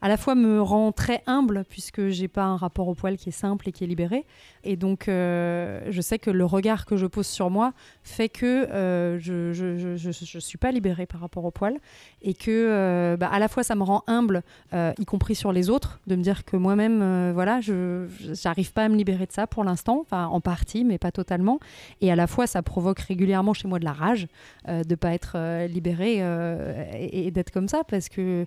à 0.00 0.08
la 0.08 0.16
fois 0.16 0.34
me 0.34 0.60
rend 0.60 0.92
très 0.92 1.22
humble 1.26 1.64
puisque 1.68 2.08
j'ai 2.08 2.28
pas 2.28 2.44
un 2.44 2.56
rapport 2.56 2.88
au 2.88 2.94
poil 2.94 3.16
qui 3.16 3.30
est 3.30 3.32
simple 3.32 3.68
et 3.68 3.72
qui 3.72 3.84
est 3.84 3.86
libéré. 3.86 4.24
Et 4.64 4.76
donc, 4.76 5.08
euh, 5.08 5.80
je 5.90 6.00
sais 6.00 6.18
que 6.18 6.30
le 6.30 6.44
regard 6.44 6.86
que 6.86 6.96
je 6.96 7.06
pose 7.06 7.26
sur 7.26 7.50
moi 7.50 7.72
fait 8.02 8.28
que 8.28 8.46
euh, 8.46 9.18
je, 9.18 9.52
je, 9.52 9.96
je, 9.96 10.38
suis 10.38 10.58
pas 10.58 10.70
libérée 10.70 11.06
par 11.06 11.20
rapport 11.20 11.44
au 11.44 11.50
poil 11.50 11.78
et 12.22 12.34
que 12.34 12.50
euh, 12.50 13.16
bah, 13.16 13.28
à 13.32 13.38
la 13.38 13.48
fois 13.48 13.62
ça 13.62 13.74
me 13.74 13.82
rend 13.82 14.02
humble, 14.06 14.42
y 14.72 15.04
compris 15.04 15.34
sur 15.34 15.52
les 15.52 15.70
autres, 15.70 16.00
de 16.06 16.16
me 16.16 16.22
dire 16.22 16.44
que 16.44 16.56
moi-même, 16.56 17.32
voilà, 17.32 17.60
je 17.60 18.06
j'arrive 18.32 18.72
pas 18.72 18.84
à 18.84 18.88
me 18.88 18.96
libérer 18.96 19.26
de 19.26 19.32
ça 19.32 19.46
pour 19.46 19.64
l'instant, 19.64 20.04
en 20.10 20.40
partie, 20.40 20.84
mais 20.84 20.98
pas 20.98 21.12
totalement. 21.12 21.58
Et 22.00 22.12
à 22.12 22.16
la 22.16 22.26
fois, 22.26 22.46
ça 22.46 22.62
provoque 22.62 23.00
régulièrement 23.00 23.52
chez 23.52 23.68
moi 23.68 23.78
de 23.78 23.84
la 23.84 23.92
rage 23.92 24.28
euh, 24.68 24.84
de 24.84 24.94
pas 24.94 25.12
être 25.12 25.66
libérée 25.66 26.18
et, 26.94 27.26
et 27.26 27.30
d'être 27.30 27.50
comme 27.50 27.68
ça 27.68 27.82
parce 27.84 28.08
que 28.08 28.46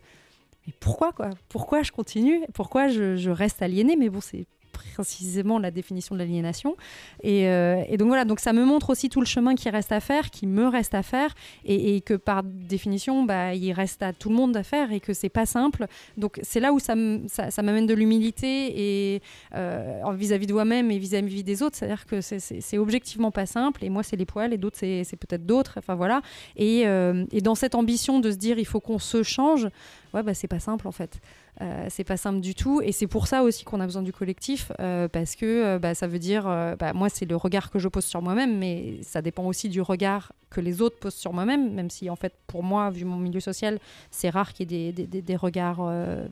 mais 0.67 0.73
pourquoi 0.79 1.11
quoi? 1.11 1.29
Pourquoi 1.49 1.83
je 1.83 1.91
continue? 1.91 2.41
Pourquoi 2.53 2.87
je, 2.87 3.29
reste 3.29 3.61
aliénée? 3.61 3.95
Mais 3.95 4.09
bon, 4.09 4.21
c'est 4.21 4.45
précisément 4.71 5.59
la 5.59 5.71
définition 5.71 6.15
de 6.15 6.19
l'aliénation. 6.19 6.75
Et, 7.23 7.47
euh, 7.47 7.83
et 7.87 7.97
donc 7.97 8.07
voilà, 8.07 8.25
donc 8.25 8.39
ça 8.39 8.53
me 8.53 8.65
montre 8.65 8.89
aussi 8.89 9.09
tout 9.09 9.19
le 9.19 9.25
chemin 9.25 9.55
qui 9.55 9.69
reste 9.69 9.91
à 9.91 9.99
faire, 9.99 10.29
qui 10.29 10.47
me 10.47 10.67
reste 10.67 10.93
à 10.93 11.03
faire, 11.03 11.33
et, 11.65 12.01
que 12.01 12.13
par 12.13 12.43
définition, 12.43 13.23
bah, 13.23 13.53
il 13.53 13.71
reste 13.73 14.01
à 14.01 14.13
tout 14.13 14.29
le 14.29 14.35
monde 14.35 14.55
à 14.57 14.63
faire 14.63 14.91
et 14.91 14.99
que 14.99 15.13
c'est 15.13 15.29
pas 15.29 15.45
simple. 15.45 15.85
Donc 16.17 16.39
c'est 16.41 16.59
là 16.59 16.73
où 16.73 16.79
ça, 16.79 16.95
ça, 17.27 17.61
m'amène 17.61 17.85
de 17.85 17.93
l'humilité 17.93 19.15
et 19.15 19.21
euh, 19.55 20.01
vis-à-vis 20.15 20.47
de 20.47 20.53
moi-même 20.53 20.89
et 20.91 20.97
vis-à-vis 20.97 21.43
des 21.43 21.61
autres. 21.61 21.77
C'est-à-dire 21.77 22.05
que 22.05 22.21
c'est- 22.21 22.77
objectivement 22.77 23.31
pas 23.31 23.45
simple. 23.45 23.83
Et 23.83 23.89
moi, 23.89 24.01
c'est 24.01 24.15
les 24.15 24.25
poils, 24.25 24.53
et 24.53 24.57
d'autres, 24.57 24.77
c'est 24.79 25.03
c'est 25.03 25.17
peut-être 25.17 25.45
d'autres. 25.45 25.75
Enfin 25.77 25.95
voilà. 25.95 26.21
Et, 26.55 26.87
euh, 26.87 27.25
et 27.31 27.41
dans 27.41 27.55
cette 27.55 27.75
ambition 27.75 28.19
de 28.19 28.31
se 28.31 28.37
dire, 28.37 28.57
il 28.57 28.65
faut 28.65 28.79
qu'on 28.79 28.99
se 28.99 29.23
change. 29.23 29.67
Ouais, 30.13 30.23
bah, 30.23 30.33
c'est 30.33 30.47
pas 30.47 30.59
simple 30.59 30.87
en 30.87 30.91
fait. 30.91 31.19
Euh, 31.61 31.85
c'est 31.89 32.03
pas 32.03 32.17
simple 32.17 32.39
du 32.39 32.55
tout. 32.55 32.81
Et 32.81 32.91
c'est 32.91 33.07
pour 33.07 33.27
ça 33.27 33.43
aussi 33.43 33.63
qu'on 33.65 33.79
a 33.79 33.85
besoin 33.85 34.01
du 34.01 34.13
collectif 34.13 34.71
euh, 34.79 35.07
parce 35.07 35.35
que 35.35 35.45
euh, 35.45 35.79
bah, 35.79 35.93
ça 35.93 36.07
veut 36.07 36.19
dire 36.19 36.47
euh, 36.47 36.75
bah, 36.75 36.93
moi 36.93 37.09
c'est 37.09 37.25
le 37.25 37.35
regard 37.35 37.69
que 37.69 37.77
je 37.77 37.87
pose 37.87 38.05
sur 38.05 38.21
moi-même 38.21 38.57
mais 38.57 38.99
ça 39.03 39.21
dépend 39.21 39.45
aussi 39.45 39.69
du 39.69 39.81
regard 39.81 40.33
que 40.49 40.59
les 40.59 40.81
autres 40.81 40.97
posent 40.97 41.15
sur 41.15 41.33
moi-même 41.33 41.73
même 41.73 41.89
si 41.89 42.09
en 42.09 42.15
fait 42.15 42.33
pour 42.47 42.63
moi 42.63 42.89
vu 42.89 43.05
mon 43.05 43.17
milieu 43.17 43.39
social 43.39 43.79
c'est 44.09 44.29
rare 44.29 44.53
qu'il 44.53 44.71
y 44.71 44.87
ait 44.87 44.91
des, 44.91 45.35
regards 45.35 45.81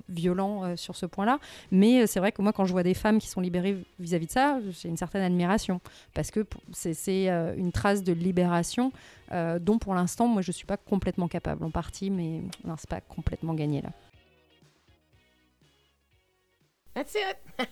violents 0.10 0.76
sur 0.76 0.96
ce 0.96 1.06
point-là. 1.06 1.40
Mais 1.72 2.06
c'est 2.06 2.20
vrai 2.20 2.32
que 2.32 2.42
moi 2.42 2.52
quand 2.52 2.66
je 2.66 2.74
vois 2.74 2.84
des 2.84 2.94
femmes 2.94 3.20
qui 3.20 3.28
sont 3.28 3.40
libérées 3.40 3.78
vis-à-vis 4.00 4.28
de 4.28 4.32
ça 4.32 4.60
j'ai 4.72 4.90
une 4.90 4.98
certaine 4.98 5.24
admiration 5.24 5.80
parce 6.14 6.32
que 6.32 6.46
c'est 6.74 7.28
une 7.58 7.72
trace 7.72 8.04
de 8.04 8.12
libération 8.12 8.92
dont 9.62 9.78
pour 9.80 9.94
l'instant 9.94 10.28
moi 10.28 10.42
je 10.42 10.52
suis 10.52 10.66
pas 10.66 10.78
complètement 10.78 11.30
capable 11.30 11.64
en 11.64 11.72
partie 11.72 12.10
mais 12.10 12.42
non 12.66 12.76
c'est 12.78 12.90
pas 12.90 13.02
complètement 13.02 13.54
gagné 13.54 13.82
là 13.82 13.92
That's 16.94 17.16
it. 17.16 17.38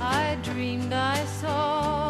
I 0.00 0.38
dreamed 0.42 0.92
I 0.92 1.24
saw 1.24 2.07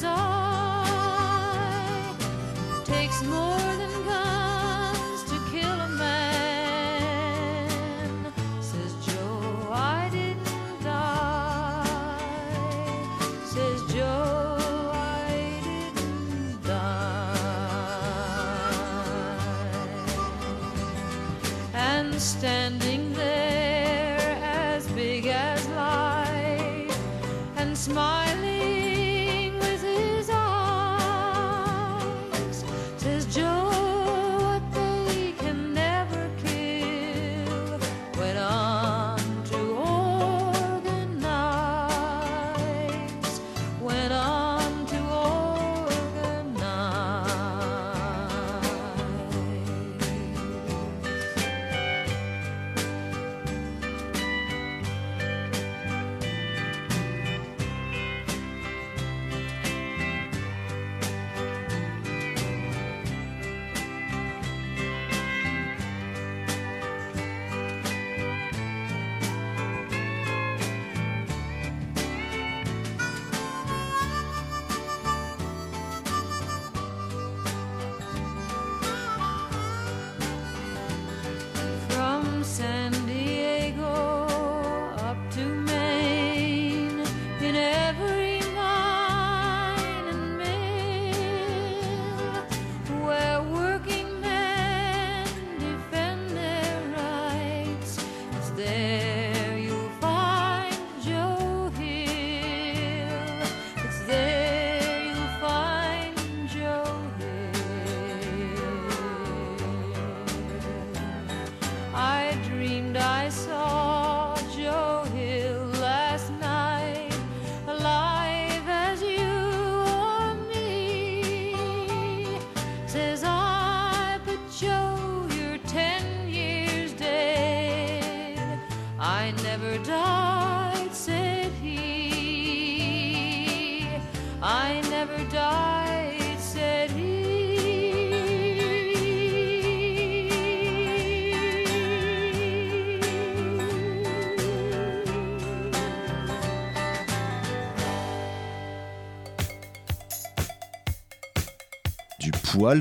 Joe, 0.00 0.06
says 0.06 0.27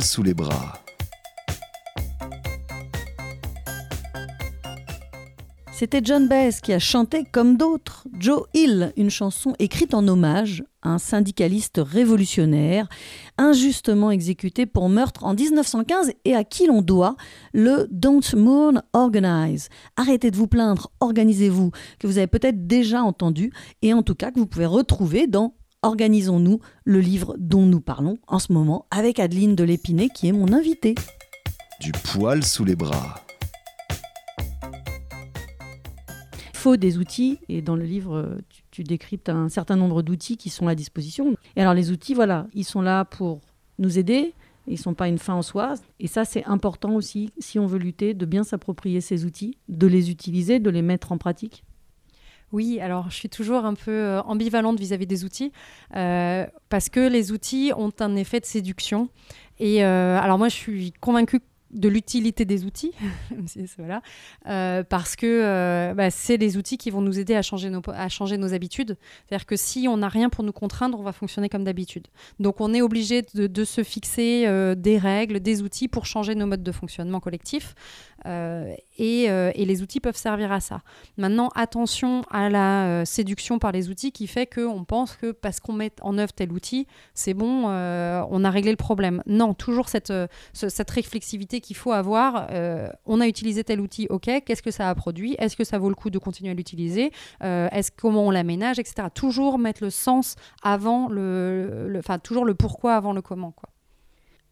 Sous 0.01 0.21
les 0.21 0.33
bras. 0.33 0.83
C'était 5.71 6.01
John 6.03 6.27
Baez 6.27 6.55
qui 6.61 6.73
a 6.73 6.79
chanté 6.79 7.23
comme 7.23 7.55
d'autres 7.55 8.05
Joe 8.19 8.43
Hill, 8.53 8.91
une 8.97 9.09
chanson 9.09 9.53
écrite 9.59 9.93
en 9.93 10.05
hommage 10.09 10.65
à 10.81 10.89
un 10.89 10.97
syndicaliste 10.97 11.79
révolutionnaire 11.81 12.89
injustement 13.37 14.11
exécuté 14.11 14.65
pour 14.65 14.89
meurtre 14.89 15.23
en 15.23 15.33
1915 15.33 16.11
et 16.25 16.35
à 16.35 16.43
qui 16.43 16.67
l'on 16.67 16.81
doit 16.81 17.15
le 17.53 17.87
Don't 17.89 18.35
Mourn 18.35 18.83
Organize. 18.91 19.69
Arrêtez 19.95 20.31
de 20.31 20.35
vous 20.35 20.47
plaindre, 20.47 20.91
organisez-vous, 20.99 21.71
que 21.97 22.07
vous 22.07 22.17
avez 22.17 22.27
peut-être 22.27 22.67
déjà 22.67 23.03
entendu 23.03 23.53
et 23.81 23.93
en 23.93 24.03
tout 24.03 24.15
cas 24.15 24.31
que 24.31 24.39
vous 24.39 24.47
pouvez 24.47 24.65
retrouver 24.65 25.27
dans 25.27 25.55
Organisons-nous, 25.83 26.59
le 26.85 26.99
livre 26.99 27.35
dont 27.37 27.67
nous 27.67 27.81
parlons 27.81 28.17
en 28.27 28.39
ce 28.39 28.51
moment 28.51 28.87
avec 28.89 29.19
Adeline 29.19 29.55
de 29.55 29.63
l'Épinay 29.63 30.09
qui 30.09 30.27
est 30.27 30.31
mon 30.31 30.51
invitée. 30.51 30.95
Du 31.79 31.91
poil 31.91 32.43
sous 32.43 32.65
les 32.65 32.75
bras. 32.75 33.23
Il 36.51 36.57
faut 36.57 36.77
des 36.77 36.97
outils 36.97 37.37
et 37.47 37.61
dans 37.61 37.75
le 37.75 37.85
livre 37.85 38.39
tu, 38.49 38.63
tu 38.71 38.83
décryptes 38.83 39.29
un 39.29 39.49
certain 39.49 39.75
nombre 39.75 40.01
d'outils 40.01 40.35
qui 40.35 40.49
sont 40.49 40.67
à 40.67 40.73
disposition. 40.73 41.35
Et 41.55 41.61
alors 41.61 41.75
les 41.75 41.91
outils, 41.91 42.15
voilà, 42.15 42.47
ils 42.55 42.65
sont 42.65 42.81
là 42.81 43.05
pour 43.05 43.41
nous 43.77 43.99
aider, 43.99 44.33
ils 44.65 44.73
ne 44.73 44.77
sont 44.77 44.95
pas 44.95 45.07
une 45.07 45.19
fin 45.19 45.35
en 45.35 45.43
soi. 45.43 45.75
Et 45.99 46.07
ça, 46.07 46.25
c'est 46.25 46.43
important 46.45 46.95
aussi, 46.95 47.31
si 47.37 47.59
on 47.59 47.67
veut 47.67 47.77
lutter, 47.77 48.15
de 48.15 48.25
bien 48.25 48.43
s'approprier 48.43 48.99
ces 48.99 49.25
outils, 49.25 49.57
de 49.69 49.85
les 49.85 50.09
utiliser, 50.09 50.59
de 50.59 50.71
les 50.71 50.81
mettre 50.81 51.11
en 51.11 51.19
pratique. 51.19 51.63
Oui, 52.53 52.79
alors 52.79 53.09
je 53.09 53.15
suis 53.15 53.29
toujours 53.29 53.65
un 53.65 53.73
peu 53.73 53.91
euh, 53.91 54.21
ambivalente 54.21 54.79
vis-à-vis 54.79 55.07
des 55.07 55.25
outils, 55.25 55.51
euh, 55.95 56.45
parce 56.69 56.87
que 56.89 57.01
les 57.01 57.31
outils 57.31 57.71
ont 57.75 57.91
un 57.99 58.15
effet 58.15 58.39
de 58.39 58.45
séduction. 58.45 59.09
Et 59.59 59.83
euh, 59.83 60.19
alors 60.19 60.37
moi, 60.37 60.47
je 60.47 60.55
suis 60.55 60.93
convaincue 60.93 61.41
de 61.71 61.89
l'utilité 61.89 62.45
des 62.45 62.63
outils, 62.63 62.93
parce 64.89 65.17
que 65.17 65.93
bah, 65.93 66.09
c'est 66.09 66.37
les 66.37 66.55
outils 66.55 66.77
qui 66.77 66.89
vont 66.89 67.01
nous 67.01 67.19
aider 67.19 67.35
à 67.35 67.41
changer 67.41 67.69
nos, 67.69 68.53
habitudes. 68.53 68.95
C'est-à-dire 69.27 69.45
que 69.45 69.57
si 69.57 69.85
on 69.89 69.97
n'a 69.97 70.07
rien 70.07 70.29
pour 70.29 70.45
nous 70.45 70.53
contraindre, 70.53 70.97
on 70.97 71.03
va 71.03 71.11
fonctionner 71.11 71.49
comme 71.49 71.65
d'habitude. 71.65 72.07
Donc 72.39 72.61
on 72.61 72.73
est 72.73 72.81
obligé 72.81 73.25
de, 73.33 73.65
se 73.65 73.83
fixer 73.83 74.47
des 74.77 74.97
règles, 74.97 75.41
des 75.41 75.61
outils 75.61 75.89
pour 75.89 76.05
changer 76.05 76.35
nos 76.35 76.47
modes 76.47 76.63
de 76.63 76.71
fonctionnement 76.71 77.19
collectif. 77.19 77.75
Euh, 78.99 79.03
et, 79.03 79.29
euh, 79.29 79.51
les 79.67 79.81
outils 79.81 79.99
peuvent 79.99 80.17
servir 80.17 80.51
à 80.51 80.59
ça. 80.59 80.81
Maintenant, 81.17 81.49
attention 81.55 82.21
à 82.31 82.49
la 82.49 82.85
euh, 82.85 83.05
séduction 83.05 83.59
par 83.59 83.71
les 83.71 83.89
outils 83.89 84.11
qui 84.11 84.27
fait 84.27 84.45
qu'on 84.45 84.85
pense 84.85 85.15
que 85.15 85.31
parce 85.31 85.59
qu'on 85.59 85.73
met 85.73 85.91
en 86.01 86.17
œuvre 86.17 86.33
tel 86.33 86.51
outil, 86.51 86.87
c'est 87.13 87.33
bon, 87.33 87.65
on 87.67 88.43
a 88.43 88.49
réglé 88.49 88.71
le 88.71 88.77
problème. 88.77 89.21
Non, 89.25 89.53
toujours 89.53 89.89
cette, 89.89 90.13
ce, 90.53 90.69
cette 90.69 90.89
réflexivité 90.89 91.59
qu'il 91.59 91.75
faut 91.75 91.91
avoir. 91.91 92.47
on 93.05 93.19
a 93.19 93.27
utilisé 93.27 93.63
tel 93.63 93.81
outil, 93.81 94.07
ok, 94.09 94.29
qu'est-ce 94.45 94.61
que 94.61 94.71
ça 94.71 94.89
a 94.89 94.95
produit? 94.95 95.35
Est-ce 95.39 95.55
que 95.55 95.63
ça 95.63 95.77
vaut 95.77 95.89
le 95.89 95.95
coup 95.95 96.09
de 96.09 96.17
continuer 96.17 96.51
à 96.51 96.53
l'utiliser? 96.53 97.11
Comment 97.97 98.25
on 98.25 98.31
l'aménage, 98.31 98.79
etc. 98.79 99.07
Toujours 99.13 99.59
mettre 99.59 99.83
le 99.83 99.89
sens 99.89 100.35
avant 100.63 101.09
le, 101.09 101.93
enfin 101.97 102.19
toujours 102.19 102.45
le 102.45 102.53
pourquoi 102.53 102.95
avant 102.95 103.13
le 103.13 103.21
comment. 103.21 103.53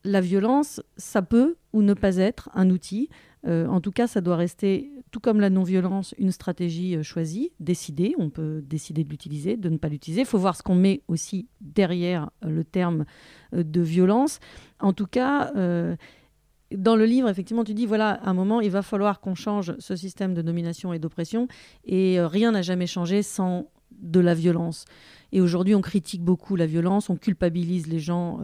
La 0.03 0.21
violence, 0.21 0.81
ça 0.97 1.21
peut 1.21 1.55
ou 1.73 1.81
ne 1.81 1.93
pas 1.93 2.17
être 2.17 2.49
un 2.53 2.69
outil. 2.69 3.09
Euh, 3.45 3.67
en 3.67 3.81
tout 3.81 3.91
cas, 3.91 4.07
ça 4.07 4.21
doit 4.21 4.35
rester, 4.35 4.91
tout 5.11 5.19
comme 5.19 5.39
la 5.39 5.49
non-violence, 5.49 6.15
une 6.17 6.31
stratégie 6.31 6.95
euh, 6.95 7.03
choisie, 7.03 7.51
décidée. 7.59 8.15
On 8.17 8.29
peut 8.29 8.61
décider 8.63 9.03
de 9.03 9.09
l'utiliser, 9.09 9.57
de 9.57 9.69
ne 9.69 9.77
pas 9.77 9.89
l'utiliser. 9.89 10.21
Il 10.21 10.27
faut 10.27 10.39
voir 10.39 10.55
ce 10.55 10.63
qu'on 10.63 10.75
met 10.75 11.01
aussi 11.07 11.47
derrière 11.61 12.31
euh, 12.43 12.49
le 12.49 12.63
terme 12.63 13.05
de 13.53 13.81
violence. 13.81 14.39
En 14.79 14.93
tout 14.93 15.05
cas, 15.05 15.51
dans 16.75 16.95
le 16.95 17.05
livre, 17.05 17.29
effectivement, 17.29 17.63
tu 17.63 17.73
dis, 17.73 17.85
voilà, 17.85 18.11
à 18.11 18.29
un 18.29 18.33
moment, 18.33 18.59
il 18.59 18.71
va 18.71 18.81
falloir 18.81 19.21
qu'on 19.21 19.35
change 19.35 19.75
ce 19.79 19.95
système 19.95 20.33
de 20.33 20.41
domination 20.41 20.91
et 20.91 20.99
d'oppression. 20.99 21.47
Et 21.85 22.19
rien 22.19 22.51
n'a 22.51 22.61
jamais 22.61 22.87
changé 22.87 23.23
sans 23.23 23.69
de 23.91 24.19
la 24.19 24.33
violence. 24.33 24.85
Et 25.31 25.39
aujourd'hui, 25.39 25.73
on 25.73 25.81
critique 25.81 26.21
beaucoup 26.21 26.57
la 26.57 26.65
violence, 26.65 27.09
on 27.09 27.15
culpabilise 27.15 27.87
les 27.87 27.99
gens 27.99 28.39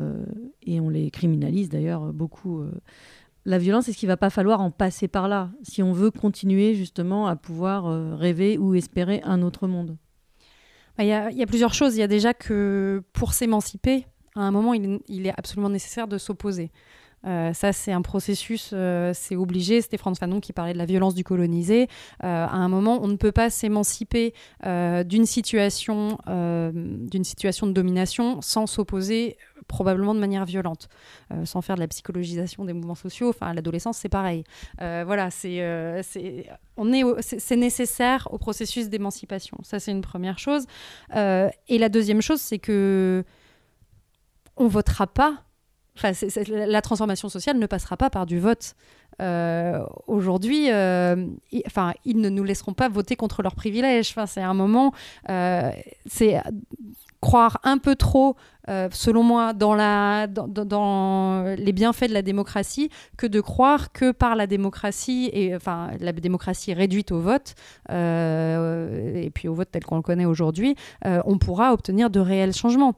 et 0.63 0.79
on 0.79 0.87
les 0.87 1.11
criminalise 1.11 1.67
d'ailleurs 1.67 2.13
beaucoup. 2.13 2.63
La 3.45 3.57
violence, 3.57 3.89
est-ce 3.89 3.97
qu'il 3.97 4.07
va 4.07 4.17
pas 4.17 4.29
falloir 4.29 4.61
en 4.61 4.69
passer 4.69 5.07
par 5.07 5.27
là 5.27 5.49
si 5.63 5.81
on 5.81 5.93
veut 5.93 6.11
continuer 6.11 6.75
justement 6.75 7.27
à 7.27 7.35
pouvoir 7.35 7.87
euh, 7.87 8.15
rêver 8.15 8.57
ou 8.57 8.75
espérer 8.75 9.21
un 9.23 9.41
autre 9.41 9.67
monde? 9.67 9.97
Il 10.99 11.05
y, 11.05 11.13
a, 11.13 11.31
y, 11.31 11.41
a 11.41 11.47
plusieurs 11.47 11.73
choses. 11.73 11.95
Il 11.95 11.99
y 11.99 12.03
a 12.03 12.07
déjà 12.07 12.35
que 12.35 13.01
pour 13.13 13.33
s'émanciper, 13.33 14.05
à 14.35 14.41
un 14.41 14.51
moment, 14.51 14.73
il, 14.73 15.25
est 15.25 15.33
absolument 15.35 15.69
nécessaire 15.69 16.07
de 16.07 16.19
s'opposer. 16.19 16.71
Euh, 17.25 17.53
ça, 17.53 17.73
c'est 17.73 17.91
un 17.91 18.03
processus, 18.03 18.71
euh, 18.73 19.11
c'est 19.15 19.35
obligé. 19.35 19.81
C'était 19.81 19.97
Franz 19.97 20.19
Fanon 20.19 20.39
qui 20.39 20.53
parlait 20.53 20.73
de 20.73 20.77
la 20.77 20.85
violence 20.85 21.15
du 21.15 21.23
colonisé. 21.23 21.87
À 22.19 22.55
un 22.55 22.67
moment, 22.67 22.99
on 23.01 23.07
ne 23.07 23.15
peut 23.15 23.31
pas 23.31 23.49
s'émanciper 23.49 24.33
d'une 24.63 25.25
situation, 25.25 26.19
d'une 26.27 27.23
situation 27.23 27.65
de 27.65 27.71
domination 27.71 28.41
sans 28.41 28.67
s'opposer 28.67 29.37
probablement 29.71 30.13
de 30.13 30.19
manière 30.19 30.45
violente, 30.45 30.89
euh, 31.31 31.45
sans 31.45 31.61
faire 31.61 31.75
de 31.75 31.81
la 31.81 31.87
psychologisation 31.87 32.65
des 32.65 32.73
mouvements 32.73 32.95
sociaux. 32.95 33.29
Enfin, 33.29 33.53
l'adolescence, 33.53 33.97
c'est 33.97 34.09
pareil. 34.09 34.43
voilà, 34.79 35.31
c'est, 35.31 35.59
on 36.77 36.93
est, 36.93 37.03
c'est, 37.21 37.55
nécessaire 37.55 38.27
au 38.31 38.37
processus 38.37 38.89
d'émancipation. 38.89 39.57
Ça, 39.63 39.79
c'est 39.79 39.91
une 39.91 40.01
première 40.01 40.37
chose. 40.37 40.65
et 41.15 41.77
la 41.77 41.89
deuxième 41.89 42.21
chose, 42.21 42.41
c'est 42.41 42.59
que 42.59 43.23
on 44.57 44.67
votera 44.67 45.07
pas 45.07 45.43
Enfin, 45.97 46.11
la 46.47 46.81
transformation 46.81 47.29
sociale 47.29 47.57
ne 47.57 47.65
passera 47.65 47.97
pas 47.97 48.09
par 48.09 48.25
du 48.25 48.39
vote. 48.39 48.75
Euh, 49.21 49.83
Aujourd'hui, 50.07 50.71
euh, 50.71 51.27
enfin, 51.67 51.93
ils 52.05 52.19
ne 52.19 52.29
nous 52.29 52.43
laisseront 52.43 52.73
pas 52.73 52.87
voter 52.89 53.15
contre 53.15 53.41
leurs 53.41 53.55
privilèges. 53.55 54.09
Enfin, 54.11 54.25
c'est 54.25 54.41
un 54.41 54.53
moment, 54.53 54.93
euh, 55.29 55.69
c'est 56.05 56.41
croire 57.21 57.59
un 57.63 57.77
peu 57.77 57.95
trop, 57.95 58.35
euh, 58.67 58.89
selon 58.91 59.23
moi, 59.23 59.53
dans, 59.53 59.75
les 61.57 61.71
bienfaits 61.71 62.09
de 62.09 62.13
la 62.13 62.21
démocratie 62.23 62.89
que 63.15 63.27
de 63.27 63.39
croire 63.39 63.91
que 63.91 64.11
par 64.11 64.35
la 64.35 64.47
démocratie, 64.47 65.29
et 65.31 65.55
enfin 65.55 65.91
la 65.99 66.11
démocratie 66.11 66.73
réduite 66.73 67.11
au 67.11 67.19
vote, 67.19 67.55
euh, 67.91 69.13
et 69.15 69.29
puis 69.29 69.47
au 69.47 69.53
vote 69.53 69.69
tel 69.71 69.85
qu'on 69.85 69.97
le 69.97 70.01
connaît 70.01 70.25
aujourd'hui, 70.25 70.75
euh, 71.05 71.21
on 71.25 71.37
pourra 71.37 71.73
obtenir 71.73 72.09
de 72.09 72.19
réels 72.19 72.53
changements. 72.53 72.95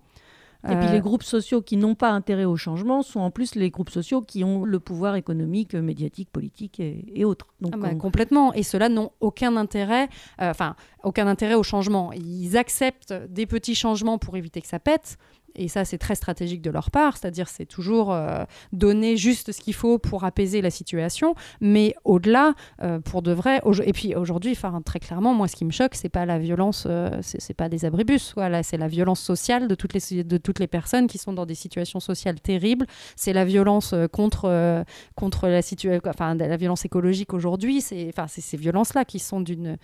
Et 0.69 0.75
puis 0.75 0.89
les 0.89 1.01
groupes 1.01 1.23
sociaux 1.23 1.61
qui 1.61 1.75
n'ont 1.75 1.95
pas 1.95 2.11
intérêt 2.11 2.45
au 2.45 2.55
changement 2.55 3.01
sont 3.01 3.19
en 3.19 3.31
plus 3.31 3.55
les 3.55 3.69
groupes 3.69 3.89
sociaux 3.89 4.21
qui 4.21 4.45
ont 4.45 4.63
le 4.63 4.79
pouvoir 4.79 5.15
économique, 5.15 5.73
médiatique, 5.75 6.29
politique 6.31 6.79
et, 6.79 7.05
et 7.13 7.25
autres. 7.25 7.47
Donc, 7.59 7.73
ah 7.75 7.77
bah, 7.77 7.89
on... 7.91 7.97
Complètement. 7.97 8.53
Et 8.53 8.63
ceux-là 8.63 8.87
n'ont 8.87 9.11
aucun 9.19 9.57
intérêt, 9.57 10.07
euh, 10.41 10.49
enfin, 10.49 10.75
aucun 11.03 11.27
intérêt 11.27 11.55
au 11.55 11.63
changement. 11.63 12.13
Ils 12.13 12.55
acceptent 12.55 13.13
des 13.29 13.45
petits 13.45 13.75
changements 13.75 14.17
pour 14.17 14.37
éviter 14.37 14.61
que 14.61 14.67
ça 14.67 14.79
pète. 14.79 15.17
Et 15.55 15.67
ça, 15.67 15.85
c'est 15.85 15.97
très 15.97 16.15
stratégique 16.15 16.61
de 16.61 16.71
leur 16.71 16.91
part, 16.91 17.17
c'est-à-dire 17.17 17.47
c'est 17.47 17.65
toujours 17.65 18.11
euh, 18.11 18.43
donner 18.71 19.17
juste 19.17 19.51
ce 19.51 19.61
qu'il 19.61 19.73
faut 19.73 19.99
pour 19.99 20.23
apaiser 20.23 20.61
la 20.61 20.71
situation, 20.71 21.35
mais 21.61 21.95
au-delà, 22.03 22.53
euh, 22.81 22.99
pour 22.99 23.21
de 23.21 23.31
vrai. 23.31 23.61
Et 23.85 23.93
puis 23.93 24.15
aujourd'hui, 24.15 24.57
très 24.85 24.99
clairement, 24.99 25.33
moi, 25.33 25.47
ce 25.47 25.55
qui 25.55 25.65
me 25.65 25.71
choque, 25.71 25.95
c'est 25.95 26.09
pas 26.09 26.25
la 26.25 26.39
violence, 26.39 26.85
euh, 26.89 27.09
c'est 27.21 27.53
pas 27.53 27.69
des 27.69 27.85
abribus, 27.85 28.33
voilà, 28.35 28.63
c'est 28.63 28.77
la 28.77 28.87
violence 28.87 29.19
sociale 29.19 29.67
de 29.67 29.75
toutes 29.75 29.93
les 29.93 30.23
de 30.23 30.37
toutes 30.37 30.59
les 30.59 30.67
personnes 30.67 31.07
qui 31.07 31.17
sont 31.17 31.33
dans 31.33 31.45
des 31.45 31.55
situations 31.55 31.99
sociales 31.99 32.39
terribles. 32.39 32.85
C'est 33.15 33.33
la 33.33 33.45
violence 33.45 33.93
contre 34.11 34.83
contre 35.15 35.47
la 35.47 35.61
situation, 35.61 36.01
la 36.03 36.57
violence 36.57 36.85
écologique 36.85 37.33
aujourd'hui. 37.33 37.81
C'est 37.81 38.11
ces 38.27 38.57
violences-là 38.57 39.05
qui 39.05 39.19
sont 39.19 39.41
d'une, 39.41 39.77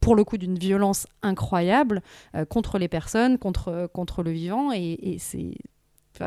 pour 0.00 0.16
le 0.16 0.24
coup, 0.24 0.38
d'une 0.38 0.58
violence 0.58 1.06
incroyable 1.22 2.02
contre 2.48 2.78
les 2.78 2.88
personnes, 2.88 3.38
contre 3.38 3.88
contre 3.92 4.22
le 4.22 4.30
vivant 4.30 4.72
et 4.72 5.16
c'est 5.18 5.54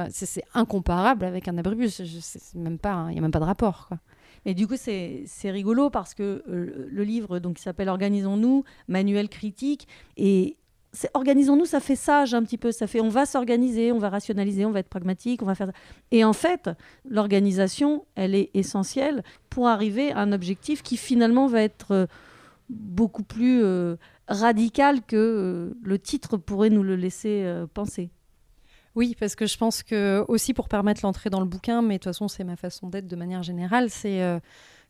c'est 0.10 0.43
incomparable 0.54 1.26
avec 1.26 1.47
un 1.47 1.58
abribus. 1.58 1.99
Il 1.99 2.60
n'y 2.62 2.68
a 2.68 2.70
même 2.70 2.80
pas 2.80 3.39
de 3.39 3.43
rapport. 3.43 3.88
Quoi. 3.88 3.97
Et 4.45 4.54
du 4.54 4.68
coup, 4.68 4.76
c'est 4.76 5.52
rigolo 5.52 5.89
parce 5.89 6.14
que 6.14 6.43
euh, 6.47 6.88
le 6.89 7.04
livre 7.04 7.39
donc, 7.39 7.58
qui 7.58 7.64
s'appelle 7.64 7.89
Organisons-nous, 7.89 8.64
manuel 8.88 9.30
critique, 9.30 9.88
et 10.18 10.58
organisons-nous, 11.14 11.66
ça 11.66 11.80
fait 11.80 11.95
sage 11.95 12.34
un 12.34 12.43
petit 12.43 12.58
peu. 12.58 12.72
Ça 12.72 12.88
fait 12.88 13.02
on 13.02 13.10
va 13.10 13.26
s'organiser, 13.26 13.91
on 13.91 13.99
va 13.99 14.10
rationaliser, 14.10 14.66
on 14.66 14.72
va 14.72 14.80
être 14.80 14.89
pragmatique, 14.89 15.41
on 15.41 15.45
va 15.45 15.56
faire. 15.56 15.72
Et 16.12 16.24
en 16.24 16.34
fait, 16.34 16.70
l'organisation, 17.08 18.06
elle 18.16 18.36
est 18.36 18.49
essentielle 18.54 19.24
pour 19.49 19.68
arriver 19.68 20.12
à 20.12 20.20
un 20.20 20.32
objectif 20.32 20.82
qui 20.82 20.97
finalement 20.97 21.47
va 21.47 21.62
être 21.62 21.91
euh, 21.91 22.06
beaucoup 22.72 23.24
plus 23.24 23.64
euh, 23.64 23.98
radical 24.28 25.02
que 25.02 25.16
euh, 25.16 25.78
le 25.84 26.00
titre 26.00 26.38
pourrait 26.38 26.70
nous 26.70 26.84
le 26.84 26.96
laisser 26.96 27.44
euh, 27.44 27.68
penser. 27.72 28.10
Oui, 28.96 29.16
parce 29.20 29.36
que 29.36 29.46
je 29.46 29.58
pense 29.58 29.84
que 29.84 30.24
aussi 30.28 30.54
pour 30.54 30.68
permettre 30.68 31.02
l'entrée 31.04 31.30
dans 31.30 31.40
le 31.40 31.46
bouquin, 31.46 31.82
mais 31.82 31.96
de 31.96 32.00
toute 32.00 32.06
façon 32.06 32.28
c'est 32.28 32.44
ma 32.44 32.58
façon 32.58 32.90
d'être 32.90 33.08
de 33.08 33.16
manière 33.16 33.42
générale, 33.42 33.90
c'est 33.90 34.20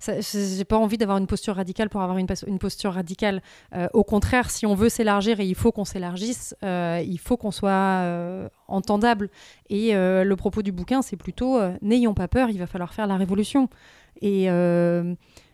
j'ai 0.03 0.65
pas 0.65 0.77
envie 0.77 0.97
d'avoir 0.97 1.19
une 1.19 1.27
posture 1.27 1.55
radicale 1.55 1.87
pour 1.87 2.01
avoir 2.01 2.17
une, 2.17 2.25
posture 2.57 2.93
radicale. 2.93 3.43
Au 3.93 4.03
contraire, 4.03 4.49
si 4.49 4.65
on 4.65 4.73
veut 4.73 4.89
s'élargir 4.89 5.39
et 5.39 5.45
il 5.45 5.53
faut 5.53 5.71
qu'on 5.71 5.85
s'élargisse, 5.85 6.55
il 6.63 7.19
faut 7.19 7.37
qu'on 7.37 7.51
soit 7.51 8.49
entendable. 8.67 9.29
Et 9.69 9.93
le 9.93 10.33
propos 10.33 10.63
du 10.63 10.71
bouquin, 10.71 11.03
c'est 11.03 11.17
plutôt 11.17 11.59
n'ayons 11.83 12.15
pas 12.15 12.27
peur, 12.27 12.49
il 12.49 12.57
va 12.57 12.65
falloir 12.65 12.95
faire 12.95 13.05
la 13.05 13.17
révolution. 13.17 13.69
Et, 14.21 14.49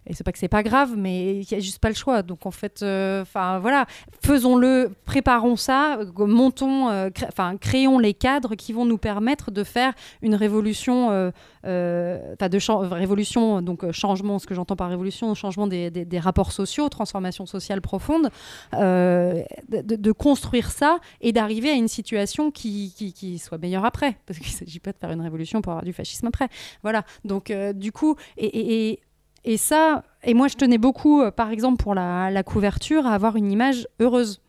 et 0.10 0.14
c'est 0.14 0.24
pas 0.24 0.32
que 0.32 0.40
c'est 0.40 0.48
pas 0.48 0.64
grave, 0.64 0.94
mais 0.96 1.36
il 1.42 1.52
y 1.52 1.56
a 1.56 1.60
juste 1.60 1.80
pas 1.80 1.90
le 1.90 1.96
choix. 1.96 2.24
Donc 2.24 2.46
en 2.46 2.52
fait, 2.52 2.82
euh, 2.82 3.22
enfin 3.22 3.60
voilà, 3.60 3.86
faisons-le, 4.24 4.92
préparons 5.06 5.58
ça, 5.58 5.98
euh, 6.00 6.26
montons, 6.26 6.90
euh, 6.90 7.10
enfin 7.28 7.58
créons 7.58 8.00
les 8.00 8.14
cadres 8.14 8.56
qui 8.56 8.72
vont 8.72 8.86
nous 8.86 8.98
permettre 8.98 9.52
de 9.52 9.64
faire 9.64 9.94
une 10.22 10.36
révolution, 10.36 11.32
de 11.64 12.94
révolution, 12.94 13.62
donc 13.62 13.92
changement, 13.92 14.40
ce 14.40 14.48
que 14.48 14.56
j'entends 14.56 14.78
par 14.78 14.90
révolution, 14.90 15.34
changement 15.36 15.68
des, 15.68 15.92
des- 15.92 16.20
rapports 16.20 16.52
sociaux, 16.52 16.90
transformation 16.90 17.46
sociale 17.46 17.82
profonde, 17.82 18.30
de, 18.74 20.12
construire 20.12 20.72
ça 20.72 21.00
et 21.22 21.32
d'arriver 21.32 21.70
à 21.70 21.74
une 21.74 21.88
situation 21.88 22.50
qui, 22.50 22.94
qui, 23.16 23.38
soit 23.38 23.58
meilleure 23.58 23.86
après, 23.86 24.18
parce 24.26 24.40
qu'il 24.40 24.52
ne 24.52 24.58
s'agit 24.58 24.80
pas 24.80 24.92
de 24.94 24.98
faire 24.98 25.12
une 25.12 25.22
révolution 25.22 25.62
pour 25.62 25.74
avoir 25.74 25.86
du 25.86 25.94
fascisme 25.94 26.28
après. 26.28 26.48
Voilà. 26.82 27.04
Donc 27.26 27.54
du 27.76 27.92
coup, 27.92 28.16
et- 28.38 29.00
et 29.46 29.58
ça, 29.58 30.04
et 30.24 30.34
moi 30.34 30.48
je 30.48 30.56
tenais 30.56 30.78
beaucoup, 30.78 31.22
euh, 31.22 31.32
par 31.32 31.52
exemple 31.52 31.82
pour 31.82 31.96
la, 31.96 32.32
la 32.32 32.44
couverture, 32.44 33.06
à 33.06 33.14
avoir 33.14 33.36
une 33.36 33.52
image 33.52 33.88
heureuse. 34.00 34.42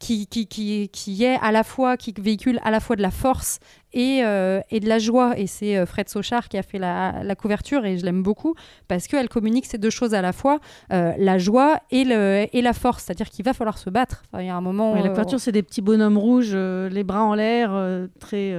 Qui, 0.00 0.26
qui, 0.26 0.46
qui, 0.48 0.90
qui 0.90 1.24
est 1.24 1.38
à 1.40 1.50
la 1.50 1.62
fois, 1.62 1.96
qui 1.96 2.12
véhicule 2.20 2.58
à 2.62 2.70
la 2.70 2.80
fois 2.80 2.94
de 2.96 3.00
la 3.00 3.12
force 3.12 3.58
et, 3.94 4.22
euh, 4.22 4.60
et 4.70 4.80
de 4.80 4.88
la 4.88 4.98
joie. 4.98 5.38
Et 5.38 5.46
c'est 5.46 5.78
euh, 5.78 5.86
Fred 5.86 6.08
Sochard 6.08 6.48
qui 6.48 6.58
a 6.58 6.62
fait 6.62 6.78
la, 6.78 7.22
la 7.22 7.34
couverture 7.36 7.86
et 7.86 7.96
je 7.96 8.04
l'aime 8.04 8.22
beaucoup 8.22 8.54
parce 8.86 9.06
qu'elle 9.06 9.28
communique 9.28 9.64
ces 9.64 9.78
deux 9.78 9.90
choses 9.90 10.12
à 10.12 10.20
la 10.20 10.32
fois, 10.32 10.58
euh, 10.92 11.12
la 11.16 11.38
joie 11.38 11.78
et, 11.90 12.04
le, 12.04 12.46
et 12.52 12.60
la 12.60 12.72
force. 12.72 13.04
C'est-à-dire 13.04 13.30
qu'il 13.30 13.44
va 13.44 13.54
falloir 13.54 13.78
se 13.78 13.88
battre. 13.88 14.24
Enfin, 14.26 14.42
il 14.42 14.46
y 14.48 14.50
a 14.50 14.56
un 14.56 14.60
moment. 14.60 14.92
Ouais, 14.92 15.02
la 15.02 15.08
couverture, 15.10 15.40
c'est 15.40 15.52
des 15.52 15.62
petits 15.62 15.80
bonhommes 15.80 16.18
rouges, 16.18 16.52
euh, 16.52 16.90
les 16.90 17.04
bras 17.04 17.22
en 17.22 17.34
l'air, 17.34 17.70
très 18.18 18.52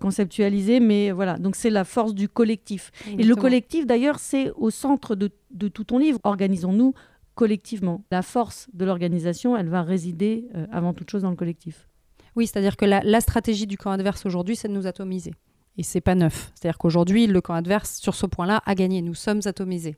conceptualisés, 0.00 0.80
mais 0.80 1.10
voilà. 1.10 1.36
Donc 1.38 1.56
c'est 1.56 1.70
la 1.70 1.84
force 1.84 2.14
du 2.14 2.28
collectif. 2.28 2.92
Et 3.18 3.24
le 3.24 3.34
collectif, 3.36 3.84
d'ailleurs, 3.84 4.20
c'est 4.20 4.50
au 4.56 4.70
centre 4.70 5.16
de, 5.16 5.30
de 5.50 5.68
tout 5.68 5.84
ton 5.84 5.98
livre. 5.98 6.18
Organisons-nous 6.24 6.94
collectivement. 7.34 8.04
La 8.10 8.22
force 8.22 8.68
de 8.72 8.84
l'organisation, 8.84 9.56
elle 9.56 9.68
va 9.68 9.82
résider 9.82 10.48
euh, 10.54 10.66
avant 10.70 10.94
toute 10.94 11.10
chose 11.10 11.22
dans 11.22 11.30
le 11.30 11.36
collectif. 11.36 11.88
Oui, 12.36 12.46
c'est-à-dire 12.46 12.76
que 12.76 12.84
la, 12.84 13.20
stratégie 13.20 13.66
du 13.66 13.76
camp 13.76 13.90
adverse 13.92 14.26
aujourd'hui, 14.26 14.56
c'est 14.56 14.68
de 14.68 14.72
nous 14.72 14.86
atomiser. 14.86 15.34
Et 15.76 15.82
c'est 15.82 16.00
pas 16.00 16.14
neuf. 16.14 16.52
C'est-à-dire 16.54 16.78
qu'aujourd'hui, 16.78 17.26
le 17.26 17.40
camp 17.40 17.54
adverse, 17.54 17.96
sur 17.96 18.14
ce 18.14 18.26
point-là, 18.26 18.62
a 18.66 18.74
gagné. 18.74 19.02
Nous 19.02 19.14
sommes 19.14 19.40
atomisés. 19.44 19.96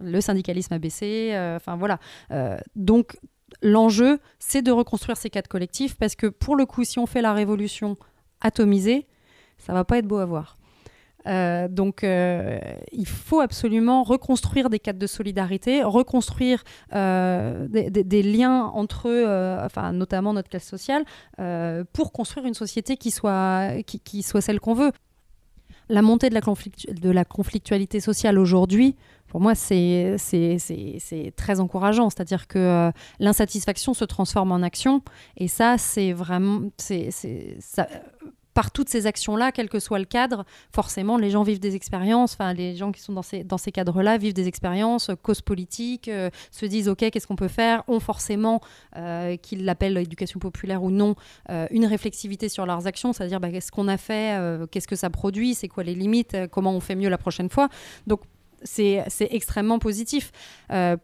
Le 0.00 0.20
syndicalisme 0.20 0.74
a 0.74 0.78
baissé. 0.78 1.30
euh, 1.32 1.56
Enfin, 1.56 1.76
voilà. 1.76 1.98
Euh, 2.30 2.58
donc, 2.76 3.18
l'enjeu, 3.62 4.18
c'est 4.38 4.62
de 4.62 4.70
reconstruire 4.70 5.16
ces 5.16 5.30
cadres 5.30 5.48
collectifs 5.48 5.96
parce 5.96 6.14
que, 6.14 6.26
pour 6.26 6.56
le 6.56 6.66
coup, 6.66 6.84
si 6.84 6.98
on 6.98 7.06
fait 7.06 7.22
la 7.22 7.32
révolution 7.34 7.96
atomisée, 8.40 9.06
ça 9.58 9.72
va 9.72 9.84
pas 9.84 9.98
être 9.98 10.06
beau 10.06 10.18
à 10.18 10.26
voir. 10.26 10.57
Euh, 11.26 11.68
donc, 11.68 12.04
euh, 12.04 12.58
il 12.92 13.06
faut 13.06 13.40
absolument 13.40 14.02
reconstruire 14.02 14.70
des 14.70 14.78
cadres 14.78 14.98
de 14.98 15.06
solidarité, 15.06 15.82
reconstruire 15.82 16.62
euh, 16.94 17.66
des, 17.68 18.22
liens 18.22 18.64
entre 18.74 19.08
eux, 19.08 19.26
enfin, 19.64 19.92
notamment 19.92 20.32
notre 20.32 20.48
classe 20.48 20.66
sociale, 20.66 21.04
pour 21.92 22.12
construire 22.12 22.46
une 22.46 22.54
société 22.54 22.96
qui 22.96 23.10
soit, 23.10 23.82
qui, 23.84 24.22
soit 24.22 24.40
celle 24.40 24.60
qu'on 24.60 24.74
veut. 24.74 24.92
La 25.90 26.02
montée 26.02 26.28
de 26.28 26.34
la, 27.10 27.24
conflictualité 27.24 27.98
sociale 28.00 28.38
aujourd'hui, 28.38 28.94
pour 29.26 29.40
moi, 29.40 29.54
c'est 29.54 30.16
très 31.36 31.60
encourageant. 31.60 32.10
C'est-à-dire 32.10 32.46
que 32.46 32.90
l'insatisfaction 33.20 33.94
se 33.94 34.04
transforme 34.04 34.52
en 34.52 34.62
action. 34.62 35.02
Et 35.38 35.48
ça, 35.48 35.78
c'est 35.78 36.12
vraiment. 36.12 36.68
c'est 36.76 37.10
c'est- 37.10 37.56
ça- 37.60 37.88
par 38.58 38.72
toutes 38.72 38.88
ces 38.88 39.06
actions-là, 39.06 39.52
quel 39.52 39.68
que 39.68 39.78
soit 39.78 40.00
le 40.00 40.04
cadre, 40.04 40.44
forcément, 40.74 41.16
les 41.16 41.30
gens 41.30 41.44
vivent 41.44 41.60
des 41.60 41.76
expériences. 41.76 42.32
Enfin, 42.32 42.52
les 42.54 42.74
gens 42.74 42.90
qui 42.90 43.00
sont 43.00 43.12
dans 43.12 43.22
ces, 43.22 43.44
dans 43.44 43.56
ces 43.56 43.70
cadres-là 43.70 44.18
vivent 44.18 44.32
des 44.34 44.48
expériences, 44.48 45.10
euh, 45.10 45.14
causes 45.14 45.42
politiques, 45.42 46.08
euh, 46.08 46.28
se 46.50 46.66
disent 46.66 46.88
OK, 46.88 47.08
qu'est-ce 47.08 47.28
qu'on 47.28 47.36
peut 47.36 47.46
faire? 47.46 47.84
Ont 47.86 48.00
forcément, 48.00 48.60
euh, 48.96 49.36
qu'ils 49.36 49.64
l'appellent 49.64 49.96
éducation 49.98 50.40
populaire 50.40 50.82
ou 50.82 50.90
non, 50.90 51.14
une 51.70 51.86
réflexivité 51.86 52.48
sur 52.48 52.66
leurs 52.66 52.88
actions, 52.88 53.12
c'est-à-dire 53.12 53.38
bah, 53.38 53.52
qu'est-ce 53.52 53.70
qu'on 53.70 53.86
a 53.86 53.96
fait, 53.96 54.36
qu'est-ce 54.72 54.88
que 54.88 54.96
ça 54.96 55.08
produit, 55.08 55.54
c'est 55.54 55.68
quoi 55.68 55.84
les 55.84 55.94
limites, 55.94 56.36
comment 56.50 56.72
on 56.72 56.80
fait 56.80 56.96
mieux 56.96 57.08
la 57.08 57.18
prochaine 57.18 57.50
fois? 57.50 57.68
Donc, 58.08 58.22
c'est 58.64 59.06
extrêmement 59.20 59.78
positif. 59.78 60.32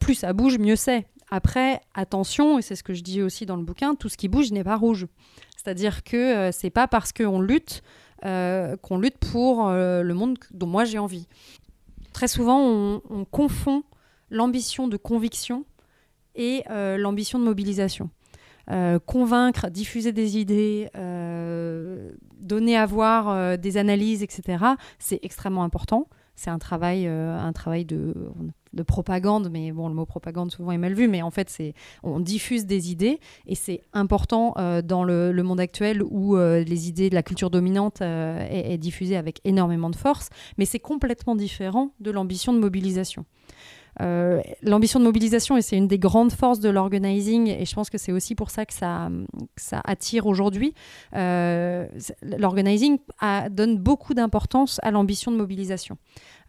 Plus 0.00 0.14
ça 0.14 0.32
bouge, 0.32 0.58
mieux 0.58 0.76
c'est. 0.76 1.06
Après, 1.30 1.80
attention, 1.94 2.58
et 2.58 2.62
c'est 2.62 2.76
ce 2.76 2.82
que 2.82 2.94
je 2.94 3.02
dis 3.02 3.22
aussi 3.22 3.46
dans 3.46 3.56
le 3.56 3.64
bouquin, 3.64 3.94
tout 3.94 4.08
ce 4.08 4.16
qui 4.16 4.28
bouge 4.28 4.50
n'est 4.50 4.64
pas 4.64 4.76
rouge. 4.76 5.06
C'est-à-dire 5.64 6.04
que 6.04 6.16
euh, 6.16 6.52
c'est 6.52 6.70
pas 6.70 6.86
parce 6.86 7.12
qu'on 7.12 7.40
lutte 7.40 7.82
euh, 8.26 8.76
qu'on 8.76 8.98
lutte 8.98 9.18
pour 9.18 9.68
euh, 9.68 10.02
le 10.02 10.14
monde 10.14 10.38
dont 10.50 10.66
moi 10.66 10.84
j'ai 10.84 10.98
envie. 10.98 11.26
Très 12.12 12.28
souvent, 12.28 12.60
on, 12.60 13.02
on 13.08 13.24
confond 13.24 13.82
l'ambition 14.30 14.88
de 14.88 14.96
conviction 14.96 15.64
et 16.34 16.64
l'ambition 16.68 17.38
de 17.38 17.44
mobilisation. 17.44 18.10
Convaincre, 19.06 19.68
diffuser 19.68 20.10
des 20.10 20.38
idées, 20.38 20.88
donner 22.40 22.76
à 22.76 22.86
voir 22.86 23.58
des 23.58 23.76
analyses, 23.76 24.22
etc., 24.22 24.64
c'est 24.98 25.20
extrêmement 25.22 25.62
important. 25.62 26.08
C'est 26.34 26.50
un 26.50 26.58
travail, 26.58 27.06
un 27.06 27.52
travail 27.52 27.84
de, 27.84 28.14
de 28.74 28.82
propagande, 28.82 29.48
mais 29.50 29.72
bon, 29.72 29.88
le 29.88 29.94
mot 29.94 30.06
propagande 30.06 30.50
souvent 30.50 30.72
est 30.72 30.78
mal 30.78 30.94
vu, 30.94 31.08
mais 31.08 31.22
en 31.22 31.30
fait, 31.30 31.48
c'est 31.50 31.74
on 32.02 32.20
diffuse 32.20 32.66
des 32.66 32.90
idées 32.90 33.20
et 33.46 33.54
c'est 33.54 33.82
important 33.92 34.54
euh, 34.58 34.82
dans 34.82 35.04
le, 35.04 35.32
monde 35.42 35.60
actuel 35.60 36.02
où 36.02 36.36
euh, 36.36 36.64
les 36.64 36.88
idées 36.88 37.10
de 37.10 37.14
la 37.14 37.22
culture 37.22 37.50
dominante 37.50 38.00
euh, 38.02 38.46
est, 38.50 38.78
diffusée 38.78 39.16
avec 39.16 39.40
énormément 39.44 39.90
de 39.90 39.96
force, 39.96 40.30
mais 40.58 40.64
c'est 40.64 40.78
complètement 40.78 41.36
différent 41.36 41.90
de 42.00 42.10
l'ambition 42.10 42.52
de 42.52 42.58
mobilisation. 42.58 43.24
Euh, 44.00 44.40
l'ambition 44.62 44.98
de 44.98 45.04
mobilisation, 45.04 45.56
et 45.56 45.62
c'est 45.62 45.76
une 45.76 45.88
des 45.88 45.98
grandes 45.98 46.32
forces 46.32 46.60
de 46.60 46.68
l'organizing, 46.68 47.48
et 47.48 47.64
je 47.64 47.74
pense 47.74 47.90
que 47.90 47.98
c'est 47.98 48.12
aussi 48.12 48.34
pour 48.34 48.50
ça 48.50 48.66
que 48.66 48.74
ça, 48.74 49.10
attire 49.84 50.26
aujourd'hui, 50.26 50.74
euh, 51.14 51.86
l'organizing 52.22 52.98
donne 53.50 53.78
beaucoup 53.78 54.14
d'importance 54.14 54.80
à 54.82 54.90
l'ambition 54.90 55.30
de 55.30 55.36
mobilisation. 55.36 55.96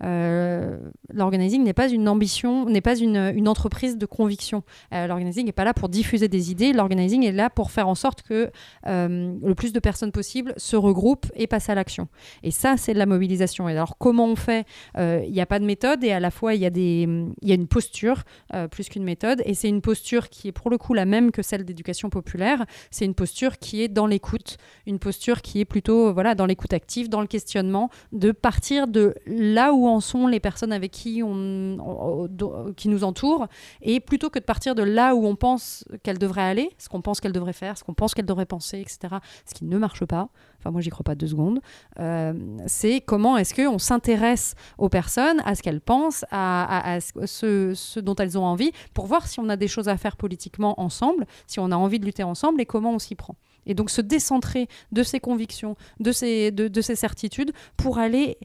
Euh, 0.03 0.77
l'organizing 1.13 1.63
n'est 1.63 1.73
pas 1.73 1.89
une 1.89 2.07
ambition, 2.09 2.65
n'est 2.65 2.81
pas 2.81 2.97
une, 2.97 3.47
entreprise 3.47 3.97
de 3.97 4.05
conviction. 4.05 4.63
Euh, 4.93 5.07
n'est 5.07 5.51
pas 5.51 5.63
là 5.63 5.73
pour 5.73 5.89
diffuser 5.89 6.27
des 6.27 6.51
idées, 6.51 6.73
l'organizing 6.73 7.23
est 7.23 7.31
là 7.31 7.49
pour 7.49 7.71
faire 7.71 7.87
en 7.87 7.95
sorte 7.95 8.21
que 8.21 8.49
euh, 8.87 9.33
le 9.41 9.55
plus 9.55 9.73
de 9.73 9.79
personnes 9.79 10.11
possible 10.11 10.53
se 10.57 10.75
regroupent 10.75 11.27
et 11.35 11.47
passent 11.47 11.69
à 11.69 11.75
l'action. 11.75 12.07
Et 12.43 12.51
ça, 12.51 12.77
c'est 12.77 12.93
de 12.93 12.99
la 12.99 13.05
mobilisation. 13.05 13.69
Et 13.69 13.73
alors, 13.73 13.97
comment 13.97 14.25
on 14.25 14.35
fait? 14.35 14.65
Euh, 14.97 15.21
Il 15.25 15.31
n'y 15.31 15.41
a 15.41 15.45
pas 15.45 15.59
de 15.59 15.65
méthode 15.65 16.03
et 16.03 16.11
à 16.11 16.19
la 16.19 16.31
fois, 16.31 16.53
il 16.55 16.61
y, 16.61 16.65
a 16.65 16.69
y 16.69 17.51
a 17.51 17.55
une 17.55 17.67
posture 17.67 18.23
euh, 18.53 18.67
plus 18.67 18.89
qu'une 18.89 19.03
méthode. 19.03 19.41
Et 19.45 19.53
c'est 19.53 19.69
une 19.69 19.81
posture 19.81 20.29
qui 20.29 20.47
est 20.47 20.51
pour 20.51 20.69
le 20.69 20.77
coup 20.77 20.93
la 20.93 21.05
même 21.05 21.31
que 21.31 21.41
celle 21.41 21.65
d'éducation 21.65 22.09
populaire. 22.09 22.65
C'est 22.91 23.05
une 23.05 23.15
posture 23.15 23.57
qui 23.57 23.81
est 23.81 23.87
dans 23.87 24.07
l'écoute, 24.07 24.57
une 24.85 24.99
posture 24.99 25.41
qui 25.41 25.59
est 25.59 25.65
plutôt 25.65 26.13
voilà, 26.13 26.35
dans 26.35 26.45
l'écoute 26.45 26.73
active, 26.73 27.09
dans 27.09 27.21
le 27.21 27.27
questionnement, 27.27 27.89
de 28.11 28.31
partir 28.31 28.87
de 28.87 29.15
là 29.25 29.73
où 29.73 29.84
en 29.88 29.99
sont 29.99 30.27
les 30.27 30.39
personnes 30.39 30.73
avec 30.73 30.91
qui, 30.91 31.21
on, 31.23 32.27
qui 32.75 32.89
nous 32.89 33.03
entourent, 33.03 33.47
et 33.81 33.99
plutôt 33.99 34.29
que 34.29 34.39
de 34.39 34.43
partir 34.43 34.75
de 34.75 34.83
là 34.83 35.15
où 35.15 35.25
on 35.25 35.36
pense 35.36 35.86
qu'elle 36.03 36.17
devrait 36.17 36.43
aller, 36.43 36.69
ce 36.77 36.89
qu'on 36.89 37.01
pense 37.01 37.19
qu'elle 37.19 37.31
devrait 37.31 37.53
faire, 37.53 37.77
ce 37.77 37.83
qu'on 37.83 37.93
pense 37.93 38.13
qu'elle 38.13 38.25
devrait 38.25 38.45
penser, 38.45 38.79
etc., 38.79 39.15
ce 39.45 39.53
qui 39.53 39.65
ne 39.65 39.77
marche 39.77 40.05
pas, 40.05 40.29
enfin 40.59 40.71
moi 40.71 40.81
j'y 40.81 40.89
crois 40.89 41.03
pas 41.03 41.15
deux 41.15 41.27
secondes, 41.27 41.59
euh, 41.99 42.33
c'est 42.67 43.01
comment 43.01 43.38
est-ce 43.38 43.53
qu'on 43.53 43.79
s'intéresse 43.79 44.55
aux 44.77 44.89
personnes, 44.89 45.41
à 45.45 45.55
ce 45.55 45.63
qu'elles 45.63 45.81
pensent, 45.81 46.25
à, 46.31 46.99
ce 47.01 47.99
dont 47.99 48.15
elles 48.15 48.38
ont 48.38 48.45
envie, 48.45 48.71
pour 48.93 49.07
voir 49.07 49.27
si 49.27 49.39
on 49.39 49.49
a 49.49 49.55
des 49.55 49.67
choses 49.67 49.89
à 49.89 49.97
faire 49.97 50.17
politiquement 50.17 50.79
ensemble, 50.79 51.25
si 51.47 51.59
on 51.59 51.71
a 51.71 51.75
envie 51.75 51.99
de 51.99 52.05
lutter 52.05 52.23
ensemble 52.23 52.61
et 52.61 52.65
comment 52.65 52.91
on 52.91 52.99
s'y 52.99 53.15
prend. 53.15 53.36
Et 53.66 53.74
donc 53.74 53.89
se 53.89 54.01
décentrer 54.01 54.68
de 54.91 55.03
ses 55.03 55.20
convictions, 55.20 55.76
de 55.99 56.11
ses, 56.11 56.51
de, 56.51 56.68
de 56.68 56.82
ses 56.82 56.95
certitudes, 56.95 57.51
pour 57.78 57.97
aller 57.97 58.38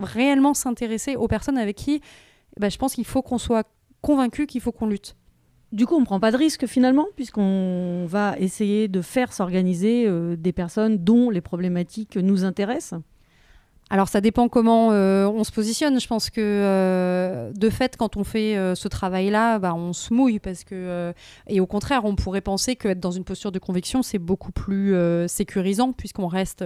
réellement 0.00 0.54
s'intéresser 0.54 1.16
aux 1.16 1.28
personnes 1.28 1.58
avec 1.58 1.76
qui 1.76 2.00
bah, 2.58 2.68
je 2.68 2.78
pense 2.78 2.94
qu'il 2.94 3.04
faut 3.04 3.22
qu'on 3.22 3.38
soit 3.38 3.66
convaincu 4.00 4.46
qu'il 4.46 4.60
faut 4.60 4.72
qu'on 4.72 4.86
lutte. 4.86 5.16
Du 5.72 5.86
coup, 5.86 5.96
on 5.96 6.00
ne 6.00 6.04
prend 6.04 6.20
pas 6.20 6.30
de 6.30 6.36
risque 6.36 6.66
finalement, 6.66 7.06
puisqu'on 7.16 8.06
va 8.06 8.36
essayer 8.38 8.86
de 8.86 9.00
faire 9.00 9.32
s'organiser 9.32 10.06
euh, 10.06 10.36
des 10.36 10.52
personnes 10.52 10.98
dont 10.98 11.30
les 11.30 11.40
problématiques 11.40 12.16
nous 12.16 12.44
intéressent. 12.44 13.00
Alors 13.94 14.08
ça 14.08 14.20
dépend 14.20 14.48
comment 14.48 14.90
euh, 14.90 15.28
on 15.28 15.44
se 15.44 15.52
positionne. 15.52 16.00
Je 16.00 16.08
pense 16.08 16.28
que 16.28 16.40
euh, 16.40 17.52
de 17.52 17.70
fait, 17.70 17.96
quand 17.96 18.16
on 18.16 18.24
fait 18.24 18.56
euh, 18.56 18.74
ce 18.74 18.88
travail-là, 18.88 19.60
bah, 19.60 19.72
on 19.72 19.92
se 19.92 20.12
mouille 20.12 20.40
parce 20.40 20.64
que 20.64 21.14
et 21.46 21.60
au 21.60 21.66
contraire, 21.68 22.04
on 22.04 22.16
pourrait 22.16 22.40
penser 22.40 22.74
qu'être 22.74 22.98
dans 22.98 23.12
une 23.12 23.22
posture 23.22 23.52
de 23.52 23.60
conviction, 23.60 24.02
c'est 24.02 24.18
beaucoup 24.18 24.50
plus 24.50 24.96
sécurisant 25.28 25.92
puisqu'on 25.92 26.26
reste, 26.26 26.64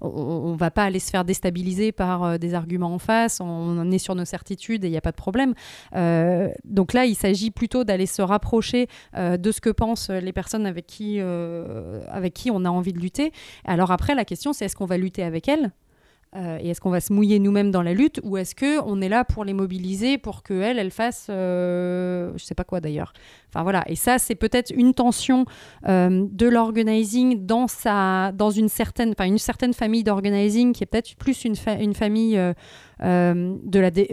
on, 0.00 0.08
on 0.08 0.56
va 0.56 0.70
pas 0.70 0.84
aller 0.84 1.00
se 1.00 1.10
faire 1.10 1.26
déstabiliser 1.26 1.92
par 1.92 2.38
des 2.38 2.54
arguments 2.54 2.94
en 2.94 2.98
face. 2.98 3.42
On, 3.42 3.44
on 3.44 3.90
est 3.90 3.98
sur 3.98 4.14
nos 4.14 4.24
certitudes 4.24 4.82
et 4.82 4.88
il 4.88 4.92
n'y 4.92 4.96
a 4.96 5.02
pas 5.02 5.12
de 5.12 5.16
problème. 5.16 5.52
Donc 6.64 6.94
là, 6.94 7.04
il 7.04 7.14
s'agit 7.14 7.50
plutôt 7.50 7.84
d'aller 7.84 8.06
se 8.06 8.22
rapprocher 8.22 8.88
de 9.14 9.52
ce 9.52 9.60
que 9.60 9.68
pensent 9.68 10.08
les 10.08 10.32
personnes 10.32 10.64
avec 10.64 10.86
qui 10.86 11.20
avec 11.20 12.32
qui 12.32 12.50
on 12.50 12.64
a 12.64 12.70
envie 12.70 12.94
de 12.94 13.00
lutter. 13.00 13.34
Alors 13.66 13.90
après, 13.90 14.14
la 14.14 14.24
question 14.24 14.54
c'est 14.54 14.64
est-ce 14.64 14.76
qu'on 14.76 14.86
va 14.86 14.96
lutter 14.96 15.22
avec 15.22 15.46
elles? 15.46 15.72
Euh, 16.36 16.58
et 16.60 16.70
est-ce 16.70 16.80
qu'on 16.80 16.90
va 16.90 17.00
se 17.00 17.12
mouiller 17.12 17.38
nous-mêmes 17.40 17.70
dans 17.72 17.82
la 17.82 17.92
lutte 17.92 18.20
ou 18.22 18.36
est-ce 18.36 18.54
que 18.54 18.80
on 18.82 19.00
est 19.00 19.08
là 19.08 19.24
pour 19.24 19.44
les 19.44 19.52
mobiliser 19.52 20.16
pour 20.16 20.42
qu'elles, 20.44 20.78
elles 20.78 20.92
fassent, 20.92 21.26
euh, 21.28 22.32
je 22.36 22.44
sais 22.44 22.54
pas 22.54 22.62
quoi 22.64 22.80
d'ailleurs. 22.80 23.12
Enfin 23.48 23.64
voilà. 23.64 23.82
Et 23.88 23.96
ça, 23.96 24.18
c'est 24.18 24.36
peut-être 24.36 24.70
une 24.74 24.94
tension 24.94 25.44
euh, 25.88 26.26
de 26.30 26.46
l'organizing 26.46 27.46
dans 27.46 27.66
sa, 27.66 28.30
dans 28.32 28.50
une 28.50 28.68
certaine, 28.68 29.14
une 29.18 29.38
certaine 29.38 29.74
famille 29.74 30.04
d'organizing 30.04 30.72
qui 30.72 30.84
est 30.84 30.86
peut-être 30.86 31.16
plus 31.16 31.44
une, 31.44 31.56
fa- 31.56 31.74
une 31.74 31.94
famille 31.94 32.38
euh, 32.38 32.52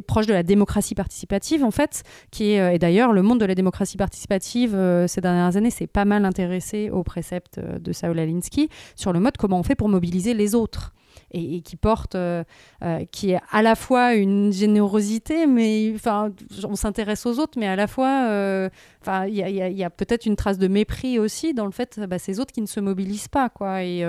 proche 0.08 0.26
de 0.26 0.34
la 0.34 0.44
démocratie 0.44 0.96
participative 0.96 1.64
en 1.64 1.72
fait, 1.72 2.04
qui 2.32 2.52
est 2.52 2.76
et 2.76 2.80
d'ailleurs 2.80 3.14
le 3.14 3.22
monde 3.22 3.40
de 3.40 3.46
la 3.46 3.54
démocratie 3.54 3.98
participative 3.98 4.76
ces 5.08 5.22
dernières 5.22 5.56
années 5.56 5.70
s'est 5.70 5.88
pas 5.88 6.06
mal 6.06 6.26
intéressé 6.26 6.90
aux 6.90 7.04
préceptes 7.04 7.60
euh, 7.60 7.80
de 7.80 7.92
Saul 7.92 8.18
Alinsky 8.18 8.70
sur 8.96 9.14
le 9.14 9.20
mode 9.20 9.38
comment 9.38 9.60
on 9.60 9.64
fait 9.64 9.76
pour 9.76 9.90
mobiliser 9.90 10.34
les 10.34 10.56
autres 10.56 10.94
et, 11.32 11.62
qui 11.62 11.76
porte, 11.76 12.16
euh, 12.16 12.44
euh, 12.84 13.06
qui 13.12 13.32
est 13.32 13.40
à 13.52 13.62
la 13.62 13.76
fois 13.76 14.14
une 14.14 14.52
générosité, 14.52 15.48
mais 15.48 15.92
enfin, 15.96 16.32
on 16.64 16.76
s'intéresse 16.76 17.26
aux 17.26 17.40
autres, 17.40 17.58
mais 17.60 17.68
à 17.68 17.76
la 17.76 17.88
fois, 17.88 18.28
euh, 18.30 18.70
enfin, 19.02 19.26
il 19.26 19.36
y 19.36 19.84
a, 19.84 19.90
peut-être 19.90 20.26
une 20.26 20.36
trace 20.36 20.58
de 20.58 20.68
mépris 20.68 21.20
aussi 21.20 21.54
dans 21.54 21.66
le 21.66 21.72
fait, 21.72 22.00
bah, 22.00 22.20
ces 22.20 22.40
autres 22.40 22.54
qui 22.54 22.62
ne 22.62 22.68
se 22.68 22.80
mobilisent 22.80 23.28
pas, 23.28 23.50
quoi. 23.50 23.84
Et 23.84 24.04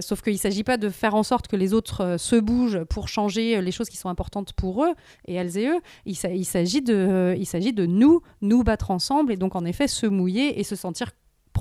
sauf 0.00 0.22
qu'il 0.22 0.34
ne 0.34 0.38
s'agit 0.38 0.64
pas 0.64 0.76
de 0.76 0.88
faire 0.88 1.14
en 1.14 1.22
sorte 1.22 1.48
que 1.48 1.56
les 1.56 1.74
autres 1.74 2.16
se 2.18 2.36
bougent 2.36 2.84
pour 2.84 3.08
changer 3.08 3.60
les 3.60 3.72
choses 3.72 3.88
qui 3.88 3.96
sont 3.96 4.08
importantes 4.08 4.52
pour 4.52 4.84
eux 4.84 4.94
et 5.26 5.34
elles 5.34 5.58
et 5.58 5.66
eux. 5.68 5.80
Il, 6.04 6.14
s'a- 6.14 6.30
il 6.30 6.44
s'agit 6.44 6.82
de, 6.82 7.34
il 7.38 7.46
s'agit 7.46 7.72
de 7.72 7.86
nous, 7.86 8.22
nous 8.42 8.62
battre 8.62 8.90
ensemble 8.90 9.32
et 9.32 9.36
donc 9.36 9.56
en 9.56 9.64
effet 9.64 9.88
se 9.88 10.06
mouiller 10.06 10.60
et 10.60 10.64
se 10.64 10.76
sentir 10.76 11.10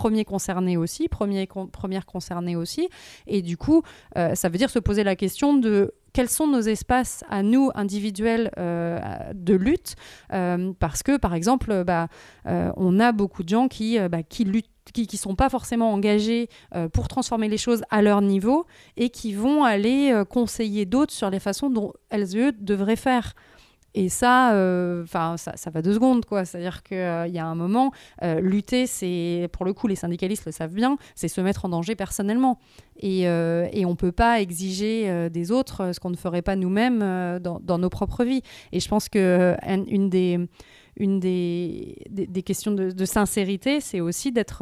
premier 0.02 0.26
concerné 0.26 0.78
aussi, 0.78 1.08
premier 1.10 1.48
con- 1.48 1.68
première 1.82 2.06
concernée 2.06 2.56
aussi. 2.56 2.84
Et 3.28 3.42
du 3.42 3.56
coup, 3.58 3.82
euh, 4.18 4.36
ça 4.36 4.50
veut 4.50 4.58
dire 4.58 4.70
se 4.70 4.80
poser 4.80 5.04
la 5.04 5.16
question 5.16 5.48
de 5.58 5.94
quels 6.14 6.30
sont 6.30 6.48
nos 6.48 6.62
espaces 6.62 7.24
à 7.30 7.44
nous 7.44 7.72
individuels 7.76 8.50
euh, 8.58 9.00
de 9.34 9.56
lutte 9.66 9.96
Euh, 10.34 10.74
parce 10.80 11.02
que 11.04 11.18
par 11.18 11.34
exemple 11.34 11.84
bah, 11.90 12.08
on 12.88 13.00
a 13.00 13.12
beaucoup 13.12 13.44
de 13.44 13.50
gens 13.56 13.68
qui, 13.76 13.98
bah, 14.14 14.24
qui 14.24 14.44
luttent 14.44 14.70
qui 14.94 15.18
sont 15.18 15.36
pas 15.36 15.50
forcément 15.50 15.90
engagés 15.98 16.48
pour 16.94 17.08
transformer 17.08 17.50
les 17.50 17.58
choses 17.66 17.84
à 17.90 18.00
leur 18.08 18.22
niveau 18.22 18.66
et 18.98 19.10
qui 19.10 19.34
vont 19.34 19.64
aller 19.64 20.02
conseiller 20.30 20.86
d'autres 20.86 21.14
sur 21.22 21.30
les 21.30 21.40
façons 21.40 21.70
dont 21.78 21.92
elles 22.14 22.32
eux 22.38 22.52
devraient 22.72 23.02
faire. 23.10 23.34
Et 23.98 24.10
ça, 24.10 24.54
euh, 24.54 25.04
enfin, 25.04 25.38
ça, 25.38 25.70
va 25.70 25.82
deux 25.82 25.94
secondes, 25.94 26.26
quoi. 26.26 26.44
C'est-à-dire 26.44 26.84
qu'il 26.84 26.98
y 26.98 27.40
a 27.40 27.46
un 27.46 27.56
moment, 27.56 27.92
euh, 28.24 28.42
lutter, 28.42 28.88
c'est, 28.88 29.48
pour 29.54 29.66
le 29.66 29.72
coup, 29.72 29.88
les 29.88 29.96
syndicalistes 29.96 30.46
le 30.46 30.52
savent 30.52 30.74
bien, 30.74 30.98
c'est 31.16 31.30
se 31.30 31.40
mettre 31.40 31.64
en 31.64 31.70
danger 31.70 31.96
personnellement. 31.96 32.60
Et, 33.00 33.28
euh, 33.30 33.70
et 33.72 33.86
on 33.86 33.92
ne 33.92 33.96
peut 33.96 34.12
pas 34.12 34.42
exiger 34.42 35.10
euh, 35.10 35.30
des 35.30 35.50
autres 35.50 35.82
euh, 35.82 35.94
ce 35.94 36.02
qu'on 36.02 36.10
ne 36.10 36.18
ferait 36.18 36.42
pas 36.42 36.58
nous-mêmes 36.58 37.02
euh, 37.02 37.40
dans, 37.40 37.62
dans 37.62 37.78
nos 37.78 37.90
propres 37.90 38.26
vies. 38.26 38.42
Et 38.74 38.82
je 38.82 38.90
pense 38.90 39.08
que 39.08 39.18
euh, 39.18 39.56
un- 39.64 39.86
une 39.86 40.10
des, 40.10 40.40
une 40.98 41.22
des, 41.22 41.98
des, 42.10 42.44
questions 42.44 42.74
de 42.74 43.06
sincérité, 43.06 43.80
c'est 43.80 44.02
aussi 44.02 44.34
d'être... 44.34 44.62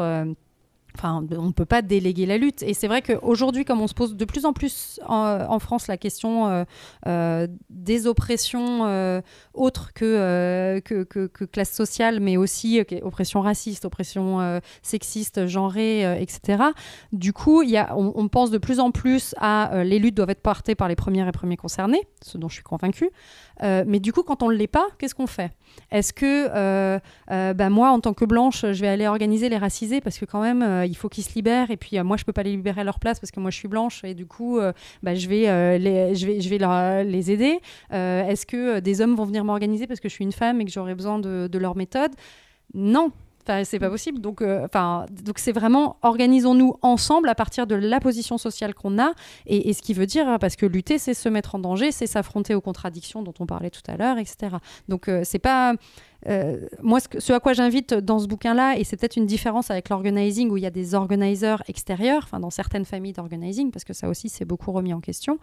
Enfin, 0.95 1.25
on 1.31 1.47
ne 1.47 1.51
peut 1.51 1.65
pas 1.65 1.81
déléguer 1.81 2.25
la 2.25 2.37
lutte. 2.37 2.63
Et 2.63 2.73
c'est 2.73 2.87
vrai 2.87 3.01
qu'aujourd'hui, 3.01 3.65
comme 3.65 3.81
on 3.81 3.87
se 3.87 3.93
pose 3.93 4.15
de 4.15 4.25
plus 4.25 4.45
en 4.45 4.53
plus 4.53 4.99
en, 5.07 5.59
France 5.59 5.87
la 5.87 5.97
question 5.97 6.47
euh, 6.47 6.63
euh, 7.07 7.47
des 7.69 8.07
oppressions 8.07 8.85
euh, 8.85 9.21
autres 9.53 9.93
que, 9.93 10.79
que, 10.83 11.45
classe 11.45 11.71
sociale, 11.71 12.19
mais 12.19 12.37
aussi 12.37 12.83
oppression 13.01 13.41
raciste, 13.41 13.85
oppression 13.85 14.61
sexiste, 14.81 15.47
genrée, 15.47 16.21
etc. 16.21 16.63
Du 17.11 17.33
coup, 17.33 17.63
y 17.63 17.77
a, 17.77 17.95
on, 17.95 18.27
pense 18.27 18.51
de 18.51 18.57
plus 18.57 18.79
en 18.79 18.91
plus 18.91 19.35
à 19.37 19.83
les 19.83 19.99
luttes 19.99 20.15
doivent 20.15 20.29
être 20.29 20.41
portées 20.41 20.75
par 20.75 20.87
les 20.87 20.95
premières 20.95 21.27
et 21.27 21.31
premiers 21.31 21.57
concernés, 21.57 22.07
ce 22.21 22.37
dont 22.37 22.49
je 22.49 22.55
suis 22.55 22.63
convaincue. 22.63 23.09
Euh, 23.61 23.83
mais 23.85 23.99
du 23.99 24.13
coup, 24.13 24.23
quand 24.23 24.41
on 24.43 24.49
ne 24.49 24.55
l'est 24.55 24.67
pas, 24.67 24.87
qu'est-ce 24.97 25.15
qu'on 25.15 25.27
fait? 25.27 25.51
Est-ce 25.91 26.13
que 26.13 26.47
euh, 26.53 26.99
euh, 27.31 27.53
bah, 27.53 27.69
moi, 27.69 27.91
en 27.91 27.99
tant 27.99 28.13
que 28.13 28.25
blanche, 28.25 28.61
je 28.61 28.81
vais 28.81 28.87
aller 28.87 29.07
organiser 29.07 29.49
les 29.49 29.57
racisés? 29.57 30.01
Parce 30.01 30.17
que 30.17 30.25
quand 30.25 30.41
même, 30.41 30.85
il 30.85 30.95
faut 30.95 31.09
qu'ils 31.09 31.23
se 31.23 31.33
libèrent. 31.35 31.71
Et 31.71 31.77
puis 31.77 32.01
moi, 32.01 32.17
je 32.17 32.23
peux 32.23 32.33
pas 32.33 32.43
les 32.43 32.51
libérer 32.51 32.81
à 32.81 32.83
leur 32.83 32.99
place 32.99 33.19
parce 33.19 33.31
que 33.31 33.39
moi, 33.39 33.51
je 33.51 33.57
suis 33.57 33.67
blanche. 33.67 34.03
Et 34.03 34.13
du 34.13 34.25
coup, 34.25 34.59
bah, 35.01 35.15
je 35.15 35.27
vais, 35.27 35.79
les, 35.79 37.31
aider. 37.31 37.59
Est-ce 37.91 38.45
que 38.45 38.79
des 38.79 39.01
hommes 39.01 39.15
vont 39.15 39.25
venir 39.25 39.43
m'organiser 39.43 39.87
parce 39.87 39.99
que 39.99 40.09
je 40.09 40.13
suis 40.13 40.23
une 40.23 40.31
femme 40.31 40.61
et 40.61 40.65
que 40.65 40.71
j'aurai 40.71 40.95
besoin 40.95 41.19
de 41.19 41.57
leur 41.57 41.75
méthode? 41.75 42.11
Non. 42.73 43.11
Enfin, 43.45 43.63
c'est 43.65 43.79
pas 43.79 43.89
possible. 43.89 44.19
Donc, 44.19 44.41
euh, 44.41 44.67
donc 45.11 45.37
c'est 45.37 45.51
vraiment 45.51 45.97
organisons-nous 46.01 46.75
ensemble 46.81 47.27
à 47.27 47.35
partir 47.35 47.67
de 47.67 47.75
la 47.75 47.99
position 47.99 48.37
sociale 48.37 48.73
qu'on 48.73 48.99
a 48.99 49.13
et, 49.45 49.73
ce 49.73 49.81
qui 49.81 49.93
veut 49.93 50.05
dire 50.05 50.27
hein, 50.27 50.39
parce 50.39 50.55
que 50.55 50.65
lutter, 50.65 50.97
c'est 50.97 51.13
se 51.13 51.27
mettre 51.27 51.55
en 51.55 51.59
danger, 51.59 51.91
c'est 51.91 52.07
s'affronter 52.07 52.55
aux 52.55 52.61
contradictions 52.61 53.21
dont 53.21 53.33
on 53.39 53.45
parlait 53.45 53.69
tout 53.69 53.81
à 53.87 53.97
l'heure, 53.97 54.17
etc. 54.17 54.55
Donc 54.87 55.09
euh, 55.09 55.21
c'est 55.23 55.39
pas 55.39 55.73
moi 56.81 56.99
ce, 56.99 57.07
que- 57.09 57.19
ce 57.19 57.33
à 57.33 57.39
quoi 57.39 57.53
j'invite 57.53 57.93
dans 57.93 58.19
ce 58.19 58.27
bouquin-là 58.27 58.77
et 58.77 58.83
c'est 58.83 58.95
peut-être 58.97 59.17
une 59.17 59.25
différence 59.25 59.69
avec 59.71 59.89
l'organizing 59.89 60.49
où 60.49 60.57
il 60.57 60.63
y 60.63 60.65
a 60.65 60.69
des 60.71 60.95
organisers 60.95 61.57
extérieurs, 61.67 62.21
enfin 62.23 62.39
dans 62.39 62.49
certaines 62.49 62.85
familles 62.85 63.13
d'organizing 63.13 63.71
parce 63.71 63.83
que 63.83 63.93
ça 63.93 64.07
aussi 64.09 64.29
c'est 64.29 64.45
beaucoup 64.45 64.71
remis 64.71 64.93
en 64.93 65.01
question. 65.01 65.37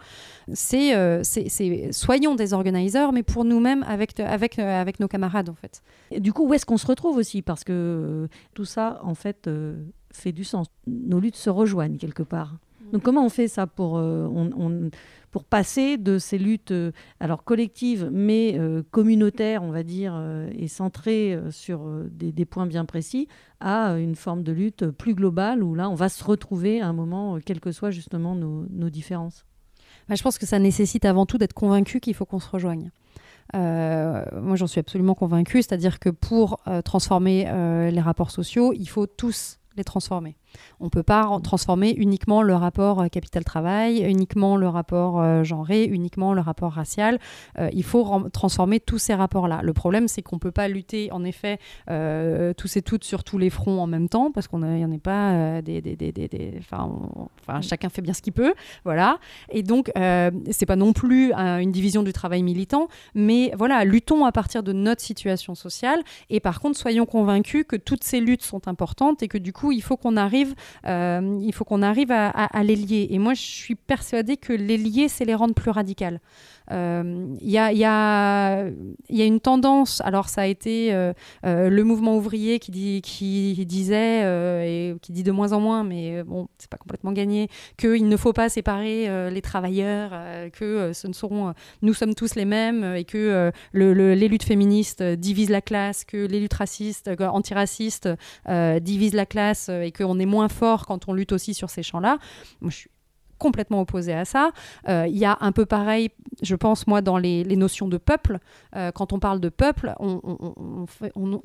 C'est 0.52 0.94
euh, 0.94 1.22
c'est- 1.22 1.48
c'est- 1.48 1.92
soyons 1.92 2.34
des 2.34 2.52
organisers 2.54 3.10
mais 3.12 3.22
pour 3.22 3.44
nous-mêmes 3.44 3.82
avec 3.88 4.18
avec 4.20 4.58
euh, 4.58 4.80
avec 4.80 5.00
nos 5.00 5.08
camarades 5.08 5.48
en 5.48 5.54
fait. 5.54 5.82
Et 6.10 6.20
du 6.20 6.32
coup, 6.32 6.46
où 6.46 6.54
est-ce 6.54 6.66
qu'on 6.66 6.78
se 6.78 6.86
retrouve 6.86 7.16
aussi? 7.16 7.42
Parce 7.42 7.64
que 7.64 7.72
euh, 7.72 8.26
tout 8.54 8.64
ça, 8.64 9.00
en 9.04 9.14
fait, 9.14 9.46
euh, 9.46 9.74
fait 10.12 10.32
du 10.32 10.44
sens. 10.44 10.66
Nos 10.86 11.20
luttes 11.20 11.36
se 11.36 11.50
rejoignent 11.50 11.96
quelque 11.98 12.22
part. 12.22 12.56
Donc 12.92 13.02
comment 13.02 13.24
on 13.24 13.28
fait 13.28 13.46
ça 13.46 13.66
pour, 13.68 13.98
euh, 13.98 14.26
on- 14.34 14.50
on- 14.58 14.90
pour 15.30 15.44
passer 15.44 15.96
de 15.96 16.18
ces 16.18 16.38
luttes 16.38 16.72
euh, 16.72 16.92
alors 17.20 17.44
collectives 17.44 18.08
mais 18.12 18.58
euh, 18.58 18.82
communautaires, 18.90 19.62
on 19.62 19.70
va 19.70 19.82
dire, 19.82 20.12
euh, 20.16 20.50
et 20.54 20.68
centrées 20.68 21.38
sur 21.50 21.86
des, 22.10 22.44
points 22.44 22.66
bien 22.66 22.84
précis, 22.84 23.28
à 23.60 23.92
une 23.98 24.16
forme 24.16 24.42
de 24.42 24.52
lutte 24.52 24.90
plus 24.90 25.14
globale 25.14 25.62
où 25.62 25.74
là, 25.74 25.88
on 25.88 25.94
va 25.94 26.08
se 26.08 26.24
retrouver 26.24 26.80
à 26.80 26.88
un 26.88 26.92
moment, 26.92 27.38
quelles 27.44 27.60
que 27.60 27.72
soient 27.72 27.90
justement 27.90 28.34
nos, 28.34 28.90
différences 28.90 29.44
Bah, 30.08 30.14
je 30.14 30.22
pense 30.22 30.38
que 30.38 30.46
ça 30.46 30.58
nécessite 30.58 31.04
avant 31.04 31.26
tout 31.26 31.38
d'être 31.38 31.52
convaincu 31.52 32.00
qu'il 32.00 32.14
faut 32.14 32.24
qu'on 32.24 32.40
se 32.40 32.48
rejoigne. 32.48 32.90
Moi, 33.52 34.56
j'en 34.56 34.66
suis 34.66 34.80
absolument 34.80 35.14
convaincue, 35.14 35.62
c'est-à-dire 35.62 35.98
que 35.98 36.08
pour 36.08 36.60
transformer 36.84 37.44
les 37.90 38.00
rapports 38.00 38.30
sociaux, 38.30 38.72
il 38.72 38.88
faut 38.88 39.06
tous 39.06 39.58
les 39.76 39.84
transformer. 39.84 40.36
On 40.80 40.86
ne 40.86 40.90
peut 40.90 41.02
pas 41.02 41.28
transformer 41.42 41.90
uniquement 41.96 42.42
le 42.42 42.54
rapport 42.54 43.00
euh, 43.02 43.08
capital-travail, 43.08 44.02
uniquement 44.08 44.56
le 44.56 44.68
rapport 44.68 45.20
euh, 45.20 45.44
genré, 45.44 45.84
uniquement 45.84 46.32
le 46.34 46.40
rapport 46.40 46.72
racial. 46.72 47.18
Euh, 47.58 47.68
il 47.72 47.84
faut 47.84 48.28
transformer 48.32 48.80
tous 48.80 48.98
ces 48.98 49.14
rapports-là. 49.14 49.60
Le 49.62 49.72
problème, 49.72 50.08
c'est 50.08 50.22
qu'on 50.22 50.36
ne 50.36 50.40
peut 50.40 50.50
pas 50.50 50.68
lutter, 50.68 51.10
en 51.12 51.24
effet, 51.24 51.58
euh, 51.90 52.52
tous 52.54 52.76
et 52.76 52.82
toutes 52.82 53.04
sur 53.04 53.24
tous 53.24 53.38
les 53.38 53.50
fronts 53.50 53.80
en 53.80 53.86
même 53.86 54.08
temps, 54.08 54.30
parce 54.32 54.48
qu'il 54.48 54.58
n'y 54.60 54.84
en 54.84 54.92
a 54.92 54.98
pas 54.98 55.60
des... 55.62 55.80
des, 55.80 55.96
des, 55.96 56.12
des- 56.12 56.28
des- 56.28 56.54
enfin, 56.58 56.90
on- 57.16 57.28
enfin, 57.40 57.60
chacun 57.60 57.88
fait 57.88 58.02
bien 58.02 58.14
ce 58.14 58.22
qu'il 58.22 58.32
peut, 58.32 58.54
voilà. 58.84 59.18
Et 59.50 59.62
donc, 59.62 59.90
euh, 59.98 60.30
c'est 60.50 60.66
pas 60.66 60.76
non 60.76 60.92
plus 60.92 61.32
une 61.32 61.72
division 61.72 62.02
du 62.02 62.12
travail 62.12 62.42
militant, 62.42 62.88
mais 63.14 63.52
voilà, 63.56 63.84
luttons 63.84 64.24
à 64.24 64.32
partir 64.32 64.62
de 64.62 64.72
notre 64.72 65.00
situation 65.02 65.54
sociale. 65.54 66.00
Et 66.30 66.40
par 66.40 66.60
contre, 66.60 66.78
soyons 66.78 67.06
convaincus 67.06 67.64
que 67.68 67.76
toutes 67.76 68.04
ces 68.04 68.20
luttes 68.20 68.42
sont 68.42 68.68
importantes 68.68 69.22
et 69.22 69.28
que 69.28 69.38
du 69.38 69.52
coup, 69.52 69.72
il 69.72 69.82
faut 69.82 69.96
qu'on 69.96 70.16
arrive, 70.16 70.39
euh, 70.86 71.38
il 71.42 71.52
faut 71.52 71.64
qu'on 71.64 71.82
arrive 71.82 72.10
à, 72.10 72.62
les 72.62 72.76
lier. 72.76 73.08
Et 73.10 73.18
moi, 73.18 73.34
je 73.34 73.42
suis 73.42 73.74
persuadée 73.74 74.36
que 74.36 74.52
les 74.52 74.76
lier, 74.76 75.08
c'est 75.08 75.24
les 75.24 75.34
rendre 75.34 75.54
plus 75.54 75.70
radicales. 75.70 76.20
Euh, 76.70 77.36
Il 77.40 77.50
y, 77.50 77.58
a, 77.58 77.72
il 77.72 77.78
y, 77.78 77.84
a, 77.84 79.24
une 79.24 79.40
tendance, 79.40 80.00
alors 80.02 80.28
ça 80.28 80.42
a 80.42 80.46
été 80.46 80.92
euh, 80.94 81.12
euh, 81.44 81.68
le 81.68 81.84
mouvement 81.84 82.16
ouvrier 82.16 82.58
qui, 82.58 83.00
disait, 83.66 84.22
euh, 84.24 84.62
et 84.62 84.96
qui 85.00 85.12
dit 85.12 85.22
de 85.22 85.32
moins 85.32 85.52
en 85.52 85.60
moins, 85.60 85.82
mais 85.84 86.18
euh, 86.18 86.24
bon, 86.24 86.48
c'est 86.58 86.70
pas 86.70 86.76
complètement 86.76 87.12
gagné, 87.12 87.48
qu'il 87.76 88.08
ne 88.08 88.16
faut 88.16 88.32
pas 88.32 88.48
séparer 88.48 89.08
euh, 89.08 89.30
les 89.30 89.42
travailleurs, 89.42 90.10
euh, 90.12 90.48
que 90.50 90.64
euh, 90.64 90.92
ce 90.92 91.06
ne 91.08 91.12
seront, 91.12 91.48
euh, 91.48 91.52
nous 91.82 91.94
sommes 91.94 92.14
tous 92.14 92.34
les 92.36 92.44
mêmes, 92.44 92.84
euh, 92.84 92.94
et 92.98 93.04
que 93.04 93.18
euh, 93.18 93.50
le- 93.72 93.92
le- 93.92 94.14
les 94.14 94.28
luttes 94.28 94.44
féministes 94.44 95.00
euh, 95.00 95.16
divisent 95.16 95.50
la 95.50 95.62
classe, 95.62 96.04
que 96.04 96.26
les 96.26 96.40
luttes 96.40 96.54
racistes, 96.54 97.08
euh, 97.08 97.26
antiracistes 97.26 98.08
euh, 98.48 98.78
divisent 98.80 99.14
la 99.14 99.26
classe, 99.26 99.68
euh, 99.70 99.82
et 99.82 99.92
qu'on 99.92 100.18
est 100.20 100.26
moins 100.26 100.48
fort 100.48 100.86
quand 100.86 101.08
on 101.08 101.12
lutte 101.14 101.32
aussi 101.32 101.54
sur 101.54 101.68
ces 101.70 101.82
champs-là. 101.82 102.18
Complètement 103.40 103.80
opposé 103.80 104.12
à 104.12 104.24
ça. 104.24 104.52
Euh, 104.88 105.06
Il 105.08 105.18
y 105.18 105.24
a 105.24 105.36
un 105.40 105.50
peu 105.50 105.66
pareil, 105.66 106.10
je 106.42 106.54
pense, 106.54 106.86
moi, 106.86 107.00
dans 107.00 107.18
les, 107.18 107.44
notions 107.56 107.88
de 107.88 107.96
peuple. 107.96 108.38
Euh, 108.76 108.92
quand 108.92 109.12
on 109.12 109.18
parle 109.18 109.40
de 109.40 109.48
peuple, 109.48 109.94
on, 109.98 110.86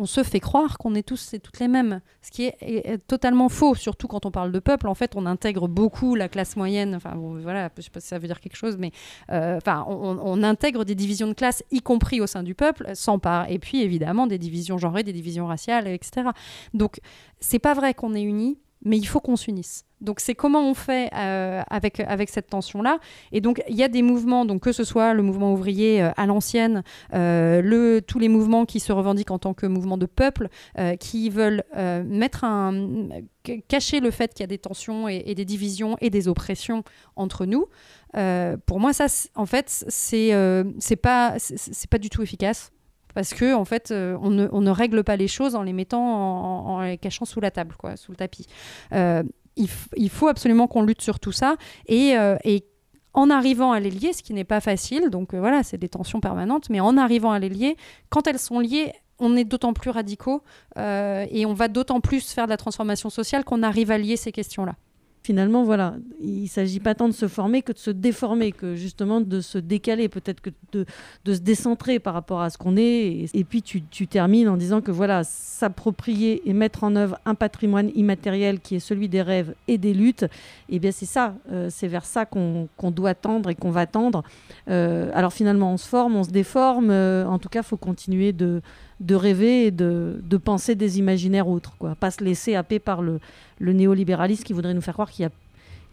se 0.06 0.24
fait 0.24 0.40
croire 0.40 0.78
qu'on 0.78 0.94
est 0.94 1.04
tous 1.04 1.34
et 1.34 1.40
toutes 1.40 1.60
les 1.60 1.68
mêmes, 1.68 2.02
ce 2.22 2.32
qui 2.32 2.46
est, 2.46 3.08
totalement 3.08 3.50
faux, 3.50 3.74
surtout 3.74 4.08
quand 4.08 4.26
on 4.26 4.32
parle 4.32 4.52
de 4.52 4.60
peuple. 4.60 4.88
En 4.88 4.94
fait, 4.94 5.16
on 5.16 5.26
intègre 5.26 5.68
beaucoup 5.68 6.16
la 6.16 6.30
classe 6.30 6.56
moyenne. 6.56 6.94
Enfin, 6.96 7.16
bon, 7.16 7.40
voilà, 7.42 7.70
je 7.78 7.82
sais 7.82 7.90
pas 7.90 8.00
si 8.00 8.08
ça 8.08 8.20
veut 8.20 8.28
dire 8.28 8.40
quelque 8.40 8.58
chose, 8.58 8.78
mais 8.78 8.92
euh, 9.32 9.60
on 9.88 10.44
intègre 10.44 10.84
des 10.84 10.96
divisions 10.96 11.28
de 11.28 11.34
classe, 11.34 11.64
y 11.72 11.82
compris 11.82 12.22
au 12.22 12.28
sein 12.28 12.44
du 12.44 12.54
peuple, 12.54 12.92
sans 12.94 13.18
part. 13.18 13.50
Et 13.50 13.58
puis, 13.58 13.82
évidemment, 13.82 14.28
des 14.28 14.38
divisions 14.38 14.78
genrées, 14.78 15.04
des 15.04 15.14
divisions 15.14 15.48
raciales, 15.48 15.88
etc. 15.88 16.30
Donc, 16.74 17.00
c'est 17.40 17.60
pas 17.60 17.74
vrai 17.74 17.94
qu'on 17.94 18.14
est 18.14 18.24
unis, 18.24 18.58
mais 18.86 18.98
il 18.98 19.06
faut 19.06 19.20
qu'on 19.20 19.36
s'unisse. 19.36 19.84
Donc, 20.02 20.20
c'est 20.20 20.36
comment 20.36 20.70
on 20.70 20.74
fait 20.74 21.10
euh, 21.16 21.64
avec, 21.70 22.00
avec 22.00 22.30
cette 22.30 22.48
tension-là. 22.48 23.00
Et 23.32 23.42
donc, 23.42 23.64
il 23.68 23.76
y 23.76 23.84
a 23.84 23.88
des 23.88 24.02
mouvements, 24.02 24.46
donc 24.46 24.62
que 24.62 24.72
ce 24.72 24.84
soit 24.84 25.14
le 25.14 25.24
mouvement 25.24 25.54
ouvrier 25.54 26.02
euh, 26.02 26.12
à 26.16 26.26
l'ancienne, 26.28 26.84
euh, 27.14 28.02
tous 28.02 28.20
les 28.20 28.30
mouvements 28.30 28.66
qui 28.66 28.80
se 28.80 28.92
revendiquent 28.92 29.32
en 29.32 29.40
tant 29.40 29.54
que 29.54 29.66
mouvement 29.66 29.98
de 29.98 30.06
peuple, 30.06 30.50
qui 31.00 31.30
veulent 31.30 31.64
mettre 32.06 32.44
un, 32.44 33.10
cacher 33.68 34.00
le 34.00 34.12
fait 34.12 34.34
qu'il 34.34 34.42
y 34.42 34.44
a 34.44 34.48
des 34.48 34.58
tensions 34.58 35.08
et, 35.08 35.34
des 35.34 35.46
divisions 35.46 35.98
et 36.02 36.10
des 36.10 36.28
oppressions 36.28 36.84
entre 37.16 37.46
nous. 37.46 37.66
Pour 38.66 38.80
moi, 38.80 38.94
ça, 38.94 39.08
en 39.34 39.46
fait, 39.46 39.70
c'est 39.70 40.32
c'est 40.80 40.96
pas, 40.96 41.38
pas 41.90 41.98
du 41.98 42.10
tout 42.10 42.22
efficace. 42.22 42.72
Parce 43.16 43.34
que 43.34 43.56
en 43.56 43.66
fait, 43.66 43.90
euh, 43.90 44.18
on, 44.22 44.30
ne, 44.30 44.70
règle 44.70 45.04
pas 45.04 45.16
les 45.16 45.30
choses 45.30 45.56
en 45.56 45.64
les 45.64 45.74
mettant, 45.74 46.78
en, 46.80 46.98
cachant 46.98 47.26
sous 47.26 47.40
la 47.40 47.50
table, 47.50 47.76
quoi, 47.80 47.96
sous 47.96 48.12
le 48.12 48.18
tapis. 48.18 48.46
Euh, 48.94 49.24
il, 49.56 50.10
faut 50.10 50.28
absolument 50.28 50.68
qu'on 50.68 50.84
lutte 50.84 51.02
sur 51.02 51.20
tout 51.20 51.32
ça 51.32 51.56
et, 51.88 52.18
euh, 52.18 52.36
et 52.44 52.66
en 53.14 53.30
arrivant 53.30 53.72
à 53.72 53.80
les 53.80 53.90
lier, 53.90 54.12
ce 54.12 54.22
qui 54.22 54.34
n'est 54.34 54.44
pas 54.44 54.60
facile, 54.60 55.10
donc 55.10 55.34
voilà, 55.34 55.64
c'est 55.64 55.78
des 55.78 55.88
tensions 55.88 56.20
permanentes, 56.20 56.70
mais 56.70 56.82
en 56.82 56.98
arrivant 56.98 57.32
à 57.32 57.40
les 57.40 57.48
lier, 57.48 57.78
quand 58.10 58.28
elles 58.28 58.38
sont 58.38 58.60
liées, 58.60 58.92
on 59.18 59.38
est 59.38 59.46
d'autant 59.46 59.72
plus 59.72 59.92
radicaux 59.92 60.44
et 60.78 61.46
on 61.46 61.54
va 61.54 61.70
d'autant 61.70 62.02
plus 62.02 62.30
faire 62.30 62.44
de 62.44 62.50
la 62.50 62.58
transformation 62.58 63.10
sociale 63.10 63.46
qu'on 63.46 63.64
arrive 63.64 63.92
à 63.92 63.98
lier 63.98 64.18
ces 64.18 64.34
questions-là. 64.34 64.76
Finalement, 65.26 65.64
voilà, 65.64 65.96
il 66.22 66.44
ne 66.44 66.48
s'agit 66.48 66.80
pas 66.80 66.94
tant 66.94 67.08
de 67.08 67.14
se 67.14 67.28
former 67.28 67.64
que 67.64 67.72
de 67.72 67.80
se 67.80 67.90
déformer, 67.90 68.52
que 68.52 68.76
justement 68.76 69.22
de 69.22 69.42
se 69.42 69.58
décaler, 69.58 70.08
peut-être 70.08 70.40
que 70.40 70.52
de, 70.72 70.86
de 71.26 71.34
se 71.34 71.40
décentrer 71.40 71.98
par 71.98 72.14
rapport 72.14 72.42
à 72.42 72.52
ce 72.52 72.60
qu'on 72.60 72.78
est. 72.78 73.26
Et, 73.34 73.44
puis 73.44 73.64
tu, 73.64 73.82
tu 73.82 74.06
termines 74.06 74.48
en 74.48 74.56
disant 74.56 74.82
que 74.82 74.92
voilà, 74.92 75.24
s'approprier 75.24 76.48
et 76.48 76.54
mettre 76.54 76.84
en 76.84 76.96
œuvre 76.96 77.18
un 77.26 77.34
patrimoine 77.34 77.90
immatériel 77.96 78.60
qui 78.60 78.76
est 78.76 78.80
celui 78.80 79.10
des 79.10 79.24
rêves 79.24 79.56
et 79.68 79.80
des 79.80 79.96
luttes, 79.96 80.28
et 80.70 80.78
bien 80.78 80.92
c'est 80.92 81.08
ça, 81.08 81.34
euh, 81.52 81.70
c'est 81.72 81.88
vers 81.88 82.06
ça 82.06 82.28
qu'on 82.28 82.70
qu'on 82.78 82.92
doit 82.92 83.16
tendre 83.16 83.50
et 83.50 83.56
qu'on 83.56 83.72
va 83.72 83.88
tendre. 83.88 84.22
Euh, 84.70 85.10
alors 85.16 85.34
finalement, 85.34 85.74
on 85.74 85.78
se 85.78 85.88
forme, 85.88 86.16
on 86.18 86.24
se 86.24 86.30
déforme, 86.30 86.92
euh, 86.92 87.26
en 87.26 87.40
tout 87.40 87.50
cas, 87.50 87.62
il 87.62 87.66
faut 87.66 87.78
continuer 87.78 88.32
de, 88.32 88.62
de 89.00 89.16
rêver 89.16 89.68
et 89.68 89.72
de, 89.72 90.38
penser 90.44 90.76
des 90.76 91.00
imaginaires 91.00 91.48
autres, 91.48 91.76
quoi. 91.78 91.96
pas 91.96 92.12
se 92.12 92.24
laisser 92.24 92.56
happer 92.56 92.80
par 92.80 93.02
le, 93.02 93.20
le 93.60 93.74
néolibéralisme 93.74 94.44
qui 94.44 94.54
voudrait 94.54 94.74
nous 94.74 94.82
faire 94.82 94.94
croire 94.94 95.12
qu'il 95.12 95.24
y 95.24 95.26
a 95.26 95.32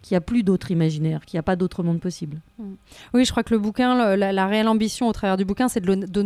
qu'il 0.03 0.13
n'y 0.13 0.17
a 0.17 0.21
plus 0.21 0.43
d'autres 0.43 0.69
imaginaires, 0.69 1.25
qu'il 1.25 1.37
n'y 1.37 1.39
a 1.39 1.43
pas 1.43 1.55
d'autre 1.55 1.81
monde 1.81 1.99
possible. 1.99 2.39
Oui, 3.13 3.25
je 3.25 3.31
crois 3.31 3.41
que 3.41 3.53
le 3.53 3.59
bouquin, 3.59 4.15
la, 4.15 4.47
réelle 4.47 4.67
ambition 4.67 5.07
au 5.07 5.13
travers 5.13 5.37
du 5.37 5.45
bouquin, 5.45 5.69
c'est 5.69 5.79
de, 5.79 6.21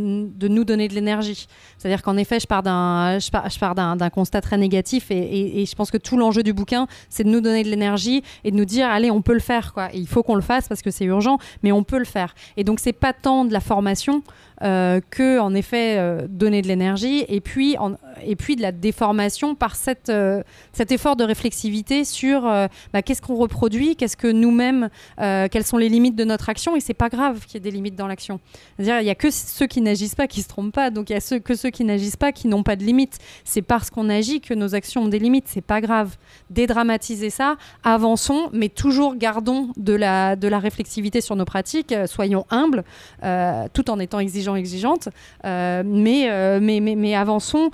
nous 0.47 0.63
donner 0.65 0.87
de 0.87 0.93
l'énergie. 0.93 1.47
C'est-à-dire 1.77 2.01
qu'en 2.01 2.17
effet, 2.17 2.39
je 2.39 2.47
pars 2.47 2.63
d'un, 2.63 3.19
je 3.19 3.29
pars, 3.29 3.49
je 3.49 3.59
pars 3.59 3.75
constat 4.11 4.41
très 4.41 4.57
négatif 4.57 5.11
et, 5.11 5.63
je 5.65 5.75
pense 5.75 5.91
que 5.91 5.97
tout 5.97 6.17
l'enjeu 6.17 6.41
du 6.43 6.53
bouquin, 6.53 6.87
c'est 7.09 7.23
de 7.23 7.29
nous 7.29 7.41
donner 7.41 7.63
de 7.63 7.69
l'énergie 7.69 8.23
et 8.43 8.51
de 8.51 8.55
nous 8.55 8.65
dire, 8.65 8.89
allez, 8.89 9.11
on 9.11 9.21
peut 9.21 9.33
le 9.33 9.39
faire, 9.39 9.73
quoi. 9.73 9.89
Il 9.93 10.07
faut 10.07 10.23
qu'on 10.23 10.35
le 10.35 10.41
fasse 10.41 10.67
parce 10.67 10.81
que 10.81 10.89
c'est 10.91 11.05
urgent, 11.05 11.37
mais 11.61 11.71
on 11.71 11.83
peut 11.83 11.99
le 11.99 12.05
faire. 12.05 12.33
Et 12.57 12.63
donc, 12.63 12.79
c'est 12.79 12.93
pas 12.93 13.13
tant 13.13 13.45
de 13.45 13.53
la 13.53 13.59
formation 13.59 14.23
euh, 14.63 15.01
que, 15.11 15.39
en 15.39 15.53
effet, 15.53 15.97
euh, 15.97 16.25
donner 16.27 16.63
de 16.63 16.67
l'énergie 16.67 17.23
et 17.27 17.41
puis, 17.41 17.75
et 18.23 18.35
puis 18.35 18.55
de 18.55 18.61
la 18.63 18.71
déformation 18.71 19.53
par 19.53 19.75
cette, 19.75 20.09
euh, 20.09 20.41
cet 20.73 20.91
effort 20.91 21.15
de 21.15 21.23
réflexivité 21.23 22.05
sur 22.05 22.47
euh, 22.47 22.67
bah, 22.93 23.01
qu'est-ce 23.01 23.21
qu'on 23.21 23.35
reproduit, 23.35 23.66
qu'est-ce 23.69 24.17
que 24.17 24.27
nous-mêmes, 24.27 24.89
euh, 25.19 25.47
quelles 25.49 25.63
sont 25.63 25.77
les 25.77 25.89
limites 25.89 26.15
de 26.15 26.23
notre 26.23 26.49
action, 26.49 26.75
et 26.75 26.79
c'est 26.79 26.93
pas 26.93 27.09
grave 27.09 27.45
qu'il 27.45 27.55
y 27.55 27.57
ait 27.57 27.59
des 27.61 27.71
limites 27.71 27.95
dans 27.95 28.07
l'action. 28.07 28.39
C'est-à-dire, 28.77 29.01
il 29.01 29.07
y 29.07 29.09
a 29.09 29.15
que 29.15 29.29
ceux 29.31 29.67
qui 29.67 29.81
n'agissent 29.81 30.15
pas 30.15 30.27
qui 30.27 30.41
se 30.41 30.47
trompent 30.47 30.73
pas, 30.73 30.89
donc 30.89 31.09
il 31.09 31.13
y 31.13 31.15
a 31.15 31.39
que 31.39 31.55
ceux 31.55 31.69
qui 31.69 31.83
n'agissent 31.83 32.15
pas 32.15 32.31
qui 32.31 32.47
n'ont 32.47 32.63
pas 32.63 32.75
de 32.75 32.83
limites. 32.83 33.17
C'est 33.43 33.61
parce 33.61 33.89
qu'on 33.89 34.09
agit 34.09 34.41
que 34.41 34.53
nos 34.53 34.75
actions 34.75 35.03
ont 35.03 35.07
des 35.07 35.19
limites, 35.19 35.45
c'est 35.47 35.61
pas 35.61 35.81
grave. 35.81 36.15
Dédramatiser 36.49 37.29
ça, 37.29 37.57
avançons, 37.83 38.49
mais 38.53 38.69
toujours 38.69 39.15
gardons 39.15 39.69
de 39.77 39.93
la, 39.93 40.35
de 40.35 40.47
la 40.47 40.59
réflexivité 40.59 41.21
sur 41.21 41.35
nos 41.35 41.45
pratiques, 41.45 41.91
euh, 41.91 42.07
soyons 42.07 42.45
humbles, 42.49 42.83
euh, 43.23 43.67
tout 43.73 43.89
en 43.89 43.99
étant 43.99 44.19
exigeants, 44.19 44.55
exigeantes, 44.55 45.09
mais, 45.43 46.59
mais, 46.59 46.79
mais, 46.79 47.15
avançons 47.15 47.71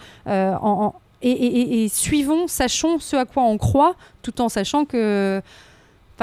et 1.24 1.88
suivons, 1.90 2.48
sachons 2.48 3.00
ce 3.00 3.16
à 3.16 3.26
quoi 3.26 3.44
on 3.44 3.58
croit, 3.58 3.96
tout 4.22 4.42
en 4.42 4.50
sachant 4.50 4.86
que 4.86 5.42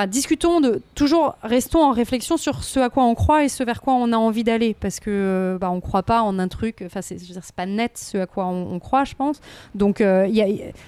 Enfin, 0.00 0.06
discutons 0.06 0.62
de 0.62 0.80
toujours 0.94 1.36
restons 1.42 1.84
en 1.84 1.90
réflexion 1.90 2.38
sur 2.38 2.64
ce 2.64 2.80
à 2.80 2.88
quoi 2.88 3.04
on 3.04 3.14
croit 3.14 3.44
et 3.44 3.50
ce 3.50 3.62
vers 3.62 3.82
quoi 3.82 3.92
on 3.92 4.14
a 4.14 4.16
envie 4.16 4.44
d'aller. 4.44 4.74
Parce 4.80 4.98
que 4.98 5.10
euh, 5.10 5.58
bah, 5.58 5.70
on 5.70 5.82
croit 5.82 6.04
pas 6.04 6.22
en 6.22 6.38
un 6.38 6.48
truc 6.48 6.82
enfin 6.86 7.02
c'est 7.02 7.18
pas 7.54 7.66
net 7.66 7.98
ce 7.98 8.16
à 8.16 8.26
quoi 8.26 8.46
on, 8.46 8.78
croit 8.78 9.04
je 9.04 9.14
pense. 9.14 9.42
Donc 9.74 10.00
euh, 10.00 10.26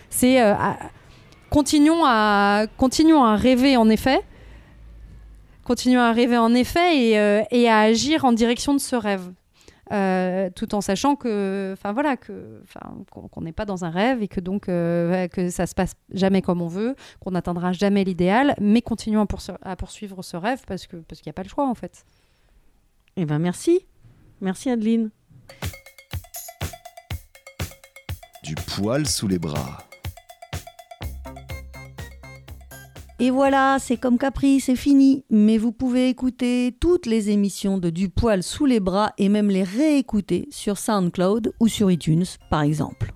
c'est 0.08 0.40
euh, 0.40 0.54
continuons 1.50 2.06
à 2.06 2.64
continuons 2.78 3.22
à 3.22 3.36
rêver 3.36 3.76
en 3.76 3.90
effet. 3.90 4.22
Continuons 5.64 6.00
à 6.00 6.12
rêver 6.12 6.38
en 6.38 6.54
effet 6.54 6.96
et, 6.96 7.44
et 7.50 7.68
à 7.68 7.80
agir 7.80 8.24
en 8.24 8.32
direction 8.32 8.72
de 8.72 8.80
ce 8.80 8.96
rêve 8.96 9.30
euh, 9.92 10.48
tout 10.54 10.74
en 10.74 10.80
sachant 10.80 11.16
que, 11.16 11.70
enfin 11.74 11.92
voilà, 11.92 12.16
que, 12.16 12.60
enfin, 12.62 12.80
qu'on 13.10 13.40
n'est 13.42 13.52
pas 13.52 13.64
dans 13.66 13.84
un 13.84 13.90
rêve 13.90 14.22
et 14.22 14.28
que 14.28 14.40
donc 14.40 14.68
euh, 14.68 15.28
que 15.28 15.50
ça 15.50 15.66
se 15.66 15.74
passe 15.74 15.94
jamais 16.12 16.40
comme 16.42 16.62
on 16.62 16.68
veut, 16.68 16.94
qu'on 17.20 17.32
n'atteindra 17.32 17.72
jamais 17.72 18.02
l'idéal, 18.04 18.54
mais 18.60 18.80
continuons 18.82 19.20
à, 19.22 19.26
poursu- 19.26 19.56
à 19.62 19.76
poursuivre 19.76 20.22
ce 20.22 20.36
rêve 20.36 20.62
parce 20.66 20.86
que 20.86 20.96
parce 20.96 21.20
qu'il 21.20 21.28
n'y 21.28 21.34
a 21.34 21.34
pas 21.34 21.42
le 21.42 21.48
choix 21.48 21.68
en 21.68 21.74
fait. 21.74 22.04
Eh 23.16 23.24
bien, 23.26 23.38
merci. 23.38 23.86
Merci, 24.40 24.70
Adeline. 24.70 25.10
Du 28.42 28.54
poil 28.54 29.06
sous 29.06 29.28
les 29.28 29.38
bras. 29.38 29.84
Et 33.22 33.30
voilà, 33.30 33.76
c'est 33.78 33.98
comme 33.98 34.18
Capri, 34.18 34.58
c'est 34.58 34.74
fini. 34.74 35.22
Mais 35.30 35.56
vous 35.56 35.70
pouvez 35.70 36.08
écouter 36.08 36.76
toutes 36.80 37.06
les 37.06 37.30
émissions 37.30 37.78
de 37.78 37.88
Du 37.88 38.08
poil 38.08 38.42
sous 38.42 38.66
les 38.66 38.80
bras 38.80 39.12
et 39.16 39.28
même 39.28 39.48
les 39.48 39.62
réécouter 39.62 40.48
sur 40.50 40.76
SoundCloud 40.76 41.54
ou 41.60 41.68
sur 41.68 41.88
iTunes, 41.88 42.24
par 42.50 42.62
exemple. 42.62 43.12